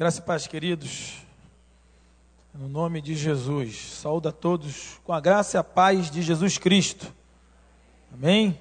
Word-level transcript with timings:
Graça 0.00 0.18
e 0.18 0.22
paz, 0.22 0.46
queridos. 0.46 1.18
No 2.54 2.70
nome 2.70 3.02
de 3.02 3.14
Jesus. 3.14 3.98
Saúde 4.00 4.28
a 4.28 4.32
todos 4.32 4.98
com 5.04 5.12
a 5.12 5.20
graça 5.20 5.58
e 5.58 5.60
a 5.60 5.62
paz 5.62 6.10
de 6.10 6.22
Jesus 6.22 6.56
Cristo. 6.56 7.12
Amém? 8.10 8.58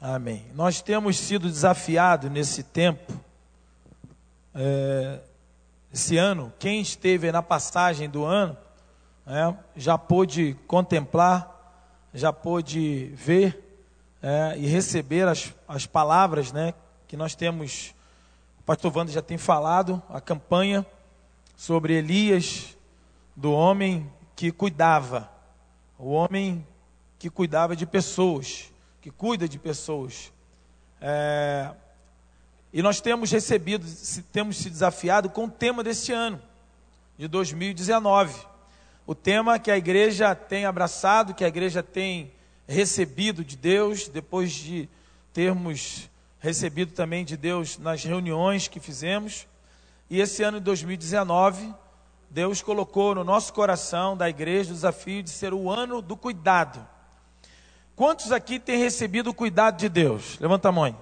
Amém. 0.00 0.44
Nós 0.52 0.82
temos 0.82 1.16
sido 1.16 1.48
desafiados 1.48 2.28
nesse 2.28 2.64
tempo, 2.64 3.12
é, 4.52 5.20
esse 5.94 6.16
ano. 6.16 6.52
Quem 6.58 6.80
esteve 6.80 7.30
na 7.30 7.40
passagem 7.40 8.10
do 8.10 8.24
ano 8.24 8.58
é, 9.24 9.54
já 9.76 9.96
pôde 9.96 10.56
contemplar, 10.66 11.86
já 12.12 12.32
pôde 12.32 13.12
ver 13.14 13.78
é, 14.20 14.58
e 14.58 14.66
receber 14.66 15.28
as, 15.28 15.54
as 15.68 15.86
palavras 15.86 16.50
né, 16.50 16.74
que 17.06 17.16
nós 17.16 17.36
temos. 17.36 17.94
Pastor 18.70 18.96
Wanda 18.96 19.10
já 19.10 19.20
tem 19.20 19.36
falado, 19.36 20.00
a 20.08 20.20
campanha 20.20 20.86
sobre 21.56 21.94
Elias, 21.94 22.78
do 23.34 23.50
homem 23.50 24.08
que 24.36 24.52
cuidava, 24.52 25.28
o 25.98 26.12
homem 26.12 26.64
que 27.18 27.28
cuidava 27.28 27.74
de 27.74 27.84
pessoas, 27.84 28.72
que 29.00 29.10
cuida 29.10 29.48
de 29.48 29.58
pessoas. 29.58 30.32
É, 31.00 31.72
e 32.72 32.80
nós 32.80 33.00
temos 33.00 33.32
recebido, 33.32 33.84
temos 34.32 34.58
se 34.58 34.70
desafiado 34.70 35.28
com 35.28 35.46
o 35.46 35.50
tema 35.50 35.82
deste 35.82 36.12
ano, 36.12 36.40
de 37.18 37.26
2019. 37.26 38.46
O 39.04 39.16
tema 39.16 39.58
que 39.58 39.72
a 39.72 39.76
igreja 39.76 40.32
tem 40.32 40.64
abraçado, 40.64 41.34
que 41.34 41.44
a 41.44 41.48
igreja 41.48 41.82
tem 41.82 42.30
recebido 42.68 43.44
de 43.44 43.56
Deus, 43.56 44.06
depois 44.06 44.52
de 44.52 44.88
termos 45.32 46.08
recebido 46.40 46.92
também 46.92 47.24
de 47.24 47.36
Deus 47.36 47.78
nas 47.78 48.02
reuniões 48.02 48.66
que 48.66 48.80
fizemos. 48.80 49.46
E 50.08 50.20
esse 50.20 50.42
ano 50.42 50.58
de 50.58 50.64
2019, 50.64 51.72
Deus 52.30 52.62
colocou 52.62 53.14
no 53.14 53.22
nosso 53.22 53.52
coração 53.52 54.16
da 54.16 54.28
igreja 54.28 54.70
o 54.70 54.74
desafio 54.74 55.22
de 55.22 55.30
ser 55.30 55.52
o 55.52 55.70
ano 55.70 56.00
do 56.00 56.16
cuidado. 56.16 56.84
Quantos 57.94 58.32
aqui 58.32 58.58
têm 58.58 58.78
recebido 58.78 59.30
o 59.30 59.34
cuidado 59.34 59.76
de 59.76 59.88
Deus? 59.88 60.38
Levanta 60.40 60.70
a 60.70 60.72
mão. 60.72 60.96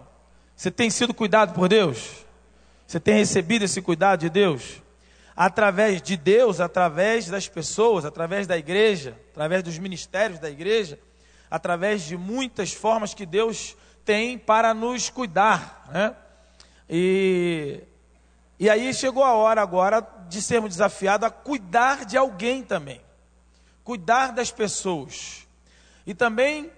Você 0.56 0.70
tem 0.70 0.91
sido 0.91 1.14
cuidado 1.14 1.55
por 1.55 1.69
Deus? 1.69 2.27
Você 2.84 2.98
tem 2.98 3.14
recebido 3.14 3.64
esse 3.64 3.80
cuidado 3.80 4.20
de 4.20 4.28
Deus? 4.28 4.83
Através 5.36 6.02
de 6.02 6.17
Deus, 6.17 6.58
através 6.58 7.28
das 7.28 7.47
pessoas, 7.47 8.05
através 8.05 8.48
da 8.48 8.58
igreja, 8.58 9.17
através 9.30 9.62
dos 9.62 9.78
ministérios 9.78 10.41
da 10.41 10.50
igreja, 10.50 10.98
através 11.48 12.02
de 12.02 12.17
muitas 12.17 12.73
formas 12.73 13.14
que 13.14 13.25
Deus 13.25 13.77
tem 14.09 14.39
para 14.39 14.73
nos 14.73 15.11
cuidar. 15.11 15.84
Né? 15.92 16.17
E 16.89 17.83
e 18.59 18.70
aí 18.70 18.92
chegou 18.95 19.23
a 19.23 19.34
hora 19.34 19.61
agora 19.61 20.01
de 20.31 20.41
sermos 20.41 20.70
desafiados 20.70 21.28
a 21.28 21.31
cuidar 21.31 22.06
de 22.06 22.17
alguém 22.17 22.62
também. 22.62 23.03
Cuidar 23.84 24.33
das 24.33 24.51
pessoas. 24.51 25.47
E 26.06 26.14
também 26.14 26.73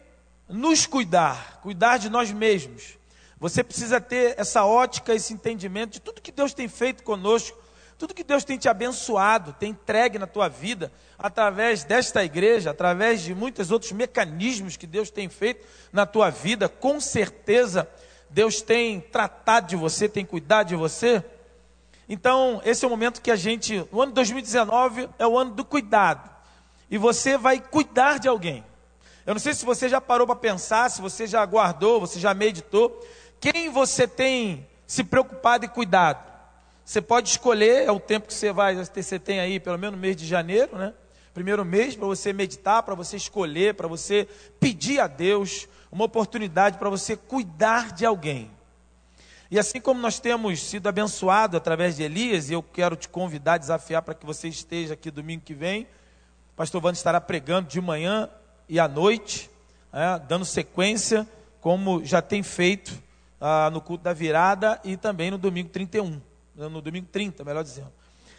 nos 0.49 0.87
cuidar, 0.87 1.61
cuidar 1.63 1.99
de 1.99 2.11
nós 2.11 2.33
mesmos. 2.33 2.99
Você 3.39 3.63
precisa 3.63 4.01
ter 4.01 4.35
essa 4.37 4.65
ótica, 4.65 5.15
esse 5.15 5.33
entendimento 5.33 5.93
de 5.93 6.01
tudo 6.01 6.21
que 6.21 6.33
Deus 6.33 6.53
tem 6.53 6.67
feito 6.67 7.05
conosco, 7.05 7.57
tudo 8.01 8.15
que 8.15 8.25
Deus 8.25 8.45
tem 8.45 8.57
te 8.57 8.67
abençoado, 8.67 9.53
tem 9.53 9.73
entregue 9.73 10.19
na 10.19 10.27
tua 10.27 10.49
vida, 10.49 10.91
através 11.19 11.85
desta 11.85 12.25
igreja, 12.25 12.71
através 12.71 13.21
de 13.21 13.35
muitos 13.35 13.71
outros 13.71 13.93
mecanismos 13.93 14.75
que 14.75 14.87
Deus 14.87 15.11
tem 15.11 15.29
feito 15.29 15.67
na 15.93 16.07
tua 16.07 16.31
vida, 16.31 16.67
com 16.67 16.99
certeza 16.99 17.87
Deus 18.31 18.63
tem 18.63 19.03
tratado 19.03 19.67
de 19.67 19.77
você, 19.77 20.09
tem 20.09 20.25
cuidado 20.25 20.69
de 20.69 20.77
você. 20.77 21.23
Então, 22.09 22.63
esse 22.65 22.87
é 22.87 22.89
o 22.89 22.91
momento 22.91 23.21
que 23.21 23.31
a 23.31 23.37
gente, 23.37 23.87
o 23.93 24.01
ano 24.01 24.13
2019 24.13 25.07
é 25.19 25.27
o 25.27 25.37
ano 25.37 25.51
do 25.51 25.63
cuidado. 25.63 26.31
E 26.91 26.97
você 26.97 27.37
vai 27.37 27.61
cuidar 27.61 28.19
de 28.19 28.29
alguém. 28.29 28.65
Eu 29.27 29.35
não 29.35 29.41
sei 29.41 29.53
se 29.53 29.63
você 29.63 29.91
já 29.91 30.01
parou 30.01 30.27
para 30.27 30.37
pensar, 30.37 30.91
se 30.91 31.03
você 31.03 31.27
já 31.27 31.45
guardou, 31.45 32.01
você 32.01 32.19
já 32.19 32.33
meditou. 32.33 32.99
Quem 33.39 33.69
você 33.69 34.09
tem 34.09 34.67
se 34.87 35.05
preocupado 35.05 35.67
e 35.67 35.69
cuidado? 35.69 36.30
Você 36.91 37.01
pode 37.01 37.29
escolher, 37.29 37.87
é 37.87 37.93
o 37.93 38.01
tempo 38.01 38.27
que 38.27 38.35
você 38.35 38.53
vai, 38.53 38.75
você 38.75 39.17
tem 39.17 39.39
aí, 39.39 39.61
pelo 39.61 39.79
menos 39.79 39.95
no 39.95 40.03
mês 40.03 40.17
de 40.17 40.27
janeiro, 40.27 40.77
né? 40.77 40.93
Primeiro 41.33 41.65
mês 41.65 41.95
para 41.95 42.05
você 42.05 42.33
meditar, 42.33 42.83
para 42.83 42.97
você 42.97 43.17
escolher, 43.17 43.75
para 43.75 43.87
você 43.87 44.27
pedir 44.59 44.99
a 44.99 45.07
Deus 45.07 45.69
uma 45.93 46.07
oportunidade 46.07 46.79
para 46.79 46.91
você 46.91 47.15
cuidar 47.17 47.93
de 47.93 48.05
alguém. 48.05 48.51
E 49.53 49.57
assim 49.57 49.81
como 49.81 50.01
nós 50.01 50.19
temos 50.19 50.61
sido 50.61 50.89
abençoados 50.89 51.57
através 51.57 51.95
de 51.95 52.03
Elias, 52.03 52.51
e 52.51 52.55
eu 52.55 52.63
quero 52.63 52.97
te 52.97 53.09
convidar, 53.09 53.59
desafiar 53.59 54.03
para 54.03 54.13
que 54.13 54.27
você 54.27 54.49
esteja 54.49 54.95
aqui 54.95 55.13
domingo 55.13 55.45
que 55.45 55.55
vem. 55.55 55.83
O 56.55 56.57
pastor 56.57 56.85
Wanda 56.85 56.99
estará 56.99 57.21
pregando 57.21 57.69
de 57.69 57.81
manhã 57.81 58.29
e 58.69 58.81
à 58.81 58.89
noite, 58.89 59.49
é, 59.93 60.19
dando 60.27 60.45
sequência, 60.45 61.25
como 61.61 62.05
já 62.05 62.21
tem 62.21 62.43
feito 62.43 63.01
ah, 63.41 63.71
no 63.71 63.81
culto 63.81 64.03
da 64.03 64.13
virada 64.13 64.81
e 64.83 64.97
também 64.97 65.31
no 65.31 65.39
domingo 65.39 65.69
31, 65.69 66.21
no 66.55 66.81
domingo 66.81 67.07
30, 67.11 67.45
melhor 67.45 67.63
dizendo. 67.63 67.93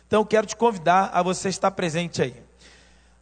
Então, 0.07 0.25
quero 0.25 0.45
te 0.45 0.55
convidar 0.55 1.09
a 1.13 1.21
você 1.21 1.49
estar 1.49 1.71
presente 1.71 2.21
aí. 2.21 2.35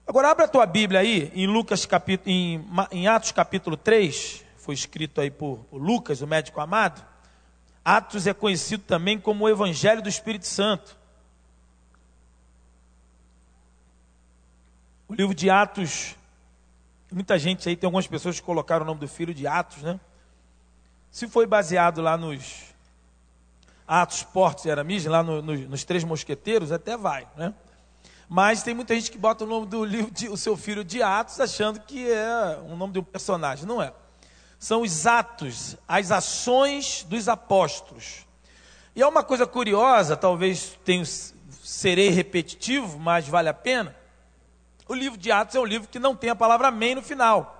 Agora, 0.08 0.32
abra 0.32 0.46
a 0.46 0.48
tua 0.48 0.66
Bíblia 0.66 1.02
aí, 1.02 1.32
em, 1.36 1.46
Lucas 1.46 1.86
capítulo, 1.86 2.32
em, 2.32 2.66
em 2.92 3.08
Atos 3.08 3.32
capítulo 3.32 3.78
3, 3.78 4.44
foi 4.58 4.74
escrito 4.74 5.22
aí 5.22 5.30
por, 5.30 5.60
por 5.70 5.78
Lucas, 5.78 6.22
o 6.22 6.28
médico 6.28 6.60
amado. 6.60 7.06
Atos 7.86 8.26
é 8.26 8.34
conhecido 8.34 8.84
também 8.84 9.20
como 9.20 9.46
o 9.46 9.50
Evangelho 9.50 10.02
do 10.02 10.10
Espírito 10.10 10.48
Santo. 10.48 10.98
O 15.08 15.14
livro 15.14 15.34
de 15.34 15.50
Atos, 15.50 16.16
muita 17.12 17.38
gente 17.38 17.70
aí, 17.70 17.76
tem 17.76 17.88
algumas 17.88 18.08
pessoas 18.08 18.40
que 18.40 18.46
colocaram 18.46 18.84
o 18.84 18.88
nome 18.88 19.00
do 19.00 19.08
filho 19.08 19.34
de 19.34 19.46
Atos, 19.48 19.84
né? 19.84 20.00
Se 21.12 21.28
foi 21.28 21.48
baseado 21.48 22.02
lá 22.02 22.18
nos 22.18 22.69
Atos, 23.90 24.24
Portos 24.24 24.66
e 24.66 24.72
Aramis, 24.72 25.06
lá 25.06 25.24
no, 25.24 25.42
no, 25.42 25.54
nos 25.54 25.84
Três 25.84 26.04
Mosqueteiros, 26.04 26.72
até 26.72 26.96
vai, 26.96 27.28
né? 27.36 27.54
Mas 28.30 28.62
tem 28.62 28.74
muita 28.74 28.94
gente 28.94 29.10
que 29.10 29.18
bota 29.18 29.44
o 29.44 29.48
nome 29.48 29.66
do 29.66 29.84
livro, 29.84 30.12
de, 30.12 30.30
o 30.30 30.38
seu 30.38 30.56
filho 30.56 30.84
de 30.84 31.02
Atos, 31.02 31.40
achando 31.40 31.80
que 31.80 32.10
é 32.10 32.60
o 32.70 32.76
nome 32.76 32.94
de 32.94 33.00
um 33.00 33.04
personagem. 33.04 33.66
Não 33.66 33.82
é 33.82 33.92
são 34.60 34.82
os 34.82 35.08
atos, 35.08 35.78
as 35.88 36.12
ações 36.12 37.04
dos 37.04 37.30
apóstolos. 37.30 38.28
E 38.94 39.02
é 39.02 39.08
uma 39.08 39.24
coisa 39.24 39.48
curiosa, 39.48 40.18
talvez 40.18 40.78
tenho, 40.84 41.06
serei 41.06 42.10
repetitivo, 42.10 43.00
mas 43.00 43.26
vale 43.26 43.48
a 43.48 43.54
pena. 43.54 43.96
O 44.86 44.94
livro 44.94 45.18
de 45.18 45.32
Atos 45.32 45.56
é 45.56 45.60
um 45.60 45.66
livro 45.66 45.88
que 45.88 45.98
não 45.98 46.14
tem 46.14 46.30
a 46.30 46.36
palavra 46.36 46.68
amém 46.68 46.94
no 46.94 47.02
final. 47.02 47.56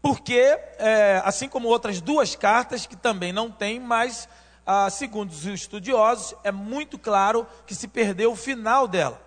Porque, 0.00 0.58
é, 0.78 1.20
assim 1.24 1.48
como 1.48 1.68
outras 1.68 2.00
duas 2.00 2.34
cartas, 2.34 2.86
que 2.86 2.96
também 2.96 3.32
não 3.32 3.50
tem, 3.50 3.78
mas, 3.78 4.28
ah, 4.70 4.90
segundo 4.90 5.30
os 5.30 5.46
estudiosos, 5.46 6.34
é 6.44 6.52
muito 6.52 6.98
claro 6.98 7.46
que 7.66 7.74
se 7.74 7.88
perdeu 7.88 8.32
o 8.32 8.36
final 8.36 8.86
dela. 8.86 9.18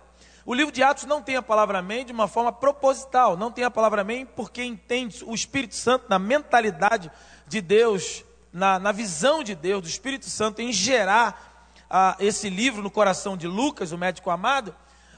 O 0.46 0.54
livro 0.54 0.70
de 0.70 0.84
Atos 0.84 1.02
não 1.02 1.20
tem 1.20 1.34
a 1.34 1.42
palavra 1.42 1.80
amém 1.80 2.04
de 2.04 2.12
uma 2.12 2.28
forma 2.28 2.52
proposital, 2.52 3.36
não 3.36 3.50
tem 3.50 3.64
a 3.64 3.70
palavra 3.70 4.02
amém 4.02 4.24
porque 4.24 4.62
entende 4.62 5.24
o 5.24 5.34
Espírito 5.34 5.74
Santo 5.74 6.06
na 6.08 6.16
mentalidade 6.16 7.10
de 7.48 7.60
Deus, 7.60 8.24
na, 8.52 8.78
na 8.78 8.92
visão 8.92 9.42
de 9.42 9.56
Deus, 9.56 9.82
do 9.82 9.88
Espírito 9.88 10.26
Santo 10.26 10.62
em 10.62 10.72
gerar 10.72 11.74
ah, 11.90 12.14
esse 12.20 12.48
livro 12.48 12.80
no 12.80 12.90
coração 12.90 13.36
de 13.36 13.48
Lucas, 13.48 13.90
o 13.90 13.98
médico 13.98 14.30
amado. 14.30 14.72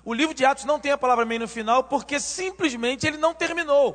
O 0.07 0.15
livro 0.15 0.35
de 0.35 0.43
Atos 0.47 0.65
não 0.65 0.81
tem 0.81 0.91
a 0.91 0.97
palavra 0.97 1.25
amém 1.25 1.39
no 1.39 1.47
final 1.47 1.85
porque 1.85 2.19
simplesmente 2.19 3.07
ele 3.07 3.19
não 3.19 3.35
terminou. 3.35 3.95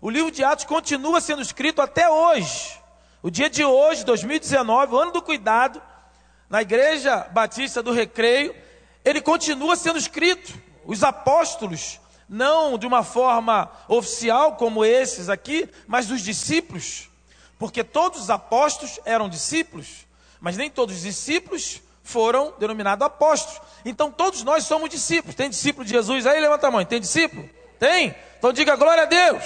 O 0.00 0.10
livro 0.10 0.32
de 0.32 0.42
Atos 0.42 0.64
continua 0.64 1.20
sendo 1.20 1.42
escrito 1.42 1.80
até 1.80 2.10
hoje. 2.10 2.82
O 3.24 3.30
dia 3.30 3.48
de 3.48 3.64
hoje, 3.64 4.04
2019, 4.04 4.94
o 4.94 4.98
ano 4.98 5.10
do 5.10 5.22
cuidado, 5.22 5.80
na 6.46 6.60
Igreja 6.60 7.26
Batista 7.30 7.82
do 7.82 7.90
Recreio, 7.90 8.54
ele 9.02 9.18
continua 9.22 9.76
sendo 9.76 9.98
escrito. 9.98 10.52
Os 10.84 11.02
apóstolos, 11.02 11.98
não 12.28 12.76
de 12.76 12.86
uma 12.86 13.02
forma 13.02 13.72
oficial 13.88 14.56
como 14.56 14.84
esses 14.84 15.30
aqui, 15.30 15.66
mas 15.86 16.06
dos 16.06 16.20
discípulos, 16.20 17.08
porque 17.58 17.82
todos 17.82 18.20
os 18.20 18.28
apóstolos 18.28 19.00
eram 19.06 19.26
discípulos, 19.26 20.06
mas 20.38 20.58
nem 20.58 20.68
todos 20.68 20.94
os 20.96 21.00
discípulos 21.00 21.80
foram 22.02 22.52
denominados 22.58 23.06
apóstolos. 23.06 23.58
Então 23.86 24.10
todos 24.10 24.42
nós 24.42 24.64
somos 24.64 24.90
discípulos. 24.90 25.34
Tem 25.34 25.48
discípulo 25.48 25.86
de 25.86 25.92
Jesus 25.92 26.26
aí? 26.26 26.38
Levanta 26.38 26.68
a 26.68 26.70
mão. 26.70 26.84
Tem 26.84 27.00
discípulo? 27.00 27.48
Tem? 27.78 28.14
Então 28.38 28.52
diga 28.52 28.76
glória 28.76 29.04
a 29.04 29.06
Deus. 29.06 29.44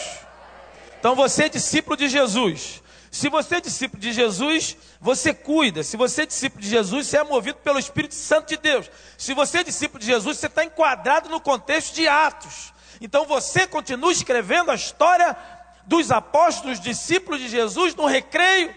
Então 0.98 1.14
você 1.14 1.44
é 1.44 1.48
discípulo 1.48 1.96
de 1.96 2.08
Jesus. 2.08 2.82
Se 3.10 3.28
você 3.28 3.56
é 3.56 3.60
discípulo 3.60 4.00
de 4.00 4.12
Jesus, 4.12 4.76
você 5.00 5.32
cuida. 5.32 5.82
Se 5.82 5.96
você 5.96 6.22
é 6.22 6.26
discípulo 6.26 6.62
de 6.62 6.68
Jesus, 6.68 7.06
você 7.06 7.18
é 7.18 7.24
movido 7.24 7.58
pelo 7.58 7.78
Espírito 7.78 8.14
Santo 8.14 8.48
de 8.48 8.56
Deus. 8.56 8.90
Se 9.16 9.34
você 9.34 9.58
é 9.58 9.64
discípulo 9.64 10.00
de 10.00 10.06
Jesus, 10.06 10.38
você 10.38 10.46
está 10.46 10.64
enquadrado 10.64 11.28
no 11.28 11.40
contexto 11.40 11.94
de 11.94 12.06
Atos. 12.06 12.72
Então 13.00 13.24
você 13.24 13.66
continua 13.66 14.12
escrevendo 14.12 14.70
a 14.70 14.74
história 14.74 15.36
dos 15.86 16.10
apóstolos, 16.10 16.80
discípulos 16.80 17.40
de 17.40 17.48
Jesus, 17.48 17.94
no 17.94 18.06
recreio, 18.06 18.74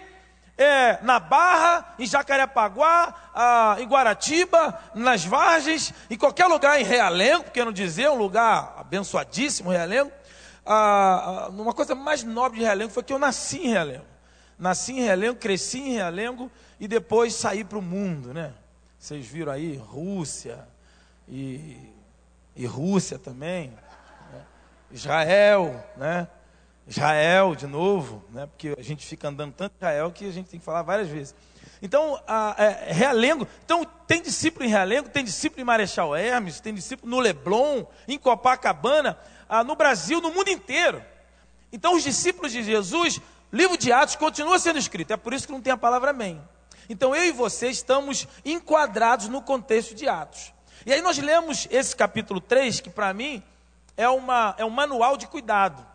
é, 0.57 0.99
na 1.01 1.19
Barra, 1.19 1.93
em 1.99 2.05
Jacarepaguá, 2.05 3.13
ah, 3.33 3.75
em 3.79 3.87
Guaratiba, 3.87 4.79
nas 4.93 5.25
Vargens, 5.25 5.93
em 6.09 6.17
qualquer 6.17 6.45
lugar 6.45 6.79
em 6.79 6.83
Realengo, 6.83 7.45
porque 7.45 7.65
não 7.65 7.71
dizer, 7.71 8.09
um 8.09 8.17
lugar 8.17 8.75
abençoadíssimo, 8.77 9.71
Realengo. 9.71 10.11
Ah, 10.65 11.45
ah, 11.47 11.49
uma 11.49 11.73
coisa 11.73 11.95
mais 11.95 12.23
nobre 12.23 12.59
de 12.59 12.65
Realengo 12.65 12.93
foi 12.93 13.03
que 13.03 13.11
eu 13.11 13.19
nasci 13.19 13.57
em 13.57 13.69
Realengo. 13.69 14.10
Nasci 14.61 14.91
em 14.91 15.01
Realengo, 15.01 15.39
cresci 15.39 15.79
em 15.79 15.93
Realengo 15.93 16.51
e 16.79 16.87
depois 16.87 17.33
saí 17.33 17.63
para 17.63 17.79
o 17.79 17.81
mundo, 17.81 18.31
né? 18.31 18.53
Vocês 18.99 19.25
viram 19.25 19.51
aí 19.51 19.75
Rússia 19.75 20.67
e, 21.27 21.79
e 22.55 22.67
Rússia 22.67 23.17
também, 23.17 23.71
né? 23.71 24.41
Israel, 24.91 25.83
né? 25.97 26.27
Israel 26.87 27.55
de 27.55 27.65
novo, 27.65 28.23
né? 28.29 28.45
Porque 28.45 28.75
a 28.77 28.83
gente 28.83 29.03
fica 29.03 29.29
andando 29.29 29.51
tanto 29.51 29.73
Israel 29.77 30.11
que 30.11 30.29
a 30.29 30.31
gente 30.31 30.47
tem 30.47 30.59
que 30.59 30.65
falar 30.65 30.83
várias 30.83 31.07
vezes. 31.07 31.33
Então, 31.81 32.21
a, 32.27 32.53
é, 32.59 32.93
Realengo, 32.93 33.47
então 33.65 33.83
tem 34.05 34.21
discípulo 34.21 34.63
em 34.63 34.69
Realengo, 34.69 35.09
tem 35.09 35.23
discípulo 35.23 35.59
em 35.59 35.65
Marechal 35.65 36.15
Hermes, 36.15 36.59
tem 36.59 36.71
discípulo 36.71 37.09
no 37.09 37.19
Leblon, 37.19 37.83
em 38.07 38.19
Copacabana, 38.19 39.17
ah, 39.49 39.63
no 39.63 39.75
Brasil, 39.75 40.21
no 40.21 40.31
mundo 40.31 40.49
inteiro. 40.49 41.03
Então, 41.73 41.95
os 41.95 42.03
discípulos 42.03 42.51
de 42.51 42.61
Jesus, 42.61 43.19
livro 43.51 43.77
de 43.77 43.91
Atos 43.91 44.15
continua 44.15 44.59
sendo 44.59 44.79
escrito, 44.79 45.11
é 45.11 45.17
por 45.17 45.33
isso 45.33 45.47
que 45.47 45.53
não 45.53 45.61
tem 45.61 45.73
a 45.73 45.77
palavra 45.77 46.11
amém. 46.11 46.41
Então, 46.89 47.15
eu 47.15 47.25
e 47.25 47.31
você 47.31 47.69
estamos 47.69 48.27
enquadrados 48.43 49.27
no 49.27 49.41
contexto 49.41 49.95
de 49.95 50.07
Atos. 50.07 50.53
E 50.85 50.91
aí 50.91 51.01
nós 51.01 51.17
lemos 51.17 51.67
esse 51.69 51.95
capítulo 51.95 52.41
3, 52.41 52.79
que 52.79 52.89
para 52.89 53.13
mim 53.13 53.41
é, 53.95 54.09
uma, 54.09 54.55
é 54.57 54.65
um 54.65 54.69
manual 54.69 55.15
de 55.15 55.27
cuidado. 55.27 55.85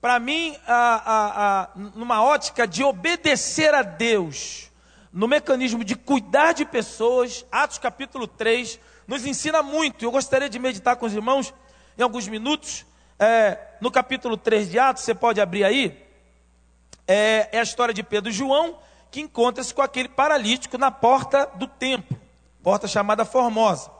Para 0.00 0.18
mim, 0.18 0.56
a, 0.66 0.74
a, 0.74 1.62
a, 1.62 1.68
numa 1.94 2.22
ótica 2.22 2.66
de 2.66 2.82
obedecer 2.82 3.72
a 3.72 3.82
Deus, 3.82 4.70
no 5.12 5.28
mecanismo 5.28 5.84
de 5.84 5.94
cuidar 5.94 6.52
de 6.52 6.64
pessoas, 6.64 7.46
Atos 7.52 7.78
capítulo 7.78 8.26
3 8.26 8.80
nos 9.06 9.24
ensina 9.24 9.62
muito. 9.62 10.04
Eu 10.04 10.10
gostaria 10.10 10.48
de 10.48 10.58
meditar 10.58 10.96
com 10.96 11.06
os 11.06 11.14
irmãos 11.14 11.54
em 11.96 12.02
alguns 12.02 12.26
minutos. 12.28 12.84
É, 13.18 13.58
no 13.80 13.90
capítulo 13.90 14.36
3 14.36 14.70
de 14.70 14.78
Atos, 14.78 15.04
você 15.04 15.14
pode 15.14 15.40
abrir 15.40 15.64
aí. 15.64 16.01
É, 17.06 17.48
é 17.52 17.58
a 17.58 17.62
história 17.62 17.92
de 17.92 18.02
Pedro 18.02 18.30
e 18.30 18.32
João, 18.32 18.78
que 19.10 19.20
encontra-se 19.20 19.74
com 19.74 19.82
aquele 19.82 20.08
paralítico 20.08 20.78
na 20.78 20.90
porta 20.90 21.50
do 21.54 21.66
templo, 21.66 22.18
porta 22.62 22.86
chamada 22.88 23.24
Formosa. 23.24 23.90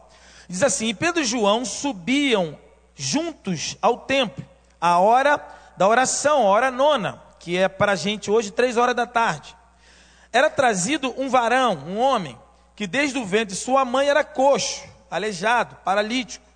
Diz 0.49 0.63
assim: 0.63 0.89
e 0.89 0.95
Pedro 0.95 1.23
e 1.23 1.25
João 1.25 1.65
subiam 1.65 2.59
juntos 2.95 3.77
ao 3.83 3.99
templo, 3.99 4.45
a 4.81 4.99
hora 4.99 5.41
da 5.77 5.89
oração, 5.89 6.47
a 6.47 6.51
hora 6.51 6.71
nona, 6.71 7.23
que 7.39 7.57
é 7.57 7.69
para 7.69 7.93
a 7.93 7.97
gente 7.97 8.31
hoje, 8.31 8.51
três 8.51 8.77
horas 8.77 8.95
da 8.95 9.07
tarde. 9.07 9.57
Era 10.33 10.49
trazido 10.49 11.15
um 11.19 11.29
varão, 11.29 11.75
um 11.87 11.99
homem, 11.99 12.39
que 12.75 12.87
desde 12.87 13.19
o 13.19 13.25
ventre 13.25 13.55
de 13.55 13.61
sua 13.61 13.85
mãe 13.85 14.09
era 14.09 14.25
coxo, 14.25 14.83
aleijado, 15.11 15.77
paralítico 15.85 16.53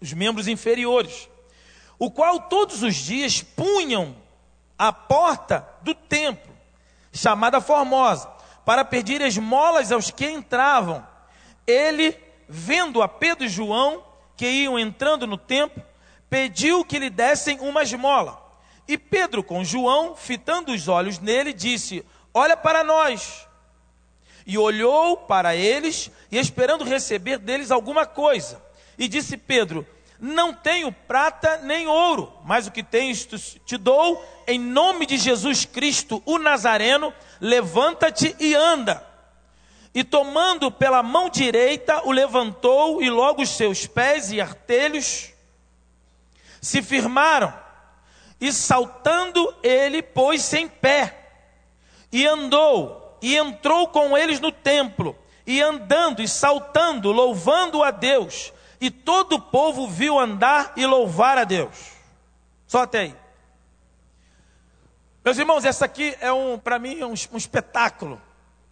os 0.00 0.12
membros 0.12 0.48
inferiores, 0.48 1.28
o 1.98 2.10
qual 2.10 2.40
todos 2.40 2.82
os 2.82 2.94
dias 2.96 3.42
punham 3.42 4.16
a 4.80 4.94
porta 4.94 5.68
do 5.82 5.94
templo, 5.94 6.50
chamada 7.12 7.60
Formosa, 7.60 8.26
para 8.64 8.82
pedir 8.82 9.20
esmolas 9.20 9.92
aos 9.92 10.10
que 10.10 10.26
entravam. 10.26 11.06
Ele, 11.66 12.16
vendo 12.48 13.02
a 13.02 13.06
Pedro 13.06 13.44
e 13.44 13.48
João, 13.50 14.02
que 14.38 14.48
iam 14.48 14.78
entrando 14.78 15.26
no 15.26 15.36
templo, 15.36 15.82
pediu 16.30 16.82
que 16.82 16.98
lhe 16.98 17.10
dessem 17.10 17.60
uma 17.60 17.82
esmola. 17.82 18.42
E 18.88 18.96
Pedro, 18.96 19.44
com 19.44 19.62
João, 19.62 20.16
fitando 20.16 20.72
os 20.72 20.88
olhos 20.88 21.18
nele, 21.18 21.52
disse: 21.52 22.02
Olha 22.32 22.56
para 22.56 22.82
nós. 22.82 23.46
E 24.46 24.56
olhou 24.56 25.18
para 25.18 25.54
eles, 25.54 26.10
e 26.32 26.38
esperando 26.38 26.84
receber 26.84 27.36
deles 27.36 27.70
alguma 27.70 28.06
coisa. 28.06 28.58
E 28.98 29.06
disse 29.06 29.36
Pedro: 29.36 29.86
Não 30.20 30.52
tenho 30.52 30.92
prata 30.92 31.56
nem 31.62 31.86
ouro, 31.86 32.30
mas 32.44 32.66
o 32.66 32.70
que 32.70 32.82
tens 32.82 33.26
te 33.64 33.78
dou, 33.78 34.22
em 34.46 34.58
nome 34.58 35.06
de 35.06 35.16
Jesus 35.16 35.64
Cristo, 35.64 36.22
o 36.26 36.38
Nazareno, 36.38 37.12
levanta-te 37.40 38.36
e 38.38 38.54
anda. 38.54 39.02
E 39.94 40.04
tomando 40.04 40.70
pela 40.70 41.02
mão 41.02 41.30
direita, 41.30 42.06
o 42.06 42.12
levantou, 42.12 43.02
e 43.02 43.08
logo 43.08 43.40
os 43.40 43.48
seus 43.48 43.86
pés 43.86 44.30
e 44.30 44.42
artelhos 44.42 45.30
se 46.60 46.82
firmaram. 46.82 47.52
E 48.38 48.52
saltando 48.52 49.54
ele 49.62 50.02
pôs-se 50.02 50.58
em 50.58 50.68
pé, 50.68 51.16
e 52.12 52.26
andou, 52.26 53.18
e 53.22 53.36
entrou 53.36 53.88
com 53.88 54.16
eles 54.18 54.38
no 54.38 54.52
templo, 54.52 55.16
e 55.46 55.62
andando 55.62 56.20
e 56.20 56.28
saltando, 56.28 57.10
louvando 57.10 57.82
a 57.82 57.90
Deus 57.90 58.52
e 58.80 58.90
todo 58.90 59.34
o 59.34 59.40
povo 59.40 59.86
viu 59.86 60.18
andar 60.18 60.72
e 60.76 60.86
louvar 60.86 61.36
a 61.36 61.44
Deus. 61.44 61.92
Só 62.66 62.82
até 62.82 63.00
aí. 63.00 63.16
Meus 65.22 65.36
irmãos, 65.36 65.64
essa 65.64 65.84
aqui 65.84 66.16
é 66.20 66.32
um, 66.32 66.58
para 66.58 66.78
mim, 66.78 66.98
é 66.98 67.06
um, 67.06 67.14
um 67.32 67.36
espetáculo 67.36 68.20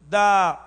da 0.00 0.64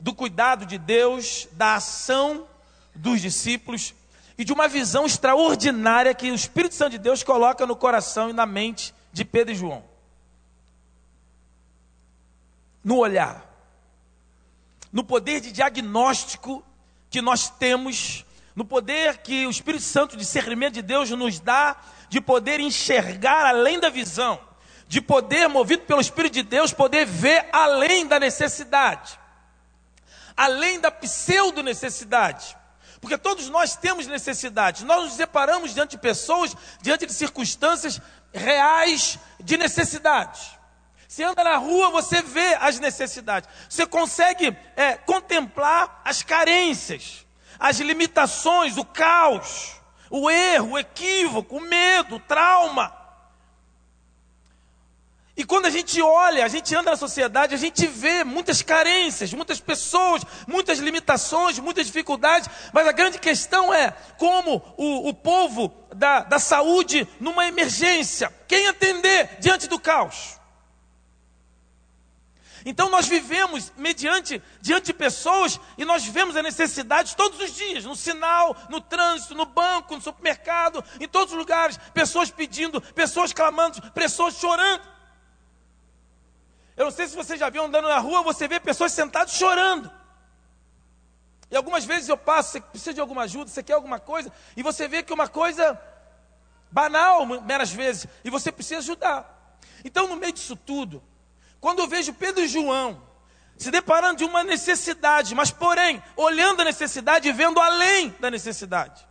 do 0.00 0.14
cuidado 0.14 0.64
de 0.64 0.78
Deus, 0.78 1.46
da 1.52 1.74
ação 1.74 2.48
dos 2.94 3.20
discípulos 3.20 3.94
e 4.38 4.44
de 4.44 4.52
uma 4.52 4.66
visão 4.66 5.04
extraordinária 5.04 6.14
que 6.14 6.30
o 6.30 6.34
Espírito 6.34 6.74
Santo 6.74 6.92
de 6.92 6.98
Deus 6.98 7.22
coloca 7.22 7.66
no 7.66 7.76
coração 7.76 8.30
e 8.30 8.32
na 8.32 8.46
mente 8.46 8.94
de 9.12 9.26
Pedro 9.26 9.52
e 9.52 9.56
João. 9.56 9.84
No 12.82 12.96
olhar, 12.96 13.44
no 14.90 15.04
poder 15.04 15.42
de 15.42 15.52
diagnóstico 15.52 16.64
que 17.10 17.20
nós 17.20 17.50
temos, 17.50 18.24
no 18.54 18.64
poder 18.64 19.18
que 19.18 19.46
o 19.46 19.50
Espírito 19.50 19.82
Santo, 19.82 20.16
discernimento 20.16 20.74
de 20.74 20.82
Deus, 20.82 21.10
nos 21.10 21.40
dá, 21.40 21.76
de 22.08 22.20
poder 22.20 22.60
enxergar 22.60 23.46
além 23.46 23.80
da 23.80 23.90
visão, 23.90 24.40
de 24.86 25.00
poder, 25.00 25.48
movido 25.48 25.82
pelo 25.82 26.00
Espírito 26.00 26.34
de 26.34 26.42
Deus, 26.42 26.72
poder 26.72 27.04
ver 27.04 27.48
além 27.52 28.06
da 28.06 28.20
necessidade, 28.20 29.18
além 30.36 30.80
da 30.80 30.90
pseudo-necessidade. 30.90 32.56
Porque 33.00 33.18
todos 33.18 33.48
nós 33.48 33.76
temos 33.76 34.06
necessidades, 34.06 34.82
nós 34.82 35.04
nos 35.04 35.12
separamos 35.14 35.74
diante 35.74 35.92
de 35.92 35.98
pessoas, 35.98 36.54
diante 36.80 37.06
de 37.06 37.12
circunstâncias 37.12 38.00
reais 38.32 39.18
de 39.40 39.56
necessidade. 39.56 40.59
Você 41.10 41.24
anda 41.24 41.42
na 41.42 41.56
rua, 41.56 41.90
você 41.90 42.22
vê 42.22 42.54
as 42.60 42.78
necessidades. 42.78 43.50
Você 43.68 43.84
consegue 43.84 44.56
é, 44.76 44.92
contemplar 44.94 46.00
as 46.04 46.22
carências, 46.22 47.26
as 47.58 47.80
limitações, 47.80 48.76
o 48.76 48.84
caos, 48.84 49.72
o 50.08 50.30
erro, 50.30 50.74
o 50.74 50.78
equívoco, 50.78 51.56
o 51.56 51.60
medo, 51.60 52.14
o 52.14 52.20
trauma. 52.20 52.94
E 55.36 55.42
quando 55.42 55.66
a 55.66 55.70
gente 55.70 56.00
olha, 56.00 56.44
a 56.44 56.48
gente 56.48 56.72
anda 56.76 56.92
na 56.92 56.96
sociedade, 56.96 57.56
a 57.56 57.58
gente 57.58 57.88
vê 57.88 58.22
muitas 58.22 58.62
carências, 58.62 59.32
muitas 59.32 59.58
pessoas, 59.58 60.22
muitas 60.46 60.78
limitações, 60.78 61.58
muitas 61.58 61.86
dificuldades, 61.86 62.48
mas 62.72 62.86
a 62.86 62.92
grande 62.92 63.18
questão 63.18 63.74
é 63.74 63.90
como 64.16 64.62
o, 64.76 65.08
o 65.08 65.12
povo 65.12 65.74
da, 65.92 66.20
da 66.20 66.38
saúde 66.38 67.04
numa 67.18 67.48
emergência, 67.48 68.32
quem 68.46 68.68
atender 68.68 69.38
diante 69.40 69.66
do 69.66 69.80
caos? 69.80 70.38
Então 72.64 72.88
nós 72.90 73.06
vivemos 73.06 73.72
mediante 73.76 74.42
diante 74.60 74.86
de 74.86 74.94
pessoas 74.94 75.58
e 75.78 75.84
nós 75.84 76.04
vivemos 76.04 76.36
a 76.36 76.42
necessidade 76.42 77.16
todos 77.16 77.40
os 77.40 77.54
dias, 77.54 77.84
no 77.84 77.96
sinal, 77.96 78.56
no 78.68 78.80
trânsito, 78.80 79.34
no 79.34 79.46
banco, 79.46 79.94
no 79.94 80.02
supermercado, 80.02 80.84
em 81.00 81.08
todos 81.08 81.32
os 81.32 81.38
lugares, 81.38 81.78
pessoas 81.94 82.30
pedindo, 82.30 82.80
pessoas 82.80 83.32
clamando, 83.32 83.80
pessoas 83.92 84.34
chorando. 84.34 84.88
Eu 86.76 86.84
não 86.84 86.90
sei 86.90 87.08
se 87.08 87.16
você 87.16 87.36
já 87.36 87.50
viu 87.50 87.64
andando 87.64 87.88
na 87.88 87.98
rua, 87.98 88.22
você 88.22 88.46
vê 88.46 88.58
pessoas 88.60 88.92
sentadas 88.92 89.34
chorando. 89.34 89.90
E 91.50 91.56
algumas 91.56 91.84
vezes 91.84 92.08
eu 92.08 92.16
passo, 92.16 92.52
você 92.52 92.60
precisa 92.60 92.94
de 92.94 93.00
alguma 93.00 93.22
ajuda, 93.22 93.50
você 93.50 93.62
quer 93.62 93.72
alguma 93.72 93.98
coisa, 93.98 94.32
e 94.56 94.62
você 94.62 94.86
vê 94.86 95.02
que 95.02 95.12
uma 95.12 95.28
coisa 95.28 95.78
banal, 96.70 97.26
meras 97.26 97.72
vezes, 97.72 98.06
e 98.24 98.30
você 98.30 98.52
precisa 98.52 98.78
ajudar. 98.78 99.58
Então, 99.84 100.06
no 100.06 100.16
meio 100.16 100.32
disso 100.32 100.54
tudo, 100.54 101.02
quando 101.60 101.80
eu 101.80 101.88
vejo 101.88 102.14
Pedro 102.14 102.42
e 102.42 102.48
João 102.48 103.10
se 103.56 103.70
deparando 103.70 104.16
de 104.16 104.24
uma 104.24 104.42
necessidade, 104.42 105.34
mas 105.34 105.50
porém, 105.50 106.02
olhando 106.16 106.62
a 106.62 106.64
necessidade 106.64 107.28
e 107.28 107.32
vendo 107.32 107.60
além 107.60 108.08
da 108.18 108.30
necessidade. 108.30 109.06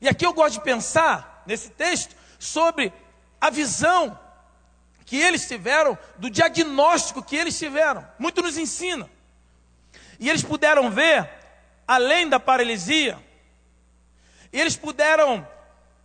E 0.00 0.08
aqui 0.08 0.24
eu 0.24 0.32
gosto 0.32 0.54
de 0.54 0.62
pensar, 0.62 1.42
nesse 1.46 1.68
texto, 1.68 2.16
sobre 2.38 2.90
a 3.38 3.50
visão 3.50 4.18
que 5.04 5.18
eles 5.18 5.46
tiveram, 5.46 5.98
do 6.16 6.30
diagnóstico 6.30 7.22
que 7.22 7.36
eles 7.36 7.58
tiveram. 7.58 8.06
Muito 8.18 8.40
nos 8.40 8.56
ensina. 8.56 9.08
E 10.18 10.30
eles 10.30 10.42
puderam 10.42 10.90
ver 10.90 11.28
além 11.86 12.26
da 12.26 12.40
paralisia, 12.40 13.18
e 14.50 14.58
eles 14.58 14.76
puderam 14.76 15.46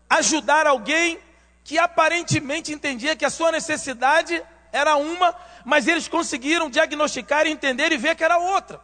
ajudar 0.10 0.68
alguém 0.68 1.18
que 1.64 1.78
aparentemente 1.78 2.74
entendia 2.74 3.16
que 3.16 3.24
a 3.24 3.30
sua 3.30 3.54
necessidade 3.54 4.44
era 4.72 4.96
uma, 4.96 5.36
mas 5.66 5.88
eles 5.88 6.08
conseguiram 6.08 6.70
diagnosticar, 6.70 7.48
entender 7.48 7.92
e 7.92 7.98
ver 7.98 8.16
que 8.16 8.24
era 8.24 8.38
outra. 8.38 8.80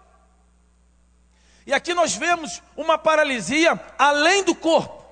E 1.65 1.73
aqui 1.73 1.93
nós 1.93 2.15
vemos 2.15 2.61
uma 2.77 2.97
paralisia 2.97 3.79
além 3.97 4.43
do 4.43 4.53
corpo. 4.53 5.03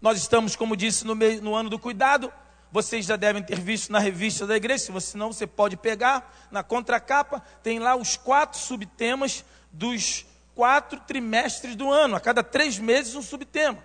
Nós 0.00 0.18
estamos, 0.18 0.56
como 0.56 0.76
disse, 0.76 1.06
no, 1.06 1.14
meio, 1.14 1.40
no 1.40 1.54
ano 1.54 1.70
do 1.70 1.78
cuidado. 1.78 2.32
Vocês 2.70 3.06
já 3.06 3.16
devem 3.16 3.42
ter 3.42 3.60
visto 3.60 3.92
na 3.92 3.98
revista 3.98 4.46
da 4.46 4.56
igreja, 4.56 4.84
se 4.84 4.92
você 4.92 5.16
não, 5.16 5.32
você 5.32 5.46
pode 5.46 5.76
pegar 5.76 6.48
na 6.50 6.62
contracapa, 6.62 7.42
tem 7.62 7.78
lá 7.78 7.94
os 7.94 8.16
quatro 8.16 8.58
subtemas 8.58 9.44
dos 9.70 10.26
quatro 10.54 10.98
trimestres 11.00 11.76
do 11.76 11.90
ano, 11.90 12.16
a 12.16 12.20
cada 12.20 12.42
três 12.42 12.78
meses 12.78 13.14
um 13.14 13.22
subtema. 13.22 13.78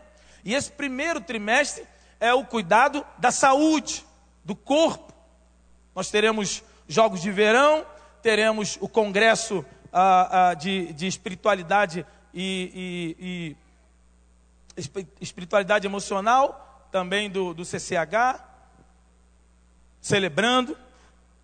E 0.43 0.53
esse 0.53 0.71
primeiro 0.71 1.19
trimestre 1.19 1.85
é 2.19 2.33
o 2.33 2.45
cuidado 2.45 3.05
da 3.17 3.31
saúde, 3.31 4.05
do 4.43 4.55
corpo. 4.55 5.06
Nós 5.97 6.11
teremos 6.11 6.63
jogos 6.87 7.23
de 7.23 7.31
verão, 7.31 7.83
teremos 8.21 8.77
o 8.79 8.87
congresso 8.87 9.65
ah, 9.91 10.49
ah, 10.49 10.53
de, 10.53 10.93
de, 10.93 11.07
espiritualidade 11.07 12.05
e, 12.31 13.15
e, 13.17 13.55
e, 14.77 15.07
espiritualidade 15.19 15.87
emocional, 15.87 16.87
também 16.91 17.31
do, 17.31 17.51
do 17.51 17.65
CCH, 17.65 18.39
celebrando. 19.99 20.77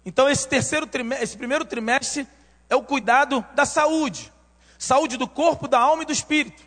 Então 0.06 0.30
esse 0.30 0.48
terceiro 0.48 0.86
trimestre, 0.86 1.24
esse 1.24 1.36
primeiro 1.36 1.66
trimestre 1.66 2.28
é 2.70 2.76
o 2.76 2.84
cuidado 2.84 3.44
da 3.56 3.66
saúde, 3.66 4.32
saúde 4.78 5.18
do 5.18 5.28
corpo, 5.28 5.68
da 5.68 5.80
alma 5.80 6.04
e 6.04 6.06
do 6.06 6.14
espírito. 6.14 6.62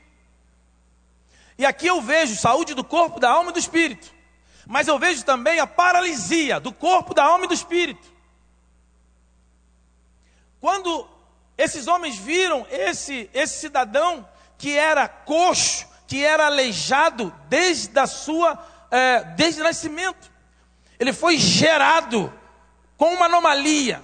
E 1.56 1.64
aqui 1.64 1.86
eu 1.86 2.02
vejo 2.02 2.34
saúde 2.34 2.74
do 2.74 2.82
corpo, 2.82 3.20
da 3.20 3.30
alma 3.30 3.50
e 3.50 3.52
do 3.52 3.60
espírito. 3.60 4.12
Mas 4.66 4.88
eu 4.88 4.98
vejo 4.98 5.24
também 5.24 5.60
a 5.60 5.66
paralisia 5.66 6.58
do 6.58 6.72
corpo, 6.72 7.14
da 7.14 7.24
alma 7.24 7.44
e 7.44 7.48
do 7.48 7.54
espírito. 7.54 8.12
Quando 10.60 11.08
esses 11.56 11.86
homens 11.86 12.16
viram 12.18 12.66
esse, 12.68 13.30
esse 13.32 13.60
cidadão 13.60 14.28
que 14.58 14.76
era 14.76 15.08
coxo, 15.08 15.86
que 16.06 16.24
era 16.24 16.46
aleijado 16.46 17.32
desde 17.48 17.98
a 17.98 18.06
sua, 18.06 18.58
é, 18.90 19.20
desde 19.36 19.60
o 19.60 19.64
nascimento. 19.64 20.30
Ele 20.98 21.12
foi 21.12 21.38
gerado 21.38 22.32
com 22.96 23.12
uma 23.14 23.26
anomalia. 23.26 24.02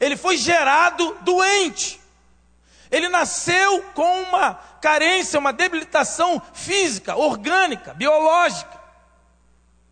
Ele 0.00 0.16
foi 0.16 0.36
gerado 0.36 1.16
doente. 1.22 2.00
Ele 2.90 3.08
nasceu 3.08 3.82
com 3.94 4.22
uma 4.22 4.54
carência, 4.80 5.38
uma 5.38 5.52
debilitação 5.52 6.40
física, 6.52 7.16
orgânica, 7.16 7.94
biológica, 7.94 8.83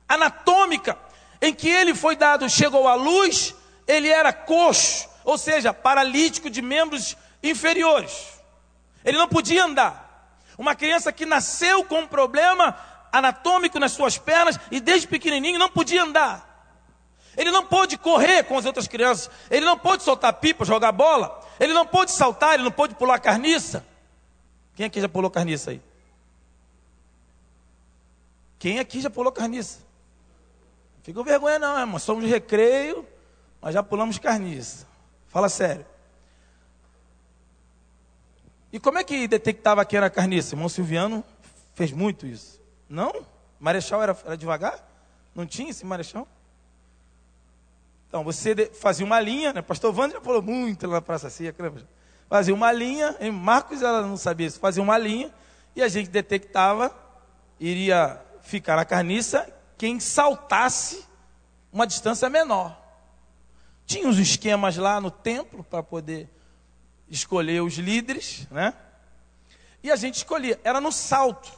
anatômica, 0.08 0.98
em 1.40 1.52
que 1.52 1.68
ele 1.68 1.94
foi 1.94 2.16
dado, 2.16 2.48
chegou 2.48 2.86
à 2.86 2.94
luz, 2.94 3.54
ele 3.86 4.08
era 4.08 4.32
coxo, 4.32 5.08
ou 5.24 5.36
seja, 5.36 5.72
paralítico 5.72 6.48
de 6.48 6.62
membros 6.62 7.16
inferiores. 7.42 8.40
Ele 9.04 9.18
não 9.18 9.28
podia 9.28 9.64
andar. 9.64 10.38
Uma 10.56 10.74
criança 10.74 11.12
que 11.12 11.26
nasceu 11.26 11.84
com 11.84 12.00
um 12.00 12.06
problema 12.06 12.76
anatômico 13.12 13.78
nas 13.78 13.92
suas 13.92 14.16
pernas 14.16 14.58
e 14.70 14.80
desde 14.80 15.08
pequenininho 15.08 15.58
não 15.58 15.68
podia 15.68 16.02
andar. 16.02 16.52
Ele 17.36 17.50
não 17.50 17.64
pôde 17.64 17.96
correr 17.96 18.44
com 18.44 18.58
as 18.58 18.64
outras 18.64 18.86
crianças. 18.86 19.30
Ele 19.50 19.64
não 19.64 19.78
pôde 19.78 20.02
soltar 20.02 20.34
pipa, 20.34 20.64
jogar 20.64 20.92
bola. 20.92 21.40
Ele 21.58 21.72
não 21.72 21.86
pôde 21.86 22.10
saltar, 22.10 22.54
ele 22.54 22.62
não 22.62 22.70
pôde 22.70 22.94
pular 22.94 23.18
carniça. 23.18 23.84
Quem 24.76 24.86
aqui 24.86 25.00
já 25.00 25.08
pulou 25.08 25.30
carniça 25.30 25.70
aí? 25.70 25.80
Quem 28.58 28.78
aqui 28.78 29.00
já 29.00 29.10
pulou 29.10 29.32
carniça? 29.32 29.80
Fica 31.02 31.18
com 31.18 31.24
vergonha 31.24 31.58
não, 31.58 31.78
irmão. 31.78 31.98
Somos 31.98 32.24
de 32.24 32.30
recreio, 32.30 33.06
mas 33.60 33.74
já 33.74 33.82
pulamos 33.82 34.18
carniça. 34.18 34.86
Fala 35.28 35.48
sério. 35.48 35.84
E 38.72 38.80
como 38.80 38.98
é 38.98 39.04
que 39.04 39.28
detectava 39.28 39.84
que 39.84 39.96
era 39.96 40.08
carniça? 40.08 40.54
Irmão 40.54 40.68
Silviano 40.68 41.24
fez 41.74 41.92
muito 41.92 42.26
isso. 42.26 42.60
Não? 42.88 43.26
Marechal 43.58 44.02
era, 44.02 44.16
era 44.24 44.36
devagar? 44.36 44.88
Não 45.34 45.46
tinha 45.46 45.70
esse 45.70 45.84
marechal? 45.84 46.26
Então, 48.08 48.22
você 48.22 48.70
fazia 48.74 49.06
uma 49.06 49.18
linha, 49.18 49.52
né? 49.52 49.62
Pastor 49.62 49.98
Wander 49.98 50.18
já 50.18 50.20
falou 50.20 50.42
muito 50.42 50.86
lá 50.86 50.94
na 50.94 51.02
Praça 51.02 51.30
Seca, 51.30 51.72
Fazia 52.28 52.54
uma 52.54 52.72
linha, 52.72 53.16
em 53.20 53.30
Marcos 53.30 53.82
ela 53.82 54.02
não 54.02 54.16
sabia 54.16 54.46
isso, 54.46 54.58
fazia 54.58 54.82
uma 54.82 54.96
linha, 54.96 55.30
e 55.76 55.82
a 55.82 55.88
gente 55.88 56.08
detectava, 56.08 56.94
iria 57.60 58.20
ficar 58.42 58.76
na 58.76 58.84
carniça, 58.86 59.46
quem 59.82 59.98
saltasse 59.98 61.04
uma 61.72 61.88
distância 61.88 62.30
menor. 62.30 62.80
Tinha 63.84 64.08
os 64.08 64.16
esquemas 64.16 64.76
lá 64.76 65.00
no 65.00 65.10
templo 65.10 65.64
para 65.64 65.82
poder 65.82 66.30
escolher 67.08 67.64
os 67.64 67.74
líderes, 67.74 68.46
né? 68.48 68.74
E 69.82 69.90
a 69.90 69.96
gente 69.96 70.18
escolhia, 70.18 70.60
era 70.62 70.80
no 70.80 70.92
salto. 70.92 71.50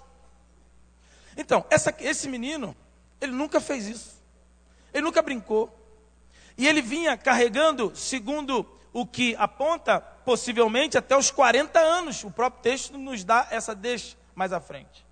Então, 1.37 1.67
essa, 1.69 1.95
esse 1.99 2.27
menino, 2.27 2.75
ele 3.21 3.33
nunca 3.33 3.61
fez 3.61 3.87
isso. 3.87 4.23
Ele 4.95 5.05
nunca 5.05 5.21
brincou. 5.21 5.79
E 6.57 6.67
ele 6.67 6.81
vinha 6.81 7.19
carregando, 7.19 7.95
segundo 7.95 8.67
o 8.91 9.05
que 9.05 9.37
aponta, 9.37 10.01
possivelmente 10.01 10.97
até 10.97 11.15
os 11.15 11.31
40 11.31 11.79
anos. 11.79 12.25
O 12.25 12.31
próprio 12.31 12.63
texto 12.63 12.97
nos 12.97 13.23
dá 13.23 13.47
essa 13.51 13.75
deixa 13.75 14.17
mais 14.35 14.51
à 14.51 14.61
frente. 14.63 15.04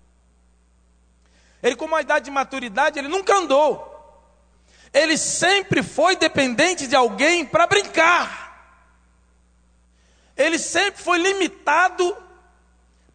Ele, 1.63 1.75
com 1.75 1.85
uma 1.85 2.01
idade 2.01 2.25
de 2.25 2.31
maturidade, 2.31 2.99
ele 2.99 3.07
nunca 3.07 3.35
andou 3.35 3.93
ele 4.93 5.17
sempre 5.17 5.81
foi 5.81 6.15
dependente 6.15 6.85
de 6.85 6.95
alguém 6.95 7.43
para 7.43 7.65
brincar. 7.65 8.43
Ele 10.37 10.59
sempre 10.59 11.01
foi 11.01 11.17
limitado 11.17 12.15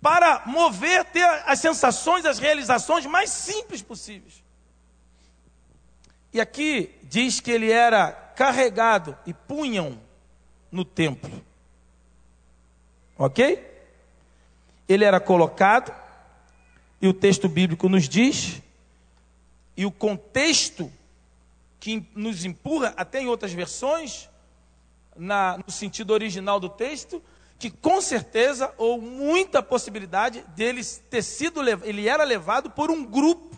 para 0.02 0.42
mover, 0.46 1.04
ter 1.04 1.24
as 1.46 1.60
sensações, 1.60 2.24
as 2.24 2.38
realizações 2.38 3.06
mais 3.06 3.30
simples 3.30 3.80
possíveis. 3.80 4.42
E 6.32 6.40
aqui 6.40 6.94
diz 7.04 7.40
que 7.40 7.50
ele 7.50 7.70
era 7.70 8.12
carregado 8.12 9.16
e 9.24 9.32
punham 9.32 10.00
no 10.70 10.84
templo. 10.84 11.44
Ok? 13.16 13.66
Ele 14.88 15.04
era 15.04 15.20
colocado, 15.20 15.94
e 17.00 17.06
o 17.06 17.12
texto 17.12 17.48
bíblico 17.48 17.88
nos 17.88 18.08
diz, 18.08 18.60
e 19.76 19.86
o 19.86 19.90
contexto 19.90 20.92
que 21.78 22.04
nos 22.14 22.44
empurra, 22.44 22.92
até 22.96 23.20
em 23.20 23.28
outras 23.28 23.52
versões, 23.52 24.28
na, 25.16 25.58
no 25.58 25.72
sentido 25.72 26.12
original 26.12 26.58
do 26.58 26.68
texto, 26.68 27.22
que 27.58 27.70
com 27.70 28.00
certeza, 28.00 28.72
ou 28.76 29.00
muita 29.00 29.62
possibilidade, 29.62 30.44
dele 30.56 30.84
ter 30.84 31.22
sido, 31.22 31.60
ele 31.84 32.08
era 32.08 32.24
levado 32.24 32.70
por 32.70 32.90
um 32.90 33.04
grupo. 33.04 33.56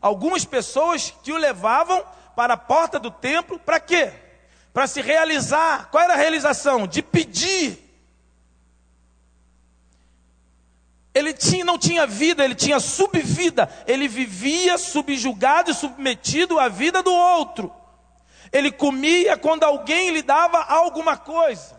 Algumas 0.00 0.44
pessoas 0.44 1.12
que 1.22 1.32
o 1.32 1.36
levavam 1.36 2.04
para 2.36 2.54
a 2.54 2.58
porta 2.58 3.00
do 3.00 3.10
templo, 3.10 3.58
para 3.58 3.80
quê? 3.80 4.12
Para 4.72 4.86
se 4.86 5.00
realizar. 5.00 5.90
Qual 5.90 6.02
era 6.02 6.14
a 6.14 6.16
realização? 6.16 6.86
De 6.86 7.02
pedir 7.02 7.87
Ele 11.14 11.32
tinha, 11.32 11.64
não 11.64 11.78
tinha 11.78 12.06
vida, 12.06 12.44
ele 12.44 12.54
tinha 12.54 12.78
subvida. 12.78 13.68
Ele 13.86 14.06
vivia 14.06 14.78
subjugado 14.78 15.70
e 15.70 15.74
submetido 15.74 16.58
à 16.58 16.68
vida 16.68 17.02
do 17.02 17.12
outro. 17.12 17.72
Ele 18.52 18.70
comia 18.70 19.36
quando 19.36 19.64
alguém 19.64 20.10
lhe 20.10 20.22
dava 20.22 20.62
alguma 20.62 21.16
coisa. 21.16 21.78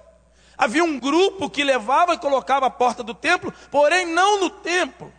Havia 0.57 0.83
um 0.83 0.99
grupo 0.99 1.49
que 1.49 1.63
levava 1.63 2.13
e 2.13 2.19
colocava 2.19 2.65
a 2.65 2.69
porta 2.69 3.01
do 3.01 3.13
templo, 3.13 3.53
porém 3.71 4.05
não 4.05 4.41
no 4.41 4.49
templo. 4.49 5.11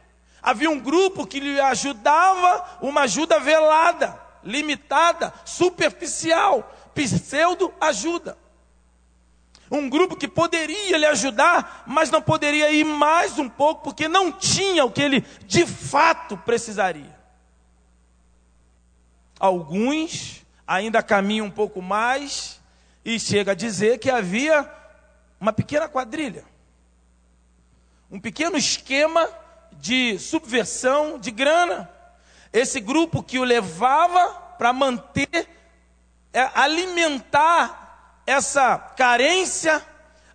Havia 0.42 0.70
um 0.70 0.78
grupo 0.78 1.26
que 1.26 1.40
lhe 1.40 1.60
ajudava, 1.60 2.78
uma 2.82 3.02
ajuda 3.02 3.40
velada, 3.40 4.20
limitada, 4.44 5.32
superficial, 5.44 6.70
pseudo 6.94 7.72
ajuda. 7.80 8.36
Um 9.70 9.88
grupo 9.88 10.16
que 10.16 10.26
poderia 10.26 10.98
lhe 10.98 11.06
ajudar, 11.06 11.84
mas 11.86 12.10
não 12.10 12.20
poderia 12.20 12.72
ir 12.72 12.84
mais 12.84 13.38
um 13.38 13.48
pouco, 13.48 13.84
porque 13.84 14.08
não 14.08 14.32
tinha 14.32 14.84
o 14.84 14.90
que 14.90 15.00
ele 15.00 15.20
de 15.46 15.64
fato 15.64 16.36
precisaria. 16.36 17.18
Alguns 19.38 20.44
ainda 20.66 21.02
caminham 21.02 21.46
um 21.46 21.50
pouco 21.50 21.80
mais 21.80 22.60
e 23.04 23.18
chega 23.18 23.52
a 23.52 23.54
dizer 23.54 23.98
que 23.98 24.10
havia 24.10 24.68
uma 25.40 25.52
pequena 25.52 25.88
quadrilha, 25.88 26.44
um 28.10 28.20
pequeno 28.20 28.56
esquema 28.56 29.28
de 29.72 30.18
subversão 30.18 31.18
de 31.18 31.30
grana. 31.30 31.88
Esse 32.52 32.80
grupo 32.80 33.22
que 33.22 33.38
o 33.38 33.44
levava 33.44 34.34
para 34.58 34.72
manter, 34.72 35.48
é, 36.32 36.50
alimentar 36.54 37.79
essa 38.30 38.78
carência, 38.78 39.84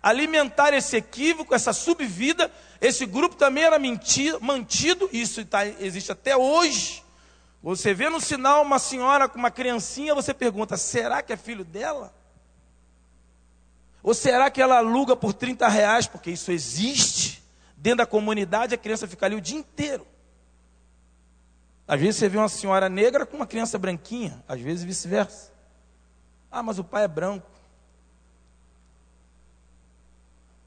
alimentar 0.02 0.74
esse 0.74 0.96
equívoco, 0.96 1.54
essa 1.54 1.72
subvida. 1.72 2.50
Esse 2.80 3.06
grupo 3.06 3.36
também 3.36 3.64
era 3.64 3.78
mantido, 4.40 5.08
isso 5.12 5.44
tá, 5.46 5.66
existe 5.66 6.12
até 6.12 6.36
hoje. 6.36 7.02
Você 7.62 7.94
vê 7.94 8.08
no 8.08 8.20
sinal 8.20 8.62
uma 8.62 8.78
senhora 8.78 9.28
com 9.28 9.38
uma 9.38 9.50
criancinha, 9.50 10.14
você 10.14 10.34
pergunta: 10.34 10.76
será 10.76 11.22
que 11.22 11.32
é 11.32 11.36
filho 11.36 11.64
dela? 11.64 12.14
Ou 14.02 14.14
será 14.14 14.50
que 14.50 14.62
ela 14.62 14.76
aluga 14.76 15.16
por 15.16 15.32
30 15.32 15.66
reais? 15.66 16.06
Porque 16.06 16.30
isso 16.30 16.52
existe. 16.52 17.42
Dentro 17.76 17.98
da 17.98 18.06
comunidade, 18.06 18.74
a 18.74 18.78
criança 18.78 19.08
fica 19.08 19.26
ali 19.26 19.34
o 19.34 19.40
dia 19.40 19.58
inteiro. 19.58 20.06
Às 21.88 22.00
vezes 22.00 22.16
você 22.16 22.28
vê 22.28 22.36
uma 22.36 22.48
senhora 22.48 22.88
negra 22.88 23.24
com 23.24 23.36
uma 23.36 23.46
criança 23.46 23.78
branquinha, 23.78 24.44
às 24.46 24.60
vezes 24.60 24.84
vice-versa. 24.84 25.52
Ah, 26.50 26.62
mas 26.62 26.78
o 26.78 26.84
pai 26.84 27.04
é 27.04 27.08
branco. 27.08 27.55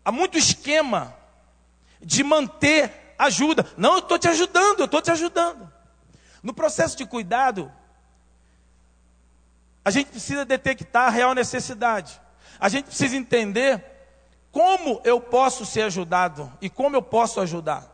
Há 0.10 0.12
muito 0.12 0.40
esquema 0.40 1.16
de 2.02 2.24
manter 2.24 3.14
ajuda. 3.16 3.64
Não, 3.78 3.94
eu 3.94 4.00
estou 4.00 4.18
te 4.18 4.28
ajudando, 4.28 4.80
eu 4.80 4.86
estou 4.86 5.04
te 5.04 5.12
ajudando. 5.12 5.72
No 6.42 6.52
processo 6.52 6.98
de 6.98 7.06
cuidado, 7.06 7.72
a 9.86 9.92
gente 9.92 10.10
precisa 10.10 10.44
detectar 10.44 11.06
a 11.06 11.10
real 11.12 11.36
necessidade. 11.36 12.20
A 12.60 12.70
gente 12.70 12.86
precisa 12.86 13.16
entender 13.16 13.86
como 14.52 15.00
eu 15.04 15.22
posso 15.22 15.64
ser 15.64 15.84
ajudado 15.84 16.52
e 16.60 16.72
como 16.72 16.96
eu 16.96 17.04
posso 17.04 17.40
ajudar. 17.40 17.86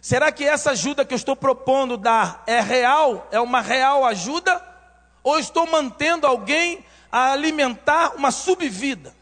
Será 0.00 0.32
que 0.32 0.46
essa 0.46 0.70
ajuda 0.70 1.04
que 1.04 1.12
eu 1.12 1.16
estou 1.16 1.36
propondo 1.36 1.98
dar 1.98 2.42
é 2.46 2.58
real? 2.58 3.28
É 3.30 3.38
uma 3.38 3.60
real 3.60 4.06
ajuda? 4.06 4.66
Ou 5.22 5.38
estou 5.38 5.66
mantendo 5.66 6.26
alguém 6.26 6.82
a 7.12 7.32
alimentar 7.32 8.14
uma 8.16 8.30
subvida? 8.30 9.19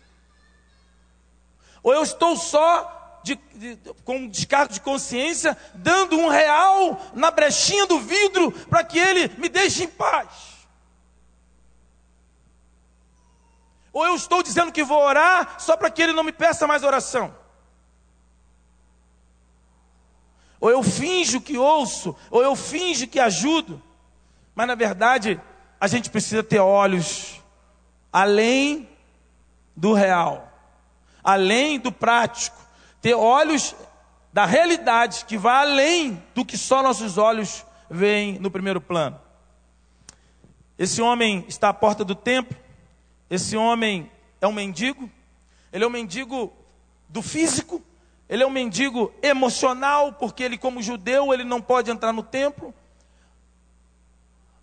Ou 1.88 1.95
eu 1.95 2.02
estou 2.02 2.37
só 2.37 3.18
de, 3.23 3.35
de, 3.54 3.78
com 4.04 4.28
descargo 4.28 4.75
de 4.75 4.78
consciência, 4.78 5.57
dando 5.73 6.18
um 6.18 6.28
real 6.28 7.00
na 7.14 7.30
brechinha 7.30 7.87
do 7.87 7.99
vidro 7.99 8.52
para 8.52 8.85
que 8.85 8.99
ele 8.99 9.28
me 9.38 9.49
deixe 9.49 9.85
em 9.85 9.88
paz? 9.88 10.28
Ou 13.90 14.04
eu 14.04 14.14
estou 14.14 14.42
dizendo 14.42 14.71
que 14.71 14.85
vou 14.85 15.02
orar 15.02 15.59
só 15.59 15.78
para 15.78 15.90
que 15.90 16.02
ele 16.02 16.12
não 16.12 16.23
me 16.23 16.30
peça 16.30 16.66
mais 16.66 16.83
oração? 16.85 17.35
Ou 20.61 20.68
eu 20.68 20.83
finjo 20.83 21.40
que 21.40 21.57
ouço, 21.57 22.14
ou 22.30 22.42
eu 22.42 22.54
finjo 22.54 23.07
que 23.07 23.18
ajudo, 23.18 23.83
mas 24.54 24.66
na 24.66 24.75
verdade 24.75 25.40
a 25.80 25.87
gente 25.87 26.11
precisa 26.11 26.42
ter 26.42 26.59
olhos 26.59 27.40
além 28.12 28.87
do 29.75 29.95
real, 29.95 30.48
além 31.29 31.79
do 31.79 31.93
prático, 31.93 32.57
ter 33.03 33.13
olhos 33.13 33.77
da 34.33 34.47
realidade 34.47 35.27
que 35.27 35.37
vai 35.37 35.57
além 35.57 36.23
do 36.35 36.43
que 36.43 36.57
só 36.57 36.83
nossos 36.83 37.19
olhos 37.19 37.67
veem 37.91 38.39
no 38.39 38.51
primeiro 38.51 38.81
plano. 38.81 39.21
Esse 40.79 41.03
homem 41.03 41.45
está 41.47 41.69
à 41.69 41.75
porta 41.75 42.03
do 42.03 42.15
templo, 42.15 42.57
esse 43.29 43.59
homem 43.59 44.11
é 44.41 44.47
um 44.47 44.53
mendigo, 44.55 45.11
ele 45.71 45.85
é 45.85 45.87
um 45.87 45.91
mendigo 45.91 46.51
do 47.11 47.21
físico, 47.21 47.83
ele 48.27 48.43
é 48.43 48.47
um 48.47 48.51
mendigo 48.51 49.13
emocional, 49.21 50.15
porque 50.15 50.43
ele, 50.43 50.57
como 50.57 50.81
judeu, 50.81 51.35
ele 51.35 51.45
não 51.45 51.61
pode 51.61 51.91
entrar 51.91 52.11
no 52.11 52.23
templo. 52.23 52.73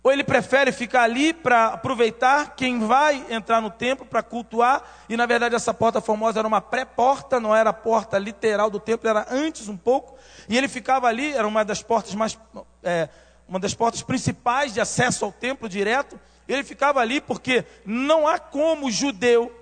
Ou 0.06 0.12
ele 0.12 0.22
prefere 0.22 0.70
ficar 0.70 1.02
ali 1.02 1.32
para 1.32 1.66
aproveitar 1.66 2.54
quem 2.54 2.78
vai 2.78 3.26
entrar 3.28 3.60
no 3.60 3.68
templo 3.68 4.06
para 4.06 4.22
cultuar. 4.22 4.80
E 5.08 5.16
na 5.16 5.26
verdade 5.26 5.56
essa 5.56 5.74
porta 5.74 6.00
formosa 6.00 6.38
era 6.38 6.46
uma 6.46 6.60
pré-porta, 6.60 7.40
não 7.40 7.52
era 7.52 7.70
a 7.70 7.72
porta 7.72 8.16
literal 8.16 8.70
do 8.70 8.78
templo, 8.78 9.10
era 9.10 9.26
antes 9.28 9.68
um 9.68 9.76
pouco. 9.76 10.16
E 10.48 10.56
ele 10.56 10.68
ficava 10.68 11.08
ali, 11.08 11.32
era 11.32 11.44
uma 11.44 11.64
das 11.64 11.82
portas 11.82 12.14
mais, 12.14 12.38
é, 12.84 13.08
uma 13.48 13.58
das 13.58 13.74
portas 13.74 14.00
principais 14.00 14.72
de 14.72 14.80
acesso 14.80 15.24
ao 15.24 15.32
templo 15.32 15.68
direto. 15.68 16.20
Ele 16.46 16.62
ficava 16.62 17.00
ali 17.00 17.20
porque 17.20 17.64
não 17.84 18.28
há 18.28 18.38
como 18.38 18.88
judeu 18.92 19.52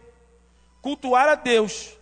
cultuar 0.83 1.27
a 1.27 1.37
Deus 1.37 1.97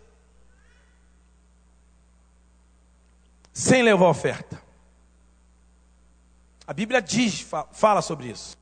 sem 3.52 3.84
levar 3.84 4.08
oferta. 4.08 4.60
A 6.66 6.72
Bíblia 6.72 7.02
diz, 7.02 7.46
fala 7.72 8.00
sobre 8.00 8.28
isso. 8.28 8.56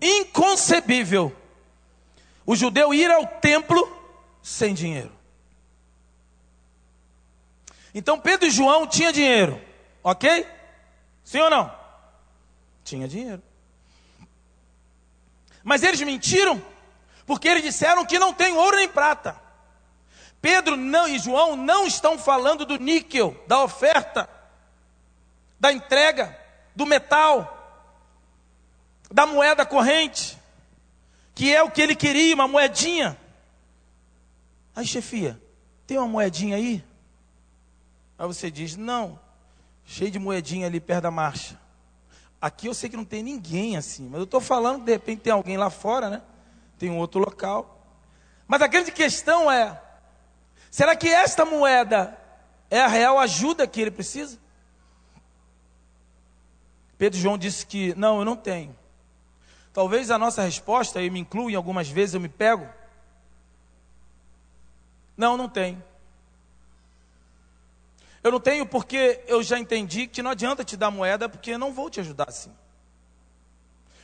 Inconcebível 0.00 1.34
o 2.44 2.56
judeu 2.56 2.92
ir 2.92 3.10
ao 3.10 3.26
templo 3.26 4.00
sem 4.42 4.74
dinheiro. 4.74 5.12
Então 7.94 8.18
Pedro 8.18 8.48
e 8.48 8.50
João 8.50 8.86
tinham 8.86 9.12
dinheiro, 9.12 9.60
ok? 10.02 10.46
Sim 11.22 11.40
ou 11.40 11.50
não? 11.50 11.72
Tinha 12.84 13.06
dinheiro. 13.06 13.42
Mas 15.62 15.82
eles 15.82 16.00
mentiram, 16.00 16.60
porque 17.24 17.46
eles 17.46 17.62
disseram 17.62 18.04
que 18.04 18.18
não 18.18 18.34
tem 18.34 18.52
ouro 18.54 18.76
nem 18.76 18.88
prata. 18.88 19.40
Pedro 20.40 20.76
não, 20.76 21.06
e 21.06 21.20
João 21.20 21.54
não 21.54 21.86
estão 21.86 22.18
falando 22.18 22.66
do 22.66 22.76
níquel, 22.76 23.36
da 23.46 23.62
oferta, 23.62 24.28
da 25.60 25.72
entrega, 25.72 26.36
do 26.74 26.86
metal, 26.86 27.58
da 29.10 29.26
moeda 29.26 29.64
corrente, 29.66 30.38
que 31.34 31.54
é 31.54 31.62
o 31.62 31.70
que 31.70 31.80
ele 31.80 31.94
queria, 31.94 32.34
uma 32.34 32.48
moedinha. 32.48 33.16
Aí, 34.74 34.86
chefia, 34.86 35.40
tem 35.86 35.98
uma 35.98 36.08
moedinha 36.08 36.56
aí? 36.56 36.84
Aí 38.18 38.26
você 38.26 38.50
diz: 38.50 38.76
não, 38.76 39.18
cheio 39.84 40.10
de 40.10 40.18
moedinha 40.18 40.66
ali 40.66 40.80
perto 40.80 41.02
da 41.02 41.10
marcha. 41.10 41.60
Aqui 42.40 42.66
eu 42.66 42.74
sei 42.74 42.90
que 42.90 42.96
não 42.96 43.04
tem 43.04 43.22
ninguém 43.22 43.76
assim, 43.76 44.08
mas 44.08 44.18
eu 44.18 44.24
estou 44.24 44.40
falando, 44.40 44.84
de 44.84 44.92
repente 44.92 45.20
tem 45.20 45.32
alguém 45.32 45.56
lá 45.56 45.70
fora, 45.70 46.10
né? 46.10 46.22
Tem 46.78 46.90
um 46.90 46.98
outro 46.98 47.20
local. 47.20 47.80
Mas 48.48 48.62
a 48.62 48.66
grande 48.66 48.90
questão 48.90 49.50
é: 49.50 49.80
Será 50.70 50.96
que 50.96 51.08
esta 51.08 51.44
moeda 51.44 52.18
é 52.70 52.80
a 52.80 52.86
real 52.86 53.18
ajuda 53.18 53.66
que 53.66 53.80
ele 53.80 53.90
precisa? 53.90 54.38
Pedro 57.02 57.18
João 57.18 57.36
disse 57.36 57.66
que 57.66 57.92
não, 57.96 58.20
eu 58.20 58.24
não 58.24 58.36
tenho. 58.36 58.78
Talvez 59.72 60.08
a 60.08 60.16
nossa 60.16 60.40
resposta, 60.42 61.02
eu 61.02 61.10
me 61.10 61.18
incluo 61.18 61.50
em 61.50 61.56
algumas 61.56 61.88
vezes, 61.88 62.14
eu 62.14 62.20
me 62.20 62.28
pego. 62.28 62.64
Não, 65.16 65.36
não 65.36 65.48
tenho. 65.48 65.82
Eu 68.22 68.30
não 68.30 68.38
tenho 68.38 68.64
porque 68.64 69.20
eu 69.26 69.42
já 69.42 69.58
entendi 69.58 70.06
que 70.06 70.22
não 70.22 70.30
adianta 70.30 70.62
te 70.62 70.76
dar 70.76 70.92
moeda, 70.92 71.28
porque 71.28 71.50
eu 71.50 71.58
não 71.58 71.72
vou 71.72 71.90
te 71.90 71.98
ajudar 71.98 72.28
assim. 72.28 72.52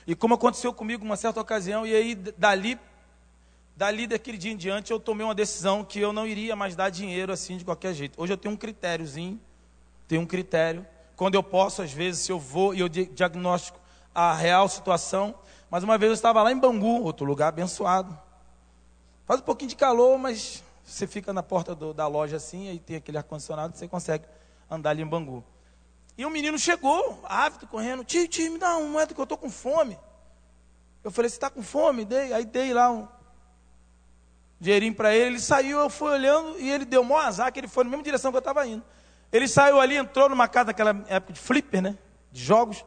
E 0.05 0.17
como 0.17 0.35
aconteceu 0.35 0.75
comigo 0.75 1.05
uma 1.05 1.17
certa 1.17 1.41
ocasião, 1.41 1.87
e 1.87 1.95
aí 1.95 2.17
dali 2.17 2.81
Dali 3.77 4.09
daquele 4.09 4.37
dia 4.37 4.51
em 4.51 4.57
diante 4.57 4.91
eu 4.91 4.99
tomei 4.99 5.25
uma 5.25 5.37
decisão 5.37 5.85
que 5.85 6.01
eu 6.01 6.13
não 6.13 6.27
iria 6.27 6.57
mais 6.57 6.75
dar 6.75 6.91
dinheiro 6.91 7.33
assim 7.33 7.59
de 7.59 7.65
qualquer 7.65 7.95
jeito. 7.95 8.21
Hoje 8.21 8.33
eu 8.33 8.37
tenho 8.37 8.55
um 8.55 8.59
critériozinho, 8.59 9.41
tenho 10.09 10.21
um 10.21 10.27
critério. 10.27 10.85
Quando 11.19 11.35
eu 11.35 11.43
posso, 11.43 11.83
às 11.83 11.93
vezes, 11.93 12.23
se 12.23 12.31
eu 12.31 12.39
vou 12.39 12.73
e 12.73 12.79
eu 12.79 12.89
diagnóstico 12.89 13.81
a 14.15 14.33
real 14.33 14.69
situação. 14.69 15.35
Mas 15.69 15.83
uma 15.83 15.99
vez 15.99 16.11
eu 16.11 16.15
estava 16.15 16.41
lá 16.45 16.53
em 16.53 16.57
Bangu, 16.57 17.03
outro 17.03 17.27
lugar 17.27 17.49
abençoado. 17.49 18.17
Faz 19.27 19.41
um 19.41 19.43
pouquinho 19.43 19.69
de 19.69 19.75
calor, 19.75 20.17
mas 20.17 20.63
você 20.85 21.09
fica 21.09 21.33
na 21.33 21.43
porta 21.43 21.75
do, 21.75 21.93
da 21.93 22.07
loja 22.07 22.37
assim, 22.37 22.69
aí 22.69 22.79
tem 22.79 22.95
aquele 22.95 23.19
ar-condicionado, 23.19 23.77
você 23.77 23.89
consegue 23.89 24.27
andar 24.71 24.91
ali 24.91 25.03
em 25.03 25.07
Bangu. 25.07 25.43
E 26.17 26.25
um 26.25 26.31
menino 26.31 26.57
chegou, 26.57 27.21
ávido, 27.25 27.67
correndo, 27.67 28.05
tio, 28.05 28.29
tio, 28.29 28.53
me 28.53 28.59
dá 28.59 28.77
uma 28.77 28.89
moeda 28.89 29.13
que 29.13 29.21
eu 29.21 29.25
estou 29.25 29.37
com 29.37 29.51
fome. 29.51 29.99
Eu 31.03 31.11
falei, 31.11 31.29
você 31.29 31.37
está 31.37 31.51
com 31.51 31.65
fome? 31.65 32.05
Dei, 32.05 32.33
aí 32.33 32.45
dei 32.45 32.73
lá 32.73 32.93
um, 32.93 33.09
dinheirinho 34.61 34.95
para 34.95 35.13
ele, 35.13 35.31
ele 35.31 35.41
saiu, 35.41 35.81
eu 35.81 35.91
fui 35.91 36.13
olhando 36.13 36.61
e 36.61 36.71
ele 36.71 36.85
deu 36.85 37.03
maior 37.03 37.27
azar, 37.27 37.53
que 37.53 37.59
ele 37.59 37.67
foi 37.67 37.83
na 37.83 37.91
mesma 37.91 38.05
direção 38.05 38.31
que 38.31 38.37
eu 38.37 38.41
estava 38.41 38.65
indo. 38.65 38.85
Ele 39.33 39.47
saiu 39.47 39.81
ali, 39.81 39.97
entrou 39.97 40.29
numa 40.29 40.49
casa 40.49 40.67
naquela 40.67 40.91
época 41.09 41.33
de 41.33 41.41
flipper, 41.41 41.83
né? 41.83 41.99
De 42.33 42.43
jogos. 42.43 42.85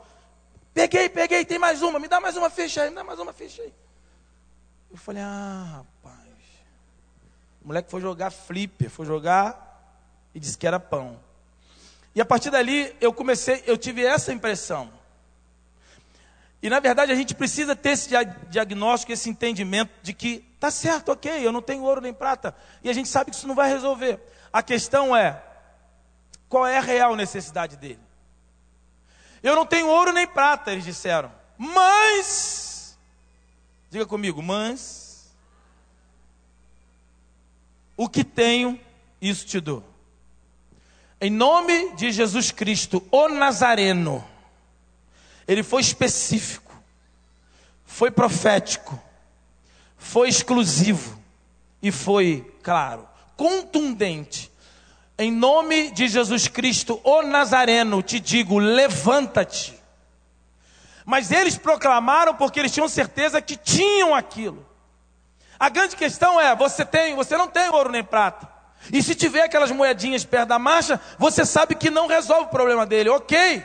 Peguei, 0.73 1.09
peguei, 1.09 1.45
tem 1.45 1.59
mais 1.59 1.81
uma, 1.81 1.99
me 1.99 2.07
dá 2.07 2.19
mais 2.19 2.35
uma 2.37 2.49
fecha 2.49 2.83
aí, 2.83 2.89
me 2.89 2.95
dá 2.95 3.03
mais 3.03 3.19
uma 3.19 3.33
fecha 3.33 3.61
aí. 3.61 3.73
Eu 4.89 4.97
falei, 4.97 5.21
ah, 5.21 5.83
rapaz. 6.03 6.21
O 7.63 7.67
moleque 7.67 7.91
foi 7.91 8.01
jogar 8.01 8.31
flipper, 8.31 8.89
foi 8.89 9.05
jogar 9.05 9.99
e 10.33 10.39
disse 10.39 10.57
que 10.57 10.65
era 10.65 10.79
pão. 10.79 11.19
E 12.15 12.21
a 12.21 12.25
partir 12.25 12.49
dali 12.49 12.95
eu 12.99 13.13
comecei, 13.13 13.63
eu 13.67 13.77
tive 13.77 14.03
essa 14.03 14.33
impressão. 14.33 14.91
E 16.61 16.69
na 16.69 16.79
verdade 16.79 17.11
a 17.11 17.15
gente 17.15 17.35
precisa 17.35 17.75
ter 17.75 17.91
esse 17.91 18.09
diagnóstico, 18.49 19.11
esse 19.11 19.29
entendimento 19.29 19.91
de 20.01 20.13
que 20.13 20.51
Tá 20.61 20.69
certo, 20.69 21.11
ok, 21.11 21.43
eu 21.43 21.51
não 21.51 21.59
tenho 21.59 21.81
ouro 21.81 21.99
nem 21.99 22.13
prata. 22.13 22.55
E 22.83 22.89
a 22.89 22.93
gente 22.93 23.09
sabe 23.09 23.31
que 23.31 23.35
isso 23.35 23.47
não 23.47 23.55
vai 23.55 23.67
resolver. 23.67 24.19
A 24.53 24.61
questão 24.61 25.17
é: 25.17 25.41
qual 26.51 26.67
é 26.67 26.77
a 26.77 26.81
real 26.81 27.15
necessidade 27.15 27.77
dele? 27.77 28.01
Eu 29.41 29.55
não 29.55 29.65
tenho 29.65 29.87
ouro 29.87 30.11
nem 30.11 30.27
prata, 30.27 30.73
eles 30.73 30.83
disseram. 30.83 31.31
Mas, 31.57 32.99
diga 33.89 34.05
comigo, 34.05 34.43
mas, 34.43 35.31
o 37.95 38.09
que 38.09 38.25
tenho, 38.25 38.77
isso 39.21 39.45
te 39.45 39.61
dou. 39.61 39.81
Em 41.21 41.29
nome 41.29 41.95
de 41.95 42.11
Jesus 42.11 42.51
Cristo, 42.51 43.01
o 43.09 43.29
Nazareno, 43.29 44.27
ele 45.47 45.63
foi 45.63 45.81
específico, 45.81 46.75
foi 47.85 48.11
profético, 48.11 49.01
foi 49.97 50.27
exclusivo 50.27 51.17
e 51.81 51.93
foi, 51.93 52.53
claro, 52.61 53.07
contundente. 53.37 54.50
Em 55.21 55.29
nome 55.29 55.91
de 55.91 56.07
Jesus 56.07 56.47
Cristo, 56.47 56.99
o 57.03 57.21
Nazareno, 57.21 58.01
te 58.01 58.19
digo: 58.19 58.57
levanta-te. 58.57 59.79
Mas 61.05 61.29
eles 61.29 61.55
proclamaram 61.55 62.33
porque 62.33 62.59
eles 62.59 62.71
tinham 62.71 62.89
certeza 62.89 63.39
que 63.39 63.55
tinham 63.55 64.15
aquilo. 64.15 64.65
A 65.59 65.69
grande 65.69 65.95
questão 65.95 66.41
é: 66.41 66.55
você 66.55 66.83
tem, 66.83 67.13
você 67.13 67.37
não 67.37 67.47
tem 67.47 67.69
ouro 67.69 67.91
nem 67.91 68.03
prata. 68.03 68.49
E 68.91 69.03
se 69.03 69.13
tiver 69.13 69.43
aquelas 69.43 69.69
moedinhas 69.69 70.25
perto 70.25 70.49
da 70.49 70.57
marcha, 70.57 70.99
você 71.19 71.45
sabe 71.45 71.75
que 71.75 71.91
não 71.91 72.07
resolve 72.07 72.45
o 72.45 72.49
problema 72.49 72.83
dele, 72.83 73.11
ok? 73.11 73.63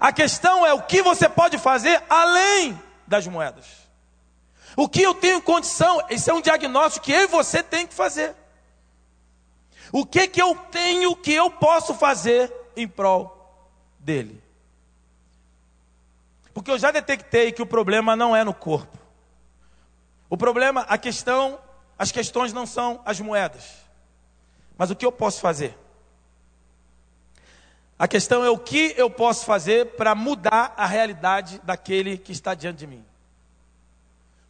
A 0.00 0.12
questão 0.12 0.66
é 0.66 0.74
o 0.74 0.82
que 0.82 1.02
você 1.02 1.28
pode 1.28 1.56
fazer 1.56 2.02
além 2.10 2.76
das 3.06 3.28
moedas. 3.28 3.64
O 4.76 4.88
que 4.88 5.02
eu 5.02 5.14
tenho 5.14 5.40
condição, 5.40 6.04
esse 6.10 6.28
é 6.28 6.34
um 6.34 6.40
diagnóstico 6.40 7.06
que 7.06 7.12
eu 7.12 7.22
e 7.22 7.26
você 7.28 7.62
tem 7.62 7.86
que 7.86 7.94
fazer. 7.94 8.34
O 9.92 10.04
que 10.04 10.28
que 10.28 10.40
eu 10.40 10.54
tenho 10.70 11.14
que 11.16 11.32
eu 11.32 11.50
posso 11.50 11.94
fazer 11.94 12.52
em 12.76 12.86
prol 12.88 13.32
dele? 13.98 14.42
Porque 16.52 16.70
eu 16.70 16.78
já 16.78 16.90
detectei 16.90 17.52
que 17.52 17.62
o 17.62 17.66
problema 17.66 18.16
não 18.16 18.34
é 18.34 18.42
no 18.42 18.54
corpo. 18.54 18.96
O 20.28 20.36
problema, 20.36 20.82
a 20.88 20.98
questão, 20.98 21.58
as 21.98 22.10
questões 22.10 22.52
não 22.52 22.66
são 22.66 23.00
as 23.04 23.20
moedas. 23.20 23.76
Mas 24.76 24.90
o 24.90 24.96
que 24.96 25.06
eu 25.06 25.12
posso 25.12 25.40
fazer? 25.40 25.76
A 27.98 28.06
questão 28.06 28.44
é 28.44 28.50
o 28.50 28.58
que 28.58 28.94
eu 28.96 29.08
posso 29.08 29.44
fazer 29.44 29.96
para 29.96 30.14
mudar 30.14 30.74
a 30.76 30.86
realidade 30.86 31.60
daquele 31.62 32.18
que 32.18 32.32
está 32.32 32.54
diante 32.54 32.78
de 32.78 32.86
mim. 32.86 33.04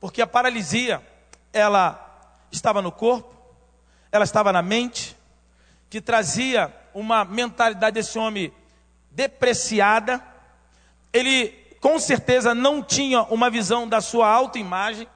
Porque 0.01 0.21
a 0.21 0.27
paralisia, 0.27 1.01
ela 1.53 2.03
estava 2.51 2.83
no 2.83 2.91
corpo, 2.91 3.35
ela 4.11 4.25
estava 4.25 4.53
na 4.53 4.63
mente, 4.63 5.16
que 5.89 6.01
trazia 6.01 6.75
uma 6.93 7.25
mentalidade 7.25 7.95
desse 7.95 8.19
homem 8.19 8.53
depreciada. 9.11 10.23
Ele 11.13 11.49
com 11.81 11.99
certeza 11.99 12.55
não 12.55 12.83
tinha 12.83 13.23
uma 13.23 13.49
visão 13.51 13.89
da 13.89 14.01
sua 14.01 14.29
autoimagem. 14.29 15.09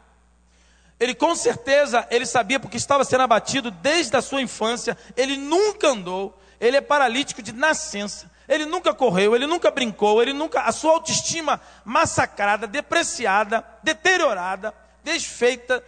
Ele 0.98 1.14
com 1.14 1.34
certeza, 1.34 2.06
ele 2.10 2.26
sabia 2.26 2.60
porque 2.60 2.76
estava 2.76 3.04
sendo 3.04 3.22
abatido 3.22 3.70
desde 3.70 4.16
a 4.16 4.22
sua 4.22 4.42
infância, 4.42 4.96
ele 5.16 5.36
nunca 5.36 5.88
andou, 5.88 6.38
ele 6.60 6.76
é 6.76 6.80
paralítico 6.80 7.42
de 7.42 7.52
nascença. 7.52 8.30
Ele 8.46 8.66
nunca 8.66 8.92
correu, 8.92 9.36
ele 9.36 9.46
nunca 9.46 9.70
brincou, 9.70 10.20
ele 10.20 10.32
nunca 10.32 10.62
a 10.62 10.72
sua 10.72 10.94
autoestima 10.94 11.60
massacrada, 11.84 12.66
depreciada, 12.66 13.64
deteriorada, 13.80 14.74
desfeita, 15.04 15.82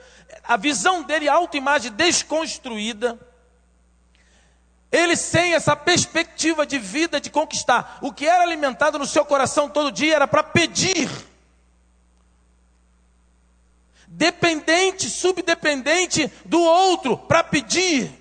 a 0.45 0.57
visão 0.57 1.03
dele, 1.03 1.29
a 1.29 1.35
autoimagem 1.35 1.90
desconstruída. 1.90 3.18
Ele 4.93 5.17
sem 5.17 5.55
essa 5.55 5.75
perspectiva 5.75 6.67
de 6.67 6.79
vida 6.79 7.19
de 7.19 7.31
conquistar. 7.31 7.99
O 8.03 8.13
que 8.13 8.29
era 8.29 8.43
alimentado 8.43 8.99
no 8.99 9.07
seu 9.07 9.25
coração 9.25 9.67
todo 9.67 9.91
dia 9.91 10.15
era 10.15 10.29
para 10.29 10.43
pedir. 10.43 11.11
Dependente, 14.07 15.09
subdependente 15.09 16.31
do 16.45 16.61
outro 16.61 17.17
para 17.17 17.43
pedir. 17.43 18.13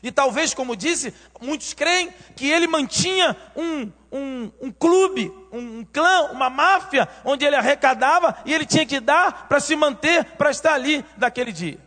E 0.00 0.12
talvez, 0.12 0.54
como 0.54 0.76
disse, 0.76 1.12
muitos 1.40 1.74
creem 1.74 2.12
que 2.36 2.48
ele 2.48 2.68
mantinha 2.68 3.36
um, 3.56 3.90
um, 4.10 4.52
um 4.60 4.70
clube, 4.70 5.32
um, 5.52 5.78
um, 5.78 5.84
clã, 5.84 6.30
uma 6.30 6.48
máfia, 6.48 7.08
onde 7.24 7.44
ele 7.44 7.56
arrecadava 7.56 8.36
e 8.44 8.54
ele 8.54 8.66
tinha 8.66 8.86
que 8.86 9.00
dar 9.00 9.48
para 9.48 9.58
se 9.58 9.74
manter, 9.74 10.24
para 10.36 10.50
estar 10.50 10.74
ali 10.74 11.04
daquele 11.16 11.52
dia. 11.52 11.78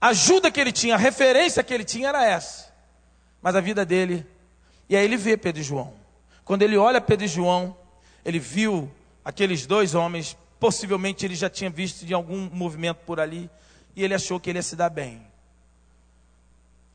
A 0.00 0.08
ajuda 0.08 0.50
que 0.50 0.60
ele 0.60 0.72
tinha, 0.72 0.94
a 0.94 0.98
referência 0.98 1.62
que 1.62 1.74
ele 1.74 1.84
tinha 1.84 2.08
era 2.08 2.24
essa. 2.24 2.72
Mas 3.42 3.56
a 3.56 3.60
vida 3.60 3.84
dele. 3.84 4.26
E 4.88 4.96
aí 4.96 5.04
ele 5.04 5.16
vê 5.16 5.36
Pedro 5.36 5.60
e 5.60 5.64
João. 5.64 5.94
Quando 6.44 6.62
ele 6.62 6.76
olha 6.76 7.00
Pedro 7.00 7.24
e 7.24 7.28
João, 7.28 7.76
ele 8.24 8.38
viu 8.38 8.90
aqueles 9.24 9.66
dois 9.66 9.94
homens, 9.94 10.36
possivelmente 10.58 11.26
ele 11.26 11.34
já 11.34 11.50
tinha 11.50 11.68
visto 11.68 12.06
de 12.06 12.14
algum 12.14 12.48
movimento 12.50 12.98
por 13.04 13.20
ali, 13.20 13.50
e 13.94 14.02
ele 14.02 14.14
achou 14.14 14.40
que 14.40 14.48
ele 14.48 14.58
ia 14.58 14.62
se 14.62 14.76
dar 14.76 14.88
bem. 14.88 15.26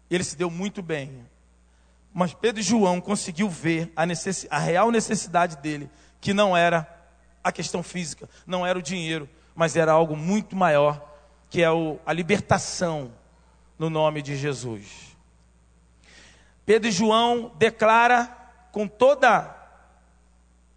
Ele 0.10 0.24
se 0.24 0.36
deu 0.36 0.50
muito 0.50 0.82
bem. 0.82 1.28
Mas 2.13 2.34
Pedro 2.34 2.62
e 2.62 2.63
João 2.63 3.02
conseguiu 3.02 3.50
ver 3.50 3.92
a, 3.96 4.06
necess... 4.06 4.48
a 4.50 4.58
real 4.58 4.89
necessidade 4.92 5.58
dele, 5.58 5.89
que 6.22 6.34
não 6.34 6.56
era 6.56 6.88
a 7.44 7.52
questão 7.52 7.84
física, 7.84 8.30
não 8.48 8.66
era 8.66 8.80
o 8.80 8.82
dinheiro, 8.82 9.30
mas 9.54 9.76
era 9.76 9.92
algo 9.92 10.16
muito 10.16 10.56
maior 10.56 11.12
que 11.54 11.62
é 11.62 11.70
o, 11.70 12.00
a 12.04 12.12
libertação 12.12 13.13
no 13.78 13.88
nome 13.88 14.24
de 14.24 14.36
Jesus. 14.36 15.16
Pedro 16.66 16.89
e 16.89 16.92
João 16.92 17.52
declara 17.60 18.26
com 18.72 18.88
toda 18.88 19.56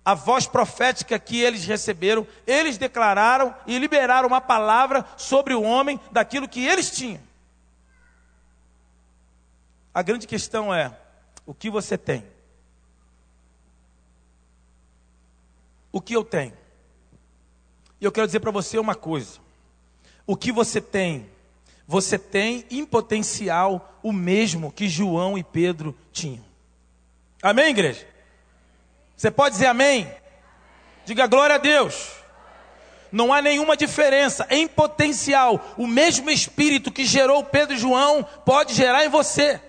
a 0.04 0.12
voz 0.12 0.46
profética 0.46 1.18
que 1.18 1.40
eles 1.40 1.64
receberam, 1.64 2.26
eles 2.46 2.76
declararam 2.76 3.56
e 3.66 3.78
liberaram 3.78 4.28
uma 4.28 4.38
palavra 4.38 5.02
sobre 5.16 5.54
o 5.54 5.62
homem 5.62 5.98
daquilo 6.12 6.46
que 6.46 6.66
eles 6.66 6.90
tinham. 6.90 7.22
A 9.94 10.02
grande 10.02 10.26
questão 10.26 10.74
é: 10.74 10.94
o 11.46 11.54
que 11.54 11.70
você 11.70 11.96
tem? 11.96 12.22
O 15.90 16.02
que 16.02 16.14
eu 16.14 16.22
tenho? 16.22 16.52
E 17.98 18.04
eu 18.04 18.12
quero 18.12 18.26
dizer 18.26 18.40
para 18.40 18.50
você 18.50 18.78
uma 18.78 18.94
coisa: 18.94 19.45
o 20.26 20.36
que 20.36 20.50
você 20.50 20.80
tem? 20.80 21.28
Você 21.86 22.18
tem 22.18 22.64
em 22.70 22.84
potencial 22.84 23.98
o 24.02 24.12
mesmo 24.12 24.72
que 24.72 24.88
João 24.88 25.38
e 25.38 25.44
Pedro 25.44 25.96
tinham. 26.12 26.44
Amém, 27.40 27.70
igreja? 27.70 28.06
Você 29.16 29.30
pode 29.30 29.54
dizer 29.54 29.66
amém? 29.66 30.10
Diga 31.04 31.26
glória 31.26 31.54
a 31.54 31.58
Deus. 31.58 32.10
Não 33.12 33.32
há 33.32 33.40
nenhuma 33.40 33.76
diferença. 33.76 34.46
Em 34.50 34.66
potencial, 34.66 35.74
o 35.76 35.86
mesmo 35.86 36.28
Espírito 36.28 36.90
que 36.90 37.04
gerou 37.04 37.44
Pedro 37.44 37.74
e 37.74 37.78
João 37.78 38.24
pode 38.44 38.74
gerar 38.74 39.04
em 39.04 39.08
você. 39.08 39.60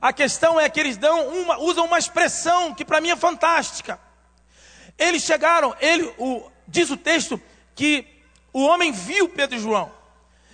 A 0.00 0.12
questão 0.12 0.60
é 0.60 0.68
que 0.68 0.80
eles 0.80 0.96
dão 0.96 1.28
uma, 1.28 1.58
usam 1.58 1.86
uma 1.86 1.98
expressão 1.98 2.74
que 2.74 2.84
para 2.84 3.00
mim 3.00 3.10
é 3.10 3.16
fantástica. 3.16 3.98
Eles 4.98 5.22
chegaram, 5.22 5.74
ele, 5.80 6.12
o, 6.18 6.50
diz 6.68 6.90
o 6.90 6.96
texto 6.96 7.40
que 7.74 8.13
o 8.54 8.62
homem 8.62 8.92
viu 8.92 9.28
Pedro 9.28 9.56
e 9.56 9.60
João. 9.60 9.90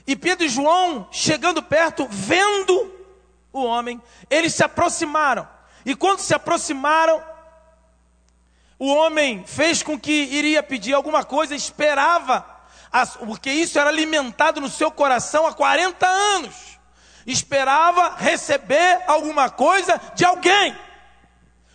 E 0.07 0.17
Pedro 0.17 0.47
e 0.47 0.49
João, 0.49 1.07
chegando 1.13 1.63
perto, 1.63 2.09
vendo 2.11 2.91
o 3.53 3.63
homem, 3.63 4.03
eles 4.31 4.55
se 4.55 4.65
aproximaram. 4.65 5.47
E 5.85 5.95
quando 5.95 6.21
se 6.21 6.35
aproximaram, 6.35 7.23
o 8.79 8.87
homem 8.87 9.45
fez 9.47 9.83
com 9.83 10.01
que 10.01 10.11
iria 10.11 10.63
pedir 10.63 10.95
alguma 10.95 11.25
coisa, 11.25 11.55
esperava, 11.55 12.47
porque 13.27 13.51
isso 13.51 13.79
era 13.79 13.91
alimentado 13.91 14.63
no 14.63 14.71
seu 14.71 14.91
coração 14.91 15.47
há 15.47 15.53
40 15.53 16.07
anos. 16.07 16.79
Esperava 17.27 18.17
receber 18.17 19.03
alguma 19.07 19.51
coisa 19.51 20.01
de 20.15 20.25
alguém. 20.25 20.75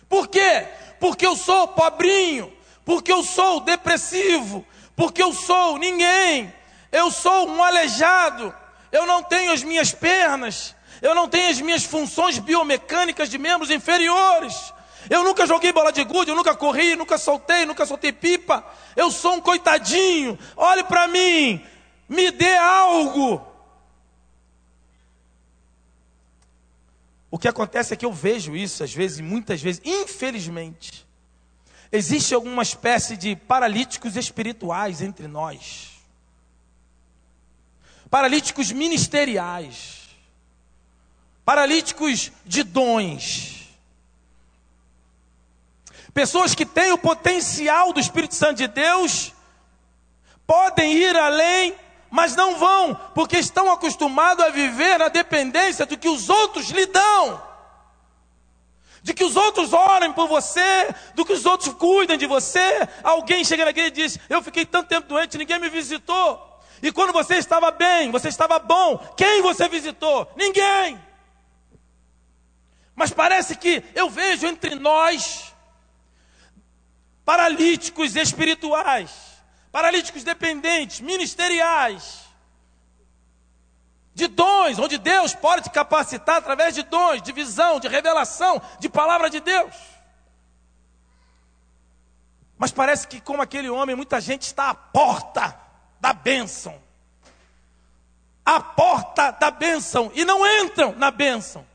Por 0.08 0.26
quê? 0.26 0.66
Porque 0.98 1.24
eu 1.24 1.36
sou 1.36 1.68
pobrinho, 1.68 2.52
porque 2.84 3.12
eu 3.12 3.22
sou 3.22 3.60
depressivo, 3.60 4.66
porque 4.96 5.22
eu 5.22 5.32
sou 5.32 5.78
ninguém, 5.78 6.52
eu 6.90 7.10
sou 7.10 7.48
um 7.48 7.62
aleijado, 7.62 8.52
eu 8.90 9.06
não 9.06 9.22
tenho 9.22 9.52
as 9.52 9.62
minhas 9.62 9.92
pernas, 9.92 10.74
eu 11.02 11.14
não 11.14 11.28
tenho 11.28 11.50
as 11.50 11.60
minhas 11.60 11.84
funções 11.84 12.38
biomecânicas 12.38 13.28
de 13.28 13.36
membros 13.36 13.70
inferiores. 13.70 14.72
Eu 15.08 15.22
nunca 15.22 15.46
joguei 15.46 15.72
bola 15.72 15.92
de 15.92 16.02
gude, 16.02 16.30
eu 16.30 16.34
nunca 16.34 16.56
corri, 16.56 16.96
nunca 16.96 17.16
soltei, 17.16 17.64
nunca 17.64 17.86
soltei 17.86 18.12
pipa. 18.12 18.64
Eu 18.96 19.10
sou 19.10 19.34
um 19.34 19.40
coitadinho. 19.40 20.36
Olhe 20.56 20.82
para 20.82 21.06
mim, 21.06 21.64
me 22.08 22.30
dê 22.32 22.56
algo. 22.56 23.46
O 27.30 27.38
que 27.38 27.46
acontece 27.46 27.92
é 27.92 27.96
que 27.96 28.06
eu 28.06 28.12
vejo 28.12 28.56
isso 28.56 28.82
às 28.82 28.92
vezes, 28.92 29.20
muitas 29.20 29.60
vezes, 29.60 29.80
infelizmente. 29.84 31.05
Existe 31.90 32.34
alguma 32.34 32.62
espécie 32.62 33.16
de 33.16 33.36
paralíticos 33.36 34.16
espirituais 34.16 35.00
entre 35.00 35.28
nós. 35.28 35.92
Paralíticos 38.10 38.72
ministeriais. 38.72 40.08
Paralíticos 41.44 42.32
de 42.44 42.62
dons. 42.62 43.56
Pessoas 46.12 46.54
que 46.54 46.64
têm 46.64 46.92
o 46.92 46.98
potencial 46.98 47.92
do 47.92 48.00
Espírito 48.00 48.34
Santo 48.34 48.56
de 48.56 48.68
Deus 48.68 49.32
podem 50.46 50.94
ir 50.94 51.14
além, 51.14 51.74
mas 52.10 52.34
não 52.34 52.56
vão, 52.56 52.94
porque 53.14 53.36
estão 53.36 53.70
acostumados 53.70 54.44
a 54.44 54.48
viver 54.48 54.98
na 54.98 55.08
dependência 55.08 55.84
do 55.84 55.98
que 55.98 56.08
os 56.08 56.30
outros 56.30 56.70
lhe 56.70 56.86
dão. 56.86 57.45
De 59.06 59.14
que 59.14 59.22
os 59.22 59.36
outros 59.36 59.72
orem 59.72 60.12
por 60.12 60.26
você, 60.26 60.92
do 61.14 61.24
que 61.24 61.32
os 61.32 61.46
outros 61.46 61.72
cuidem 61.74 62.18
de 62.18 62.26
você. 62.26 62.88
Alguém 63.04 63.44
chega 63.44 63.64
na 63.64 63.70
igreja 63.70 63.88
e 63.88 63.92
diz: 63.92 64.18
Eu 64.28 64.42
fiquei 64.42 64.66
tanto 64.66 64.88
tempo 64.88 65.06
doente, 65.06 65.38
ninguém 65.38 65.60
me 65.60 65.68
visitou. 65.68 66.60
E 66.82 66.90
quando 66.90 67.12
você 67.12 67.36
estava 67.36 67.70
bem, 67.70 68.10
você 68.10 68.26
estava 68.26 68.58
bom, 68.58 68.98
quem 69.16 69.42
você 69.42 69.68
visitou? 69.68 70.28
Ninguém. 70.36 71.00
Mas 72.96 73.12
parece 73.12 73.54
que 73.54 73.80
eu 73.94 74.10
vejo 74.10 74.44
entre 74.44 74.74
nós 74.74 75.54
paralíticos 77.24 78.16
espirituais, 78.16 79.12
paralíticos 79.70 80.24
dependentes, 80.24 81.00
ministeriais, 81.00 82.25
de 84.16 84.28
dons, 84.28 84.78
onde 84.78 84.96
Deus 84.96 85.34
pode 85.34 85.64
te 85.64 85.70
capacitar 85.70 86.36
através 86.36 86.74
de 86.74 86.82
dons, 86.82 87.20
de 87.20 87.32
visão, 87.32 87.78
de 87.78 87.86
revelação, 87.86 88.62
de 88.80 88.88
palavra 88.88 89.28
de 89.28 89.40
Deus. 89.40 89.74
Mas 92.56 92.72
parece 92.72 93.06
que, 93.06 93.20
como 93.20 93.42
aquele 93.42 93.68
homem, 93.68 93.94
muita 93.94 94.18
gente 94.18 94.44
está 94.44 94.70
à 94.70 94.74
porta 94.74 95.60
da 96.00 96.14
bênção. 96.14 96.82
À 98.42 98.58
porta 98.58 99.32
da 99.32 99.50
bênção 99.50 100.10
e 100.14 100.24
não 100.24 100.46
entram 100.46 100.94
na 100.96 101.10
bênção. 101.10 101.66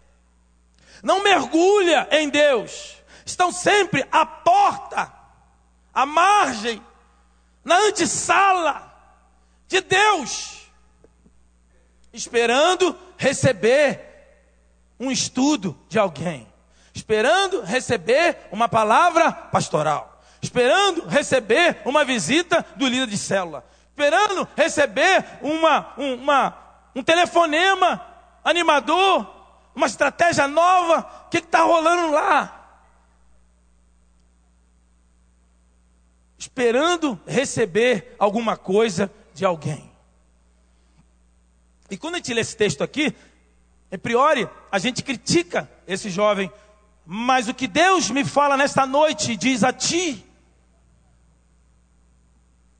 Não 1.03 1.21
mergulha 1.21 2.07
em 2.09 2.27
Deus. 2.27 2.97
Estão 3.23 3.51
sempre 3.51 4.03
à 4.11 4.25
porta, 4.25 5.13
à 5.93 6.07
margem, 6.07 6.83
na 7.63 7.77
antessala 7.81 8.91
de 9.67 9.79
Deus, 9.79 10.60
esperando 12.13 12.97
receber 13.17 13.99
um 14.99 15.11
estudo 15.11 15.77
de 15.89 15.97
alguém, 15.97 16.47
esperando 16.93 17.61
receber 17.61 18.37
uma 18.51 18.67
palavra 18.67 19.31
pastoral, 19.31 20.21
esperando 20.41 21.07
receber 21.07 21.81
uma 21.85 22.03
visita 22.03 22.65
do 22.75 22.87
líder 22.87 23.07
de 23.07 23.17
célula, 23.17 23.65
esperando 23.89 24.47
receber 24.55 25.25
uma, 25.41 25.93
uma, 25.97 26.57
um 26.95 27.03
telefonema 27.03 28.05
animador, 28.43 29.27
uma 29.75 29.87
estratégia 29.87 30.47
nova. 30.47 31.25
O 31.25 31.29
que 31.29 31.37
está 31.37 31.61
rolando 31.61 32.11
lá? 32.11 32.57
Esperando 36.37 37.19
receber 37.25 38.15
alguma 38.17 38.57
coisa 38.57 39.11
de 39.33 39.45
alguém. 39.45 39.90
E 41.91 41.97
quando 41.97 42.15
a 42.15 42.17
gente 42.19 42.33
lê 42.33 42.39
esse 42.39 42.55
texto 42.55 42.81
aqui, 42.85 43.13
em 43.91 43.97
priori, 43.97 44.49
a 44.71 44.79
gente 44.79 45.03
critica 45.03 45.69
esse 45.85 46.09
jovem, 46.09 46.49
mas 47.05 47.49
o 47.49 47.53
que 47.53 47.67
Deus 47.67 48.09
me 48.09 48.23
fala 48.23 48.55
nesta 48.55 48.85
noite 48.85 49.35
diz 49.35 49.61
a 49.61 49.73
ti: 49.73 50.25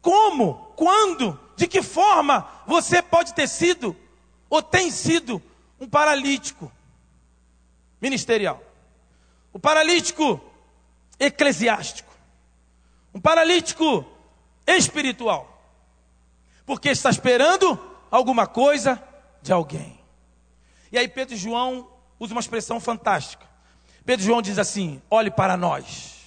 como 0.01 0.71
quando, 0.77 1.37
de 1.57 1.67
que 1.67 1.83
forma 1.83 2.49
você 2.65 3.01
pode 3.01 3.33
ter 3.33 3.49
sido 3.49 3.93
ou 4.49 4.63
tem 4.63 4.89
sido 4.89 5.43
um 5.77 5.89
paralítico 5.89 6.71
ministerial, 7.99 8.63
o 9.51 9.59
paralítico 9.59 10.39
eclesiástico, 11.19 12.13
um 13.13 13.19
paralítico 13.19 14.05
espiritual, 14.65 15.61
porque 16.65 16.87
está 16.87 17.09
esperando 17.09 17.90
alguma 18.11 18.45
coisa 18.45 19.01
de 19.41 19.51
alguém. 19.51 19.99
E 20.91 20.97
aí 20.97 21.07
Pedro 21.07 21.33
e 21.33 21.37
João 21.37 21.89
usam 22.19 22.35
uma 22.35 22.41
expressão 22.41 22.79
fantástica. 22.79 23.47
Pedro 24.05 24.23
e 24.23 24.27
João 24.27 24.41
diz 24.41 24.59
assim: 24.59 25.01
olhe 25.09 25.31
para 25.31 25.57
nós. 25.57 26.19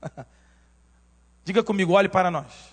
Diga 1.44 1.62
comigo, 1.62 1.92
olhe 1.92 2.08
para 2.08 2.30
nós 2.30 2.70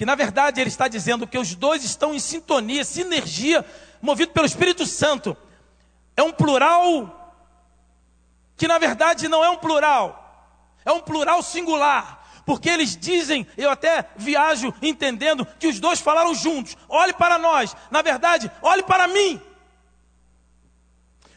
que 0.00 0.06
na 0.06 0.14
verdade 0.14 0.58
ele 0.62 0.70
está 0.70 0.88
dizendo 0.88 1.26
que 1.26 1.36
os 1.36 1.54
dois 1.54 1.84
estão 1.84 2.14
em 2.14 2.18
sintonia, 2.18 2.86
sinergia, 2.86 3.62
movido 4.00 4.32
pelo 4.32 4.46
Espírito 4.46 4.86
Santo. 4.86 5.36
É 6.16 6.22
um 6.22 6.32
plural 6.32 7.36
que 8.56 8.66
na 8.66 8.78
verdade 8.78 9.28
não 9.28 9.44
é 9.44 9.50
um 9.50 9.58
plural, 9.58 10.72
é 10.86 10.90
um 10.90 11.02
plural 11.02 11.42
singular. 11.42 12.19
Porque 12.44 12.68
eles 12.68 12.96
dizem, 12.96 13.46
eu 13.56 13.70
até 13.70 14.08
viajo 14.16 14.74
entendendo 14.82 15.46
que 15.58 15.66
os 15.66 15.78
dois 15.78 16.00
falaram 16.00 16.34
juntos. 16.34 16.76
Olhe 16.88 17.12
para 17.12 17.38
nós, 17.38 17.76
na 17.90 18.02
verdade, 18.02 18.50
olhe 18.62 18.82
para 18.82 19.06
mim. 19.08 19.40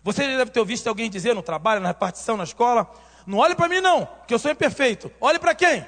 Você 0.04 0.30
já 0.30 0.38
deve 0.38 0.52
ter 0.52 0.66
visto 0.66 0.88
alguém 0.88 1.10
dizer 1.10 1.34
no 1.34 1.42
trabalho, 1.42 1.82
na 1.82 1.88
repartição, 1.88 2.36
na 2.36 2.44
escola: 2.44 2.92
não 3.26 3.38
olhe 3.38 3.56
para 3.56 3.70
mim, 3.70 3.80
não, 3.80 4.08
que 4.28 4.34
eu 4.34 4.39
sou 4.39 4.52
imperfeito. 4.52 5.12
Olhe 5.20 5.39
para 5.39 5.56
quem? 5.56 5.86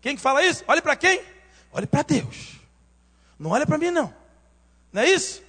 Quem 0.00 0.16
que 0.16 0.22
fala 0.22 0.42
isso? 0.42 0.64
Olhe 0.66 0.82
para 0.82 0.96
quem? 0.96 1.22
Olhe 1.72 1.86
para 1.86 2.02
Deus. 2.02 2.58
Não 3.38 3.50
olha 3.50 3.66
para 3.66 3.78
mim, 3.78 3.90
não. 3.90 4.12
Não 4.92 5.02
é 5.02 5.08
isso? 5.08 5.42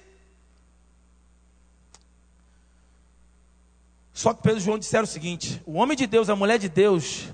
Só 4.12 4.34
que 4.34 4.42
Pedro 4.42 4.58
e 4.58 4.62
João 4.62 4.78
disseram 4.78 5.04
o 5.04 5.06
seguinte: 5.06 5.62
o 5.64 5.78
homem 5.78 5.96
de 5.96 6.06
Deus, 6.06 6.28
a 6.28 6.36
mulher 6.36 6.58
de 6.58 6.68
Deus, 6.68 7.28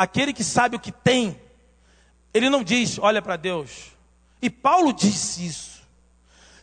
aquele 0.00 0.32
que 0.32 0.42
sabe 0.42 0.76
o 0.76 0.80
que 0.80 0.90
tem, 0.90 1.38
ele 2.32 2.48
não 2.48 2.64
diz, 2.64 2.98
olha 2.98 3.20
para 3.20 3.36
Deus. 3.36 3.92
E 4.40 4.48
Paulo 4.48 4.94
disse 4.94 5.46
isso. 5.46 5.82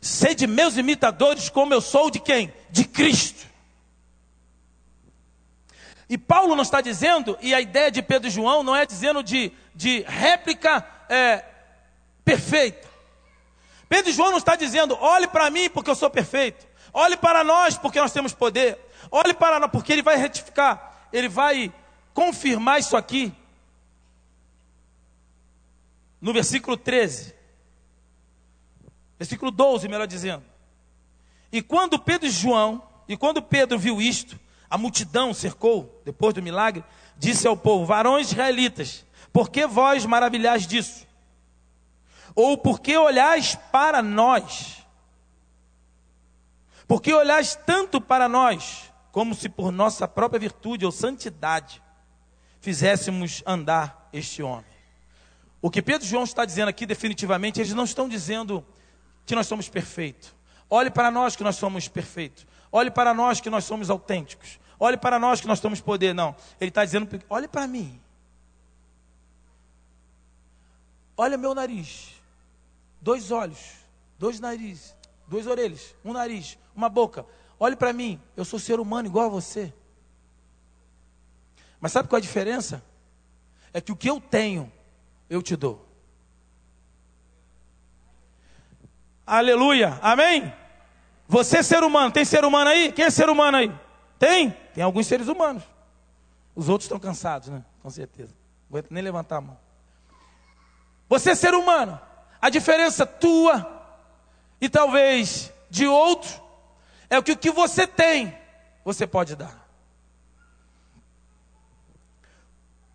Sede 0.02 0.47
meus 0.47 0.76
imitadores, 0.76 1.47
como 1.47 1.71
eu 1.71 1.80
sou 1.80 2.10
de 2.10 2.19
quem? 2.19 2.52
De 2.71 2.84
Cristo. 2.84 3.45
E 6.10 6.17
Paulo 6.17 6.56
não 6.56 6.63
está 6.63 6.82
dizendo, 6.82 7.38
e 7.39 7.54
a 7.54 7.62
ideia 7.62 7.91
de 7.91 8.02
Pedro 8.02 8.28
e 8.28 8.32
João 8.32 8.63
não 8.63 8.76
é 8.76 8.88
dizendo 8.88 9.21
de, 9.21 9.52
de 9.76 10.02
réplica 10.08 10.84
é, 11.08 11.45
perfeita. 12.26 12.88
Pedro 13.88 14.10
e 14.10 14.13
João 14.13 14.32
não 14.32 14.39
está 14.39 14.56
dizendo, 14.56 14.97
olhe 15.00 15.28
para 15.28 15.52
mim 15.52 15.69
porque 15.69 15.91
eu 15.91 15.95
sou 15.95 16.10
perfeito. 16.10 16.65
Olhe 16.91 17.15
para 17.15 17.43
nós 17.43 17.78
porque 17.78 18.02
nós 18.02 18.12
temos 18.12 18.34
poder. 18.34 18.80
Olhe 19.12 19.36
para 19.36 19.60
nós, 19.60 19.69
porque 19.69 19.93
ele 19.93 20.02
vai 20.02 20.15
retificar, 20.15 21.08
ele 21.13 21.30
vai 21.30 21.71
confirmar 22.17 22.80
isso 22.80 22.97
aqui. 22.97 23.32
No 26.19 26.34
versículo 26.34 26.75
13. 26.75 27.36
Versículo 29.19 29.51
12, 29.51 29.88
melhor 29.88 30.08
dizendo. 30.08 30.43
E 31.51 31.62
quando 31.62 31.99
Pedro 31.99 32.27
e 32.27 32.32
João, 32.32 32.82
e 33.08 33.15
quando 33.15 33.39
Pedro 33.39 33.77
viu 33.77 34.01
isto, 34.01 34.39
a 34.67 34.80
multidão 34.80 35.32
cercou, 35.32 36.01
depois 36.03 36.34
do 36.34 36.41
milagre, 36.41 36.84
disse 37.17 37.47
ao 37.47 37.56
povo: 37.56 37.86
Varões 37.86 38.32
israelitas, 38.32 39.06
por 39.32 39.51
que 39.51 39.67
vós 39.67 40.03
maravilhais 40.03 40.65
disso? 40.65 41.06
Ou 42.34 42.58
por 42.58 42.80
que 42.80 42.97
olhais 42.97 43.53
para 43.71 44.01
nós? 44.01 44.84
Por 46.88 46.99
que 46.99 47.13
olhais 47.13 47.53
tanto 47.53 48.01
para 48.01 48.27
nós, 48.27 48.91
como 49.12 49.36
se 49.36 49.47
por 49.47 49.71
nossa 49.71 50.08
própria 50.08 50.39
virtude 50.39 50.84
ou 50.84 50.91
santidade 50.91 51.86
fizéssemos 52.60 53.43
andar 53.46 54.10
este 54.12 54.41
homem? 54.43 54.65
O 55.62 55.70
que 55.70 55.82
Pedro 55.82 56.06
e 56.06 56.10
João 56.10 56.24
está 56.24 56.46
dizendo 56.46 56.70
aqui, 56.70 56.86
definitivamente, 56.86 57.60
eles 57.60 57.74
não 57.74 57.84
estão 57.84 58.08
dizendo 58.08 58.65
que 59.26 59.36
nós 59.36 59.48
somos 59.48 59.67
perfeitos. 59.67 60.36
Olhe 60.70 60.89
para 60.89 61.10
nós 61.10 61.36
que 61.36 61.43
nós 61.43 61.56
somos 61.56 61.88
perfeitos. 61.88 62.46
Olhe 62.72 62.91
para 62.91 63.13
nós 63.13 63.41
que 63.41 63.50
nós 63.50 63.65
somos 63.65 63.89
autênticos. 63.89 64.60
Olhe 64.80 64.98
para 64.98 65.17
nós 65.17 65.41
que 65.41 65.48
nós 65.48 65.60
temos 65.60 65.82
poder. 65.82 66.13
Não. 66.13 66.36
Ele 66.60 66.70
está 66.70 66.86
dizendo, 66.86 67.08
olhe 67.30 67.48
para 67.48 67.67
mim. 67.67 68.00
Olha 71.15 71.38
meu 71.38 71.56
nariz. 71.56 72.13
Dois 73.02 73.32
olhos, 73.32 73.60
dois 74.20 74.39
narizes, 74.39 74.96
duas 75.28 75.48
orelhas, 75.48 75.96
um 76.04 76.13
nariz, 76.13 76.58
uma 76.76 76.89
boca. 76.89 77.26
Olhe 77.60 77.76
para 77.76 77.93
mim. 77.93 78.20
Eu 78.36 78.46
sou 78.46 78.60
ser 78.60 78.80
humano 78.80 79.08
igual 79.08 79.26
a 79.26 79.30
você. 79.30 79.74
Mas 81.79 81.91
sabe 81.91 82.09
qual 82.09 82.17
é 82.17 82.21
a 82.21 82.21
diferença? 82.21 82.83
É 83.73 83.79
que 83.79 83.91
o 83.91 83.95
que 83.95 84.09
eu 84.09 84.19
tenho, 84.19 84.71
eu 85.29 85.41
te 85.41 85.55
dou. 85.55 85.85
Aleluia. 89.25 89.99
Amém? 90.01 90.53
Você 91.27 91.61
ser 91.61 91.83
humano, 91.83 92.11
tem 92.11 92.23
ser 92.23 92.45
humano 92.45 92.69
aí? 92.69 92.91
Quem 92.91 93.05
é 93.05 93.09
ser 93.09 93.29
humano 93.29 93.57
aí? 93.57 93.71
Tem? 94.17 94.51
Tem 94.73 94.83
alguns 94.83 95.05
seres 95.05 95.27
humanos. 95.27 95.63
Os 96.55 96.69
outros 96.69 96.85
estão 96.85 96.99
cansados, 96.99 97.49
né? 97.49 97.63
Com 97.83 97.89
certeza. 97.89 98.33
Não 98.69 98.81
vou 98.81 98.83
nem 98.89 99.03
levantar 99.03 99.37
a 99.37 99.41
mão. 99.41 99.57
Você 101.09 101.35
ser 101.35 101.53
humano. 101.53 101.99
A 102.41 102.49
diferença 102.49 103.05
tua 103.05 103.85
e 104.59 104.69
talvez 104.69 105.51
de 105.69 105.85
outro 105.85 106.41
é 107.09 107.21
que 107.21 107.31
o 107.33 107.37
que 107.37 107.51
você 107.51 107.85
tem, 107.85 108.37
você 108.83 109.05
pode 109.05 109.35
dar. 109.35 109.66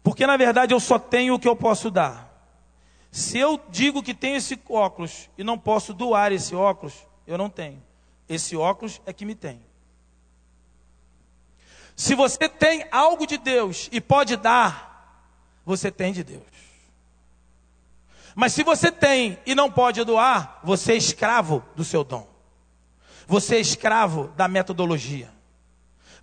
Porque 0.02 0.26
na 0.26 0.36
verdade 0.36 0.74
eu 0.74 0.80
só 0.80 0.98
tenho 0.98 1.34
o 1.34 1.38
que 1.38 1.48
eu 1.48 1.56
posso 1.56 1.90
dar. 1.90 2.30
Se 3.10 3.38
eu 3.38 3.60
digo 3.68 4.02
que 4.02 4.14
tenho 4.14 4.36
esse 4.36 4.58
óculos 4.68 5.28
e 5.36 5.44
não 5.44 5.58
posso 5.58 5.92
doar 5.92 6.32
esse 6.32 6.54
óculos, 6.54 6.94
eu 7.26 7.36
não 7.36 7.50
tenho. 7.50 7.82
Esse 8.28 8.56
óculos 8.56 9.00
é 9.04 9.12
que 9.12 9.24
me 9.24 9.34
tem. 9.34 9.60
Se 11.94 12.14
você 12.14 12.48
tem 12.48 12.86
algo 12.90 13.26
de 13.26 13.36
Deus 13.36 13.88
e 13.92 14.00
pode 14.00 14.36
dar, 14.36 15.28
você 15.64 15.90
tem 15.90 16.12
de 16.12 16.24
Deus. 16.24 16.42
Mas 18.34 18.54
se 18.54 18.62
você 18.62 18.90
tem 18.90 19.38
e 19.44 19.54
não 19.54 19.70
pode 19.70 20.02
doar, 20.04 20.58
você 20.64 20.92
é 20.92 20.96
escravo 20.96 21.62
do 21.76 21.84
seu 21.84 22.02
dom. 22.02 22.26
Você 23.26 23.56
é 23.56 23.60
escravo 23.60 24.28
da 24.36 24.48
metodologia. 24.48 25.30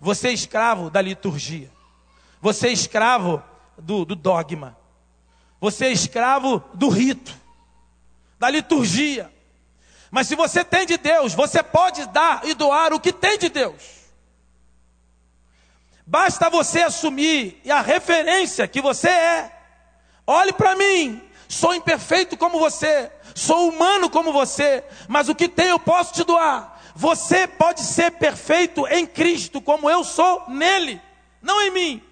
Você 0.00 0.28
é 0.28 0.32
escravo 0.32 0.90
da 0.90 1.00
liturgia. 1.00 1.70
Você 2.40 2.68
é 2.68 2.72
escravo 2.72 3.42
do, 3.78 4.04
do 4.04 4.14
dogma. 4.14 4.76
Você 5.60 5.86
é 5.86 5.92
escravo 5.92 6.62
do 6.74 6.88
rito, 6.88 7.34
da 8.38 8.48
liturgia. 8.48 9.32
Mas 10.10 10.26
se 10.26 10.34
você 10.34 10.64
tem 10.64 10.86
de 10.86 10.96
Deus, 10.96 11.34
você 11.34 11.62
pode 11.62 12.06
dar 12.06 12.44
e 12.44 12.54
doar 12.54 12.92
o 12.92 13.00
que 13.00 13.12
tem 13.12 13.38
de 13.38 13.48
Deus. 13.48 14.00
Basta 16.06 16.50
você 16.50 16.82
assumir 16.82 17.60
a 17.70 17.80
referência 17.80 18.66
que 18.66 18.80
você 18.80 19.08
é. 19.08 19.56
Olhe 20.26 20.52
para 20.52 20.74
mim, 20.74 21.22
sou 21.48 21.74
imperfeito 21.74 22.36
como 22.36 22.58
você, 22.58 23.12
sou 23.34 23.68
humano 23.68 24.10
como 24.10 24.32
você, 24.32 24.82
mas 25.06 25.28
o 25.28 25.34
que 25.34 25.48
tenho 25.48 25.70
eu 25.70 25.78
posso 25.78 26.14
te 26.14 26.24
doar. 26.24 26.80
Você 26.96 27.46
pode 27.46 27.80
ser 27.80 28.10
perfeito 28.12 28.86
em 28.88 29.06
Cristo, 29.06 29.60
como 29.60 29.88
eu 29.88 30.02
sou 30.02 30.44
nele, 30.48 31.00
não 31.40 31.60
em 31.62 31.70
mim. 31.70 32.02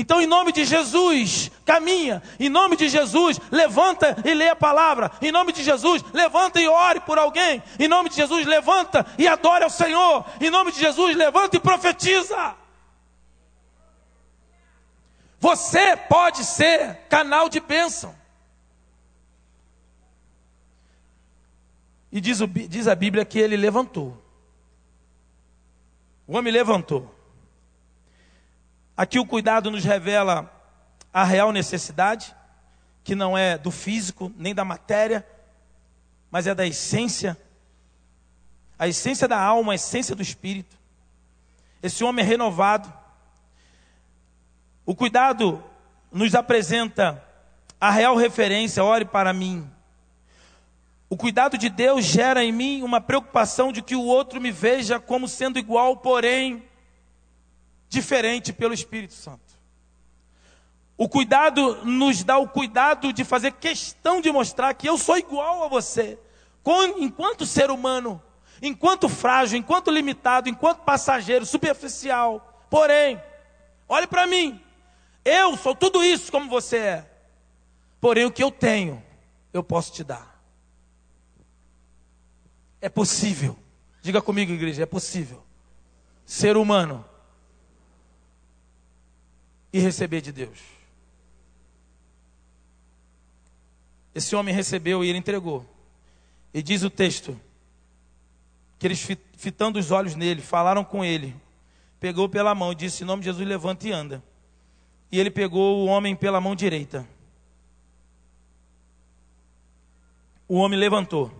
Então, 0.00 0.20
em 0.20 0.28
nome 0.28 0.52
de 0.52 0.64
Jesus, 0.64 1.50
caminha. 1.64 2.22
Em 2.38 2.48
nome 2.48 2.76
de 2.76 2.88
Jesus, 2.88 3.36
levanta 3.50 4.16
e 4.24 4.32
lê 4.32 4.48
a 4.48 4.54
palavra. 4.54 5.10
Em 5.20 5.32
nome 5.32 5.52
de 5.52 5.60
Jesus, 5.64 6.04
levanta 6.12 6.60
e 6.60 6.68
ore 6.68 7.00
por 7.00 7.18
alguém. 7.18 7.60
Em 7.80 7.88
nome 7.88 8.08
de 8.08 8.14
Jesus, 8.14 8.46
levanta 8.46 9.04
e 9.18 9.26
adore 9.26 9.64
ao 9.64 9.70
Senhor. 9.70 10.24
Em 10.40 10.50
nome 10.50 10.70
de 10.70 10.78
Jesus, 10.78 11.16
levanta 11.16 11.56
e 11.56 11.60
profetiza. 11.60 12.54
Você 15.40 15.96
pode 15.96 16.44
ser 16.44 16.94
canal 17.08 17.48
de 17.48 17.58
bênção. 17.58 18.14
E 22.12 22.20
diz, 22.20 22.40
o, 22.40 22.46
diz 22.46 22.86
a 22.86 22.94
Bíblia 22.94 23.24
que 23.24 23.40
ele 23.40 23.56
levantou. 23.56 24.16
O 26.24 26.36
homem 26.36 26.52
levantou. 26.52 27.17
Aqui 28.98 29.20
o 29.20 29.24
cuidado 29.24 29.70
nos 29.70 29.84
revela 29.84 30.52
a 31.14 31.22
real 31.22 31.52
necessidade, 31.52 32.34
que 33.04 33.14
não 33.14 33.38
é 33.38 33.56
do 33.56 33.70
físico 33.70 34.32
nem 34.36 34.52
da 34.52 34.64
matéria, 34.64 35.24
mas 36.32 36.48
é 36.48 36.54
da 36.54 36.66
essência, 36.66 37.38
a 38.76 38.88
essência 38.88 39.28
da 39.28 39.40
alma, 39.40 39.70
a 39.70 39.76
essência 39.76 40.16
do 40.16 40.22
espírito. 40.22 40.76
Esse 41.80 42.02
homem 42.02 42.24
é 42.24 42.28
renovado. 42.28 42.92
O 44.84 44.96
cuidado 44.96 45.62
nos 46.10 46.34
apresenta 46.34 47.24
a 47.80 47.92
real 47.92 48.16
referência, 48.16 48.82
ore 48.82 49.04
para 49.04 49.32
mim. 49.32 49.70
O 51.08 51.16
cuidado 51.16 51.56
de 51.56 51.68
Deus 51.68 52.04
gera 52.04 52.42
em 52.42 52.50
mim 52.50 52.82
uma 52.82 53.00
preocupação 53.00 53.70
de 53.70 53.80
que 53.80 53.94
o 53.94 54.02
outro 54.02 54.40
me 54.40 54.50
veja 54.50 54.98
como 54.98 55.28
sendo 55.28 55.56
igual, 55.56 55.98
porém 55.98 56.67
diferente 57.88 58.52
pelo 58.52 58.74
Espírito 58.74 59.14
Santo. 59.14 59.58
O 60.96 61.08
cuidado 61.08 61.84
nos 61.84 62.24
dá 62.24 62.38
o 62.38 62.48
cuidado 62.48 63.12
de 63.12 63.24
fazer 63.24 63.52
questão 63.52 64.20
de 64.20 64.32
mostrar 64.32 64.74
que 64.74 64.88
eu 64.88 64.98
sou 64.98 65.16
igual 65.16 65.62
a 65.62 65.68
você, 65.68 66.18
enquanto 66.98 67.46
ser 67.46 67.70
humano, 67.70 68.20
enquanto 68.60 69.08
frágil, 69.08 69.58
enquanto 69.58 69.90
limitado, 69.90 70.48
enquanto 70.48 70.80
passageiro, 70.80 71.46
superficial. 71.46 72.66
Porém, 72.68 73.22
olhe 73.88 74.06
para 74.08 74.26
mim, 74.26 74.60
eu 75.24 75.56
sou 75.56 75.74
tudo 75.74 76.02
isso 76.02 76.32
como 76.32 76.50
você 76.50 76.76
é. 76.78 77.10
Porém, 78.00 78.24
o 78.24 78.32
que 78.32 78.42
eu 78.42 78.50
tenho, 78.50 79.02
eu 79.52 79.62
posso 79.62 79.92
te 79.92 80.02
dar. 80.02 80.42
É 82.80 82.88
possível. 82.88 83.56
Diga 84.02 84.20
comigo, 84.20 84.52
igreja, 84.52 84.82
é 84.82 84.86
possível. 84.86 85.44
Ser 86.24 86.56
humano 86.56 87.04
e 89.72 89.78
receber 89.78 90.20
de 90.20 90.32
Deus. 90.32 90.58
Esse 94.14 94.34
homem 94.34 94.54
recebeu 94.54 95.04
e 95.04 95.08
ele 95.08 95.18
entregou. 95.18 95.64
E 96.52 96.62
diz 96.62 96.82
o 96.82 96.90
texto 96.90 97.38
que 98.78 98.86
eles, 98.86 99.06
fitando 99.36 99.78
os 99.78 99.90
olhos 99.90 100.14
nele, 100.14 100.40
falaram 100.40 100.82
com 100.82 101.04
ele, 101.04 101.36
pegou 102.00 102.28
pela 102.28 102.54
mão 102.54 102.72
e 102.72 102.74
disse: 102.74 103.02
Em 103.02 103.06
nome 103.06 103.22
de 103.22 103.26
Jesus, 103.26 103.46
levanta 103.46 103.86
e 103.86 103.92
anda. 103.92 104.22
E 105.10 105.18
ele 105.18 105.30
pegou 105.30 105.78
o 105.78 105.86
homem 105.86 106.16
pela 106.16 106.40
mão 106.40 106.54
direita. 106.54 107.06
O 110.48 110.56
homem 110.56 110.78
levantou. 110.78 111.30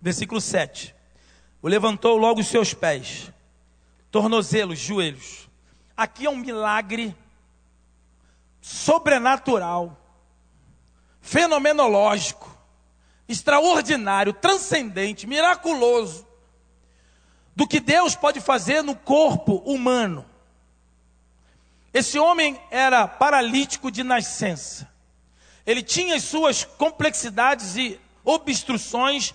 Versículo 0.00 0.40
7. 0.40 0.94
O 1.60 1.68
levantou 1.68 2.16
logo 2.16 2.40
os 2.40 2.48
seus 2.48 2.74
pés, 2.74 3.32
tornozelos, 4.10 4.78
joelhos 4.78 5.48
Aqui 5.96 6.26
é 6.26 6.30
um 6.30 6.36
milagre 6.36 7.16
sobrenatural, 8.60 9.98
fenomenológico, 11.20 12.56
extraordinário, 13.28 14.32
transcendente, 14.32 15.26
miraculoso, 15.26 16.26
do 17.54 17.66
que 17.66 17.80
Deus 17.80 18.14
pode 18.14 18.40
fazer 18.40 18.82
no 18.82 18.94
corpo 18.94 19.56
humano. 19.56 20.24
Esse 21.92 22.18
homem 22.18 22.58
era 22.70 23.06
paralítico 23.06 23.90
de 23.90 24.02
nascença. 24.02 24.90
Ele 25.66 25.82
tinha 25.82 26.16
as 26.16 26.24
suas 26.24 26.64
complexidades 26.64 27.76
e 27.76 28.00
obstruções 28.24 29.34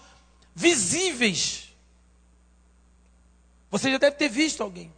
visíveis. 0.55 1.75
Você 3.69 3.91
já 3.91 3.97
deve 3.97 4.15
ter 4.15 4.29
visto 4.29 4.63
alguém. 4.63 4.91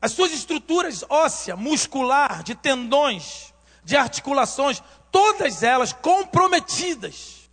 As 0.00 0.12
suas 0.12 0.32
estruturas 0.32 1.04
óssea, 1.08 1.56
muscular, 1.56 2.42
de 2.44 2.54
tendões, 2.54 3.52
de 3.82 3.96
articulações, 3.96 4.82
todas 5.10 5.62
elas 5.62 5.92
comprometidas. 5.92 7.50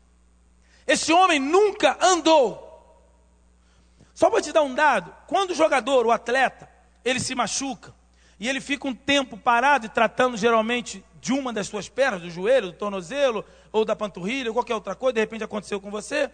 Esse 0.86 1.12
homem 1.12 1.40
nunca 1.40 1.98
andou. 2.00 2.62
Só 4.14 4.30
para 4.30 4.42
te 4.42 4.52
dar 4.52 4.62
um 4.62 4.76
dado, 4.76 5.14
quando 5.28 5.52
o 5.52 5.56
jogador, 5.56 6.06
o 6.06 6.12
atleta, 6.12 6.70
ele 7.04 7.20
se 7.20 7.34
machuca 7.34 7.94
e 8.40 8.48
ele 8.48 8.62
fica 8.62 8.88
um 8.88 8.94
tempo 8.94 9.38
parado 9.38 9.88
e 9.88 9.90
tratando 9.90 10.38
geralmente 10.38 11.04
de 11.20 11.34
uma 11.34 11.52
das 11.52 11.68
suas 11.68 11.90
pernas, 11.90 12.22
do 12.22 12.30
joelho, 12.30 12.68
do 12.68 12.74
tornozelo 12.74 13.44
ou 13.72 13.84
da 13.84 13.96
panturrilha, 13.96 14.52
ou 14.52 14.54
qualquer 14.54 14.76
outra 14.76 14.94
coisa, 14.94 15.14
de 15.14 15.20
repente 15.20 15.44
aconteceu 15.44 15.82
com 15.82 15.90
você, 15.90 16.30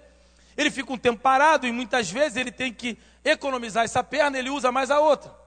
ele 0.57 0.69
fica 0.69 0.91
um 0.91 0.97
tempo 0.97 1.21
parado 1.21 1.65
e 1.65 1.71
muitas 1.71 2.11
vezes 2.11 2.35
ele 2.35 2.51
tem 2.51 2.73
que 2.73 2.97
economizar 3.23 3.85
essa 3.85 4.03
perna, 4.03 4.37
ele 4.37 4.49
usa 4.49 4.71
mais 4.71 4.91
a 4.91 4.99
outra 4.99 5.40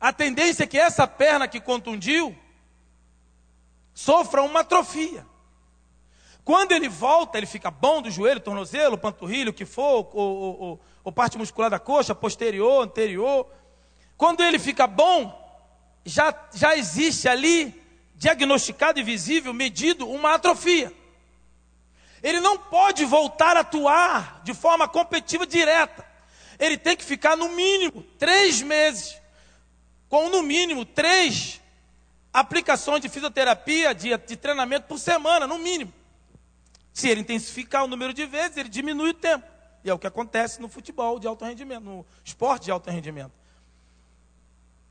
a 0.00 0.12
tendência 0.14 0.64
é 0.64 0.66
que 0.66 0.78
essa 0.78 1.06
perna 1.06 1.46
que 1.46 1.60
contundiu 1.60 2.34
sofra 3.92 4.42
uma 4.42 4.60
atrofia. 4.60 5.26
Quando 6.42 6.72
ele 6.72 6.88
volta, 6.88 7.36
ele 7.36 7.46
fica 7.46 7.70
bom 7.70 8.00
do 8.00 8.10
joelho, 8.10 8.40
tornozelo, 8.40 8.96
panturrilho, 8.96 9.50
o 9.50 9.54
que 9.54 9.66
for, 9.66 10.08
ou, 10.14 10.58
ou, 10.60 10.80
ou 11.04 11.12
parte 11.12 11.36
muscular 11.36 11.68
da 11.68 11.78
coxa, 11.78 12.14
posterior, 12.14 12.82
anterior. 12.82 13.46
Quando 14.16 14.42
ele 14.42 14.58
fica 14.58 14.86
bom, 14.86 15.38
já, 16.02 16.34
já 16.54 16.74
existe 16.74 17.28
ali, 17.28 17.74
diagnosticado 18.14 18.98
e 18.98 19.02
visível, 19.02 19.52
medido, 19.52 20.08
uma 20.08 20.34
atrofia. 20.34 20.90
Ele 22.22 22.40
não 22.40 22.56
pode 22.56 23.04
voltar 23.04 23.56
a 23.56 23.60
atuar 23.60 24.40
de 24.42 24.54
forma 24.54 24.88
competitiva 24.88 25.46
direta. 25.46 26.06
Ele 26.58 26.78
tem 26.78 26.96
que 26.96 27.04
ficar 27.04 27.36
no 27.36 27.50
mínimo 27.50 28.02
três 28.18 28.62
meses 28.62 29.19
com 30.10 30.28
no 30.28 30.42
mínimo 30.42 30.84
três 30.84 31.60
aplicações 32.32 33.00
de 33.00 33.08
fisioterapia, 33.08 33.94
de, 33.94 34.14
de 34.18 34.36
treinamento 34.36 34.88
por 34.88 34.98
semana, 34.98 35.46
no 35.46 35.56
mínimo. 35.56 35.92
Se 36.92 37.08
ele 37.08 37.20
intensificar 37.20 37.84
o 37.84 37.86
número 37.86 38.12
de 38.12 38.26
vezes, 38.26 38.56
ele 38.56 38.68
diminui 38.68 39.10
o 39.10 39.14
tempo. 39.14 39.46
E 39.84 39.88
é 39.88 39.94
o 39.94 39.98
que 39.98 40.08
acontece 40.08 40.60
no 40.60 40.68
futebol 40.68 41.18
de 41.20 41.28
alto 41.28 41.44
rendimento, 41.44 41.84
no 41.84 42.04
esporte 42.24 42.64
de 42.64 42.72
alto 42.72 42.90
rendimento. 42.90 43.32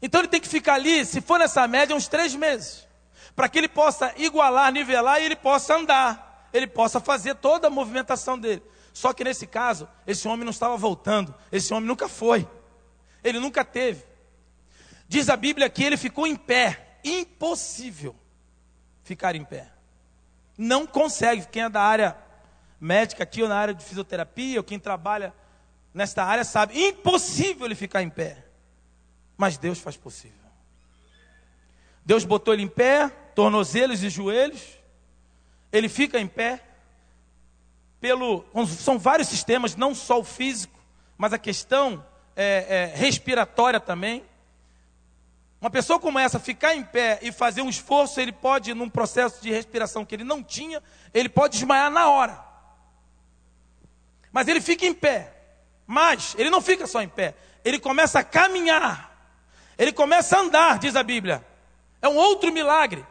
Então 0.02 0.22
ele 0.22 0.30
tem 0.30 0.40
que 0.40 0.48
ficar 0.48 0.76
ali, 0.76 1.06
se 1.06 1.20
for 1.20 1.38
nessa 1.38 1.68
média, 1.68 1.94
uns 1.94 2.08
três 2.08 2.34
meses. 2.34 2.88
Para 3.36 3.50
que 3.50 3.58
ele 3.58 3.68
possa 3.68 4.14
igualar, 4.18 4.72
nivelar 4.72 5.22
e 5.22 5.26
ele 5.26 5.36
possa 5.36 5.76
andar. 5.76 6.50
Ele 6.54 6.66
possa 6.66 7.02
fazer 7.02 7.36
toda 7.36 7.68
a 7.68 7.70
movimentação 7.70 8.40
dele. 8.40 8.64
Só 8.94 9.12
que 9.12 9.24
nesse 9.24 9.46
caso, 9.46 9.88
esse 10.08 10.28
homem 10.30 10.46
não 10.46 10.52
estava 10.52 10.78
voltando. 10.78 11.36
Esse 11.52 11.74
homem 11.74 11.88
nunca 11.88 12.08
foi. 12.08 12.48
Ele 13.22 13.40
nunca 13.40 13.66
teve. 13.66 14.10
Diz 15.10 15.28
a 15.28 15.36
Bíblia 15.36 15.68
que 15.72 15.84
ele 15.84 15.98
ficou 15.98 16.28
em 16.28 16.36
pé. 16.36 17.00
Impossível 17.04 18.16
ficar 19.04 19.36
em 19.36 19.44
pé. 19.44 19.68
Não 20.56 20.86
consegue. 20.86 21.48
Quem 21.48 21.64
é 21.64 21.70
da 21.70 21.82
área 21.82 22.16
médica 22.80 23.24
aqui, 23.24 23.42
ou 23.42 23.50
na 23.50 23.58
área 23.58 23.74
de 23.74 23.84
fisioterapia, 23.84 24.60
ou 24.60 24.64
quem 24.64 24.78
trabalha 24.78 25.34
nesta 25.92 26.24
área, 26.24 26.44
sabe. 26.44 26.80
Impossível 26.80 27.66
ele 27.66 27.74
ficar 27.74 28.04
em 28.04 28.10
pé. 28.10 28.46
Mas 29.36 29.58
Deus 29.58 29.80
faz 29.80 29.98
possível. 29.98 30.38
Deus 32.06 32.24
botou 32.24 32.54
ele 32.54 32.64
em 32.64 32.68
pé, 32.68 33.10
tornozelos 33.34 34.04
e 34.04 34.10
joelhos. 34.12 34.78
Ele 35.72 35.90
fica 35.90 36.20
em 36.20 36.28
pé. 36.28 36.64
Pelo, 38.00 38.46
são 38.68 39.00
vários 39.00 39.28
sistemas, 39.28 39.76
não 39.76 39.96
só 39.96 40.20
o 40.20 40.24
físico, 40.24 40.80
mas 41.18 41.34
a 41.34 41.38
questão 41.40 42.06
é, 42.36 42.92
é, 42.94 42.96
respiratória 42.96 43.80
também. 43.80 44.24
Uma 45.62 45.70
pessoa 45.70 46.00
como 46.00 46.18
essa, 46.18 46.40
ficar 46.40 46.74
em 46.74 46.84
pé 46.84 47.20
e 47.22 47.32
fazer 47.32 47.62
um 47.62 47.70
esforço, 47.70 48.20
ele 48.22 48.32
pode, 48.32 48.74
num 48.74 48.90
processo 48.90 49.42
de 49.42 49.52
respiração 49.52 50.06
que 50.06 50.16
ele 50.16 50.24
não 50.24 50.42
tinha, 50.42 50.82
ele 51.14 51.28
pode 51.28 51.58
desmaiar 51.58 51.92
na 51.92 52.10
hora. 52.10 52.42
Mas 54.32 54.48
ele 54.48 54.62
fica 54.62 54.86
em 54.86 54.94
pé. 54.94 55.36
Mas 55.86 56.36
ele 56.38 56.50
não 56.50 56.62
fica 56.62 56.88
só 56.88 57.02
em 57.02 57.10
pé. 57.10 57.36
Ele 57.66 57.80
começa 57.80 58.20
a 58.20 58.24
caminhar. 58.24 59.10
Ele 59.78 59.92
começa 59.92 60.38
a 60.38 60.42
andar, 60.42 60.80
diz 60.80 60.96
a 60.96 61.04
Bíblia. 61.04 61.46
É 62.02 62.08
um 62.08 62.16
outro 62.16 62.54
milagre 62.54 63.06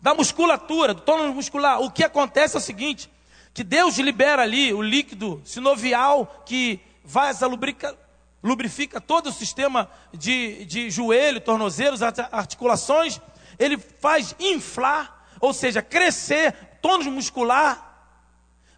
da 0.00 0.14
musculatura, 0.14 0.94
do 0.94 1.00
tônus 1.02 1.34
muscular. 1.34 1.80
O 1.80 1.90
que 1.90 2.02
acontece 2.02 2.56
é 2.56 2.58
o 2.58 2.62
seguinte: 2.62 3.10
que 3.52 3.62
Deus 3.62 3.98
libera 3.98 4.42
ali 4.42 4.72
o 4.72 4.80
líquido 4.80 5.42
sinovial 5.44 6.42
que 6.46 6.80
vai 7.04 7.32
lubrica, 7.42 7.96
lubrifica 8.42 9.00
todo 9.00 9.28
o 9.28 9.32
sistema 9.32 9.88
de, 10.12 10.64
de 10.64 10.90
joelho, 10.90 11.40
tornozelos, 11.40 12.02
articulações, 12.02 13.20
ele 13.58 13.78
faz 13.78 14.34
inflar, 14.40 15.26
ou 15.40 15.52
seja, 15.52 15.80
crescer 15.80 16.52
tônus 16.80 17.06
muscular, 17.06 18.10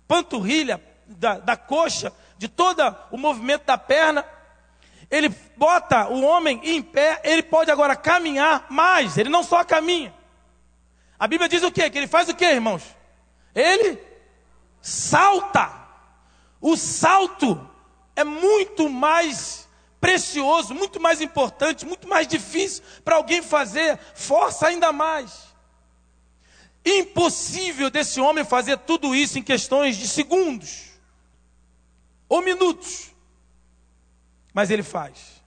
panturrilha, 0.07 0.83
da, 1.07 1.39
da 1.39 1.57
coxa, 1.57 2.13
de 2.39 2.49
todo 2.49 2.83
o 3.11 3.17
movimento 3.17 3.65
da 3.65 3.79
perna. 3.79 4.25
Ele 5.11 5.29
bota 5.57 6.09
o 6.09 6.23
homem 6.23 6.61
em 6.65 6.83
pé, 6.83 7.21
ele 7.25 7.43
pode 7.43 7.71
agora 7.71 7.95
caminhar 7.95 8.67
mais, 8.69 9.17
ele 9.19 9.29
não 9.29 9.43
só 9.43 9.63
caminha. 9.65 10.15
A 11.19 11.27
Bíblia 11.27 11.49
diz 11.49 11.63
o 11.63 11.71
quê? 11.71 11.89
Que 11.89 11.99
ele 11.99 12.07
faz 12.09 12.29
o 12.29 12.35
quê, 12.35 12.47
irmãos? 12.47 12.83
Ele 13.55 13.99
salta. 14.81 15.71
O 16.61 16.77
salto 16.77 17.71
é 18.17 18.25
muito 18.25 18.89
mais 18.89 19.69
precioso, 20.01 20.75
muito 20.75 21.01
mais 21.01 21.21
importante, 21.21 21.87
muito 21.87 22.07
mais 22.07 22.29
difícil 22.29 22.83
para 23.05 23.17
alguém 23.17 23.43
fazer, 23.43 23.99
força 24.15 24.67
ainda 24.67 24.93
mais. 24.93 25.55
Impossível 26.85 27.89
desse 27.89 28.21
homem 28.21 28.45
fazer 28.45 28.77
tudo 28.79 29.15
isso 29.15 29.39
em 29.39 29.43
questões 29.43 29.97
de 29.97 30.07
segundos 30.07 30.91
ou 32.29 32.43
minutos. 32.43 33.11
Mas 34.53 34.71
ele 34.71 34.83
faz. 34.83 35.43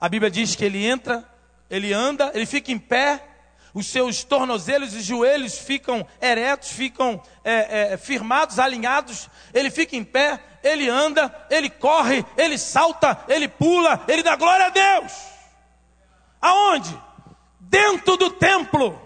A 0.00 0.08
Bíblia 0.08 0.30
diz 0.30 0.54
que 0.54 0.64
ele 0.64 0.84
entra, 0.84 1.28
ele 1.68 1.92
anda, 1.92 2.30
ele 2.34 2.46
fica 2.46 2.72
em 2.72 2.78
pé, 2.78 3.22
os 3.74 3.86
seus 3.88 4.22
tornozelos 4.22 4.94
e 4.94 5.02
joelhos 5.02 5.58
ficam 5.58 6.06
eretos, 6.22 6.70
ficam 6.70 7.20
é, 7.42 7.94
é, 7.94 7.96
firmados, 7.96 8.60
alinhados, 8.60 9.28
ele 9.52 9.68
fica 9.68 9.96
em 9.96 10.04
pé, 10.04 10.40
ele 10.62 10.88
anda, 10.88 11.46
ele 11.50 11.68
corre, 11.68 12.24
ele 12.36 12.56
salta, 12.56 13.24
ele 13.26 13.48
pula, 13.48 14.04
ele 14.06 14.22
dá 14.22 14.36
glória 14.36 14.66
a 14.66 14.70
Deus. 14.70 15.12
Aonde? 16.40 16.96
Dentro 17.58 18.16
do 18.16 18.30
templo. 18.30 19.00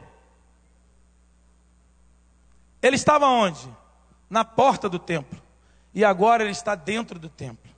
Ele 2.82 2.96
estava 2.96 3.26
onde? 3.26 3.66
Na 4.28 4.44
porta 4.44 4.86
do 4.86 4.98
templo. 4.98 5.40
E 5.94 6.04
agora 6.04 6.42
ele 6.42 6.52
está 6.52 6.74
dentro 6.74 7.18
do 7.18 7.30
templo. 7.30 7.70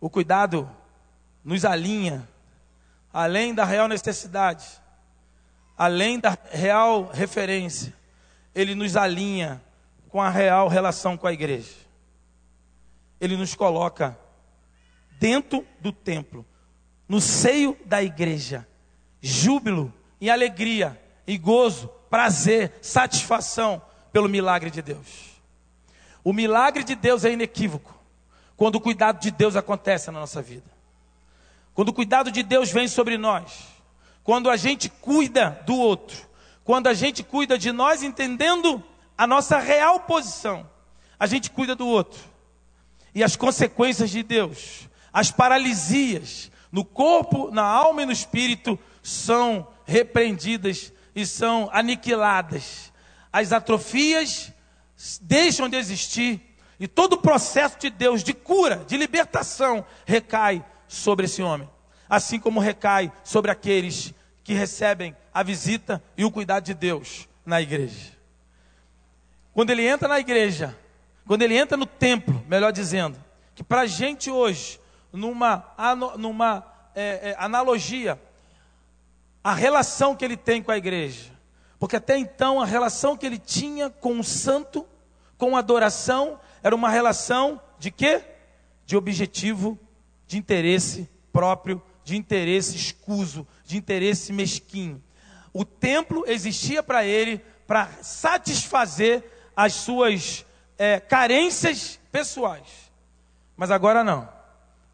O 0.00 0.08
cuidado 0.08 0.70
nos 1.44 1.64
alinha, 1.64 2.26
além 3.12 3.54
da 3.54 3.64
real 3.64 3.86
necessidade, 3.86 4.66
além 5.76 6.18
da 6.18 6.36
real 6.50 7.10
referência, 7.12 7.92
ele 8.54 8.74
nos 8.74 8.96
alinha 8.96 9.62
com 10.08 10.20
a 10.20 10.30
real 10.30 10.68
relação 10.68 11.16
com 11.16 11.26
a 11.26 11.32
igreja 11.32 11.86
ele 13.20 13.36
nos 13.36 13.54
coloca 13.54 14.18
dentro 15.18 15.66
do 15.80 15.92
templo, 15.92 16.44
no 17.08 17.20
seio 17.20 17.76
da 17.84 18.02
igreja. 18.02 18.66
Júbilo 19.20 19.92
e 20.20 20.30
alegria 20.30 21.00
e 21.26 21.36
gozo, 21.38 21.88
prazer, 22.10 22.74
satisfação 22.80 23.80
pelo 24.12 24.28
milagre 24.28 24.70
de 24.70 24.82
Deus. 24.82 25.40
O 26.22 26.32
milagre 26.32 26.84
de 26.84 26.94
Deus 26.94 27.24
é 27.24 27.32
inequívoco 27.32 27.94
quando 28.56 28.76
o 28.76 28.80
cuidado 28.80 29.20
de 29.20 29.30
Deus 29.30 29.56
acontece 29.56 30.10
na 30.10 30.20
nossa 30.20 30.42
vida. 30.42 30.70
Quando 31.74 31.90
o 31.90 31.92
cuidado 31.92 32.30
de 32.30 32.42
Deus 32.42 32.70
vem 32.70 32.88
sobre 32.88 33.18
nós, 33.18 33.75
quando 34.26 34.50
a 34.50 34.56
gente 34.56 34.88
cuida 34.88 35.62
do 35.64 35.76
outro, 35.76 36.28
quando 36.64 36.88
a 36.88 36.94
gente 36.94 37.22
cuida 37.22 37.56
de 37.56 37.70
nós 37.70 38.02
entendendo 38.02 38.82
a 39.16 39.24
nossa 39.24 39.56
real 39.60 40.00
posição, 40.00 40.68
a 41.16 41.28
gente 41.28 41.48
cuida 41.48 41.76
do 41.76 41.86
outro. 41.86 42.18
E 43.14 43.22
as 43.22 43.36
consequências 43.36 44.10
de 44.10 44.24
Deus, 44.24 44.88
as 45.12 45.30
paralisias 45.30 46.50
no 46.72 46.84
corpo, 46.84 47.52
na 47.52 47.62
alma 47.62 48.02
e 48.02 48.06
no 48.06 48.10
espírito 48.10 48.76
são 49.00 49.68
repreendidas 49.84 50.92
e 51.14 51.24
são 51.24 51.70
aniquiladas. 51.72 52.92
As 53.32 53.52
atrofias 53.52 54.52
deixam 55.22 55.68
de 55.68 55.76
existir 55.76 56.58
e 56.80 56.88
todo 56.88 57.12
o 57.12 57.22
processo 57.22 57.78
de 57.78 57.90
Deus 57.90 58.24
de 58.24 58.34
cura, 58.34 58.84
de 58.88 58.96
libertação, 58.96 59.86
recai 60.04 60.64
sobre 60.88 61.26
esse 61.26 61.42
homem, 61.42 61.70
assim 62.08 62.40
como 62.40 62.58
recai 62.58 63.12
sobre 63.22 63.52
aqueles 63.52 64.12
que 64.46 64.54
recebem 64.54 65.16
a 65.34 65.42
visita 65.42 66.00
e 66.16 66.24
o 66.24 66.30
cuidado 66.30 66.62
de 66.62 66.72
Deus 66.72 67.28
na 67.44 67.60
igreja. 67.60 68.12
Quando 69.52 69.70
ele 69.70 69.84
entra 69.84 70.06
na 70.06 70.20
igreja, 70.20 70.78
quando 71.26 71.42
ele 71.42 71.56
entra 71.56 71.76
no 71.76 71.84
templo, 71.84 72.40
melhor 72.46 72.70
dizendo, 72.70 73.18
que 73.56 73.64
para 73.64 73.80
a 73.80 73.86
gente 73.88 74.30
hoje, 74.30 74.78
numa, 75.12 75.74
numa 76.16 76.64
é, 76.94 77.30
é, 77.30 77.36
analogia, 77.40 78.22
a 79.42 79.52
relação 79.52 80.14
que 80.14 80.24
ele 80.24 80.36
tem 80.36 80.62
com 80.62 80.70
a 80.70 80.78
igreja. 80.78 81.32
Porque 81.76 81.96
até 81.96 82.16
então 82.16 82.60
a 82.60 82.64
relação 82.64 83.16
que 83.16 83.26
ele 83.26 83.38
tinha 83.38 83.90
com 83.90 84.20
o 84.20 84.22
santo, 84.22 84.86
com 85.36 85.56
a 85.56 85.58
adoração, 85.58 86.38
era 86.62 86.72
uma 86.72 86.88
relação 86.88 87.60
de 87.80 87.90
quê? 87.90 88.22
De 88.84 88.96
objetivo, 88.96 89.76
de 90.24 90.38
interesse 90.38 91.10
próprio, 91.32 91.82
de 92.04 92.16
interesse 92.16 92.76
escuso, 92.76 93.44
de 93.66 93.76
interesse 93.76 94.32
mesquinho. 94.32 95.02
O 95.52 95.64
templo 95.64 96.24
existia 96.26 96.82
para 96.82 97.04
ele 97.04 97.38
para 97.66 97.88
satisfazer 98.00 99.24
as 99.56 99.74
suas 99.74 100.46
é, 100.78 101.00
carências 101.00 101.98
pessoais. 102.12 102.90
Mas 103.56 103.70
agora 103.70 104.04
não. 104.04 104.28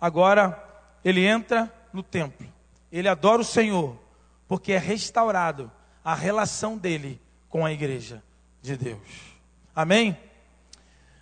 Agora 0.01 0.59
ele 1.05 1.25
entra 1.25 1.73
no 1.93 2.03
templo. 2.03 2.49
Ele 2.91 3.09
adora 3.09 3.43
o 3.43 3.45
Senhor, 3.45 3.97
porque 4.49 4.73
é 4.73 4.79
restaurado 4.79 5.71
a 6.05 6.15
relação 6.15 6.77
dele 6.77 7.21
com 7.49 7.67
a 7.67 7.73
igreja 7.73 8.23
de 8.63 8.77
Deus. 8.77 9.33
Amém? 9.75 10.17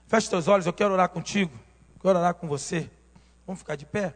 Feche 0.06 0.30
teus 0.30 0.48
olhos, 0.48 0.66
eu 0.66 0.72
quero 0.72 0.92
orar 0.92 1.08
contigo. 1.08 1.52
Quero 2.00 2.18
orar 2.18 2.34
com 2.34 2.46
você. 2.46 2.90
Vamos 3.46 3.60
ficar 3.60 3.76
de 3.76 3.86
pé? 3.86 4.14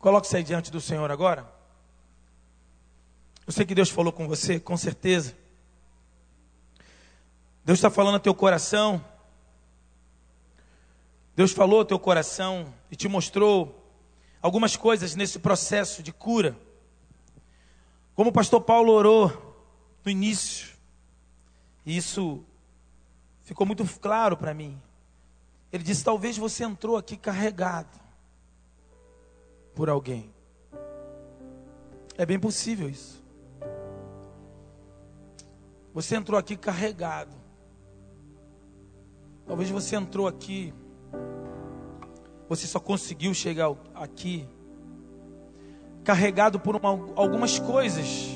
Coloque-se 0.00 0.34
aí 0.34 0.42
diante 0.42 0.70
do 0.70 0.80
Senhor 0.80 1.10
agora. 1.10 1.46
Eu 3.46 3.52
sei 3.52 3.66
que 3.66 3.74
Deus 3.74 3.90
falou 3.90 4.10
com 4.10 4.26
você, 4.26 4.58
com 4.58 4.74
certeza. 4.74 5.36
Deus 7.62 7.78
está 7.78 7.90
falando 7.90 8.14
ao 8.14 8.20
teu 8.20 8.34
coração. 8.34 9.04
Deus 11.36 11.52
falou 11.52 11.80
ao 11.80 11.84
teu 11.84 11.98
coração 11.98 12.72
e 12.90 12.96
te 12.96 13.08
mostrou 13.08 13.92
algumas 14.40 14.74
coisas 14.74 15.14
nesse 15.14 15.38
processo 15.38 16.02
de 16.02 16.12
cura. 16.12 16.58
Como 18.14 18.30
o 18.30 18.32
pastor 18.32 18.62
Paulo 18.62 18.92
orou 18.92 19.54
no 20.02 20.10
início, 20.10 20.70
e 21.84 21.94
isso 21.94 22.42
ficou 23.44 23.66
muito 23.66 23.84
claro 23.98 24.34
para 24.34 24.54
mim. 24.54 24.80
Ele 25.70 25.84
disse: 25.84 26.02
talvez 26.02 26.38
você 26.38 26.64
entrou 26.64 26.96
aqui 26.96 27.18
carregado 27.18 28.09
por 29.80 29.88
alguém. 29.88 30.30
É 32.18 32.26
bem 32.26 32.38
possível 32.38 32.86
isso. 32.86 33.24
Você 35.94 36.16
entrou 36.16 36.38
aqui 36.38 36.54
carregado. 36.54 37.34
Talvez 39.46 39.70
você 39.70 39.96
entrou 39.96 40.28
aqui, 40.28 40.74
você 42.46 42.66
só 42.66 42.78
conseguiu 42.78 43.32
chegar 43.32 43.74
aqui 43.94 44.46
carregado 46.04 46.60
por 46.60 46.76
uma, 46.76 46.90
algumas 47.16 47.58
coisas 47.58 48.28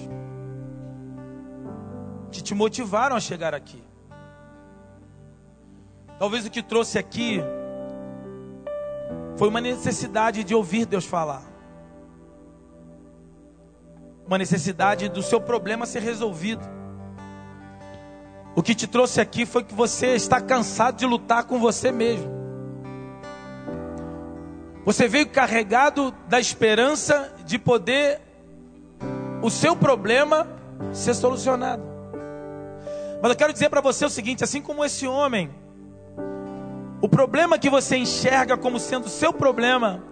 que 2.33 2.43
te 2.43 2.55
motivaram 2.55 3.17
a 3.17 3.21
chegar 3.21 3.53
aqui. 3.53 3.85
Talvez 6.19 6.47
o 6.47 6.51
que 6.51 6.63
trouxe 6.63 6.99
aqui 6.99 7.43
foi 9.37 9.49
uma 9.49 9.61
necessidade 9.61 10.45
de 10.45 10.55
ouvir 10.55 10.87
Deus 10.87 11.05
falar. 11.05 11.43
Uma 14.27 14.39
necessidade 14.39 15.09
do 15.09 15.23
seu 15.23 15.41
problema 15.41 15.87
ser 15.87 16.03
resolvido. 16.03 16.63
O 18.57 18.63
que 18.63 18.75
te 18.75 18.87
trouxe 18.87 19.21
aqui 19.21 19.45
foi 19.45 19.65
que 19.65 19.75
você 19.75 20.15
está 20.15 20.41
cansado 20.41 20.97
de 20.97 21.07
lutar 21.07 21.45
com 21.45 21.59
você 21.59 21.91
mesmo. 21.91 22.33
Você 24.85 25.09
veio 25.09 25.29
carregado 25.29 26.13
da 26.29 26.39
esperança 26.39 27.33
de 27.45 27.59
poder 27.59 28.21
o 29.43 29.51
seu 29.51 29.75
problema 29.75 30.47
ser 30.93 31.15
solucionado. 31.15 31.83
Mas 33.21 33.31
eu 33.31 33.37
quero 33.37 33.53
dizer 33.53 33.71
para 33.71 33.81
você 33.81 34.05
o 34.05 34.11
seguinte: 34.11 34.45
assim 34.45 34.61
como 34.63 34.85
esse 34.85 35.07
homem, 35.07 35.51
o 37.05 37.09
problema 37.09 37.59
que 37.59 37.69
você 37.69 37.99
enxerga 37.99 38.57
como 38.57 38.79
sendo 38.79 39.11
seu 39.11 39.31
problema 39.31 40.03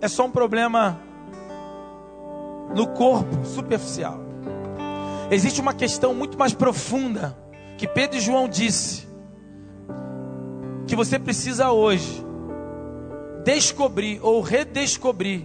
é 0.00 0.08
só 0.08 0.24
um 0.24 0.30
problema 0.30 0.98
no 2.74 2.86
corpo 2.86 3.44
superficial. 3.44 4.18
Existe 5.30 5.60
uma 5.60 5.74
questão 5.74 6.14
muito 6.14 6.38
mais 6.38 6.54
profunda 6.54 7.36
que 7.76 7.86
Pedro 7.86 8.16
e 8.16 8.20
João 8.22 8.48
disse 8.48 9.06
que 10.86 10.96
você 10.96 11.18
precisa 11.18 11.70
hoje 11.70 12.24
descobrir 13.44 14.18
ou 14.22 14.40
redescobrir 14.40 15.44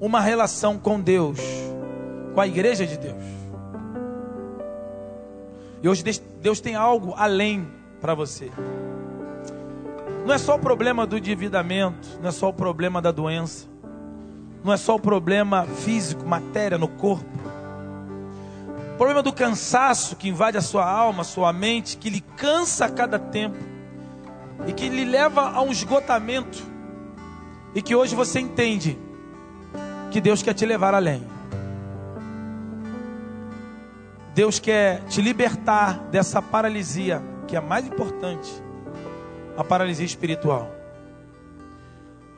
uma 0.00 0.22
relação 0.22 0.78
com 0.78 0.98
Deus, 0.98 1.38
com 2.32 2.40
a 2.40 2.46
igreja 2.46 2.86
de 2.86 2.96
Deus. 2.96 3.24
E 5.82 5.86
hoje 5.86 6.02
Deus 6.40 6.62
tem 6.62 6.76
algo 6.76 7.12
além 7.14 7.68
para 8.00 8.14
você. 8.14 8.50
Não 10.30 10.36
é 10.36 10.38
só 10.38 10.54
o 10.54 10.60
problema 10.60 11.04
do 11.04 11.18
endividamento, 11.18 12.20
não 12.22 12.28
é 12.28 12.30
só 12.30 12.50
o 12.50 12.52
problema 12.52 13.02
da 13.02 13.10
doença, 13.10 13.66
não 14.62 14.72
é 14.72 14.76
só 14.76 14.94
o 14.94 15.00
problema 15.00 15.66
físico, 15.66 16.24
matéria 16.24 16.78
no 16.78 16.86
corpo 16.86 17.28
problema 18.96 19.24
do 19.24 19.32
cansaço 19.32 20.14
que 20.14 20.28
invade 20.28 20.56
a 20.56 20.60
sua 20.60 20.88
alma, 20.88 21.22
a 21.22 21.24
sua 21.24 21.52
mente, 21.52 21.96
que 21.96 22.08
lhe 22.08 22.20
cansa 22.20 22.84
a 22.84 22.88
cada 22.88 23.18
tempo 23.18 23.56
e 24.68 24.72
que 24.72 24.88
lhe 24.88 25.04
leva 25.04 25.50
a 25.50 25.60
um 25.62 25.72
esgotamento, 25.72 26.62
e 27.74 27.82
que 27.82 27.96
hoje 27.96 28.14
você 28.14 28.38
entende 28.38 28.96
que 30.12 30.20
Deus 30.20 30.44
quer 30.44 30.54
te 30.54 30.64
levar 30.64 30.94
além. 30.94 31.26
Deus 34.32 34.60
quer 34.60 35.02
te 35.06 35.20
libertar 35.20 35.98
dessa 36.12 36.40
paralisia, 36.40 37.20
que 37.48 37.56
é 37.56 37.60
mais 37.60 37.84
importante, 37.84 38.69
a 39.60 39.64
paralisia 39.64 40.06
espiritual. 40.06 40.70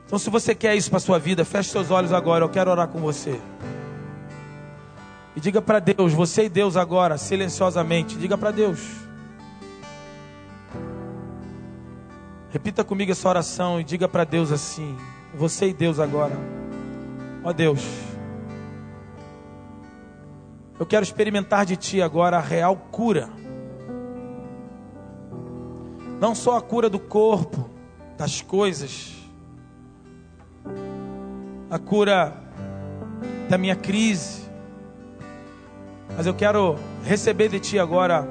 Então, 0.05 0.19
se 0.19 0.29
você 0.29 0.53
quer 0.53 0.75
isso 0.75 0.89
para 0.89 0.97
a 0.97 0.99
sua 0.99 1.17
vida, 1.17 1.45
feche 1.45 1.69
seus 1.69 1.89
olhos 1.89 2.11
agora, 2.11 2.43
eu 2.43 2.49
quero 2.49 2.69
orar 2.69 2.89
com 2.89 2.99
você. 2.99 3.39
E 5.33 5.39
diga 5.39 5.61
para 5.61 5.79
Deus, 5.79 6.11
você 6.13 6.43
e 6.45 6.49
Deus 6.49 6.75
agora, 6.75 7.17
silenciosamente, 7.17 8.17
diga 8.17 8.37
para 8.37 8.51
Deus. 8.51 8.79
Repita 12.51 12.83
comigo 12.83 13.11
essa 13.11 13.27
oração 13.27 13.79
e 13.79 13.83
diga 13.83 14.07
para 14.07 14.25
Deus 14.25 14.51
assim: 14.51 14.95
Você 15.33 15.69
e 15.69 15.73
Deus 15.73 15.99
agora. 15.99 16.35
Ó 17.43 17.51
Deus, 17.51 17.81
eu 20.77 20.85
quero 20.85 21.03
experimentar 21.03 21.65
de 21.65 21.77
Ti 21.77 22.01
agora 22.01 22.37
a 22.37 22.41
real 22.41 22.75
cura. 22.91 23.29
Não 26.23 26.33
só 26.33 26.55
a 26.55 26.61
cura 26.61 26.89
do 26.89 26.99
corpo, 26.99 27.69
das 28.17 28.41
coisas, 28.41 29.11
a 31.69 31.77
cura 31.77 32.33
da 33.49 33.57
minha 33.57 33.75
crise, 33.75 34.43
mas 36.15 36.25
eu 36.25 36.33
quero 36.33 36.77
receber 37.03 37.49
de 37.49 37.59
Ti 37.59 37.77
agora 37.77 38.25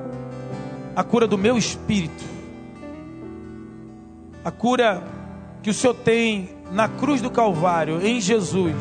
a 0.97 1.05
cura 1.05 1.27
do 1.27 1.37
meu 1.37 1.59
espírito, 1.59 2.25
a 4.43 4.51
cura 4.51 5.03
que 5.63 5.69
o 5.69 5.75
Senhor 5.75 5.93
tem 5.93 6.49
na 6.71 6.89
cruz 6.89 7.21
do 7.21 7.31
Calvário, 7.31 8.01
em 8.01 8.23
Jesus, 8.23 8.75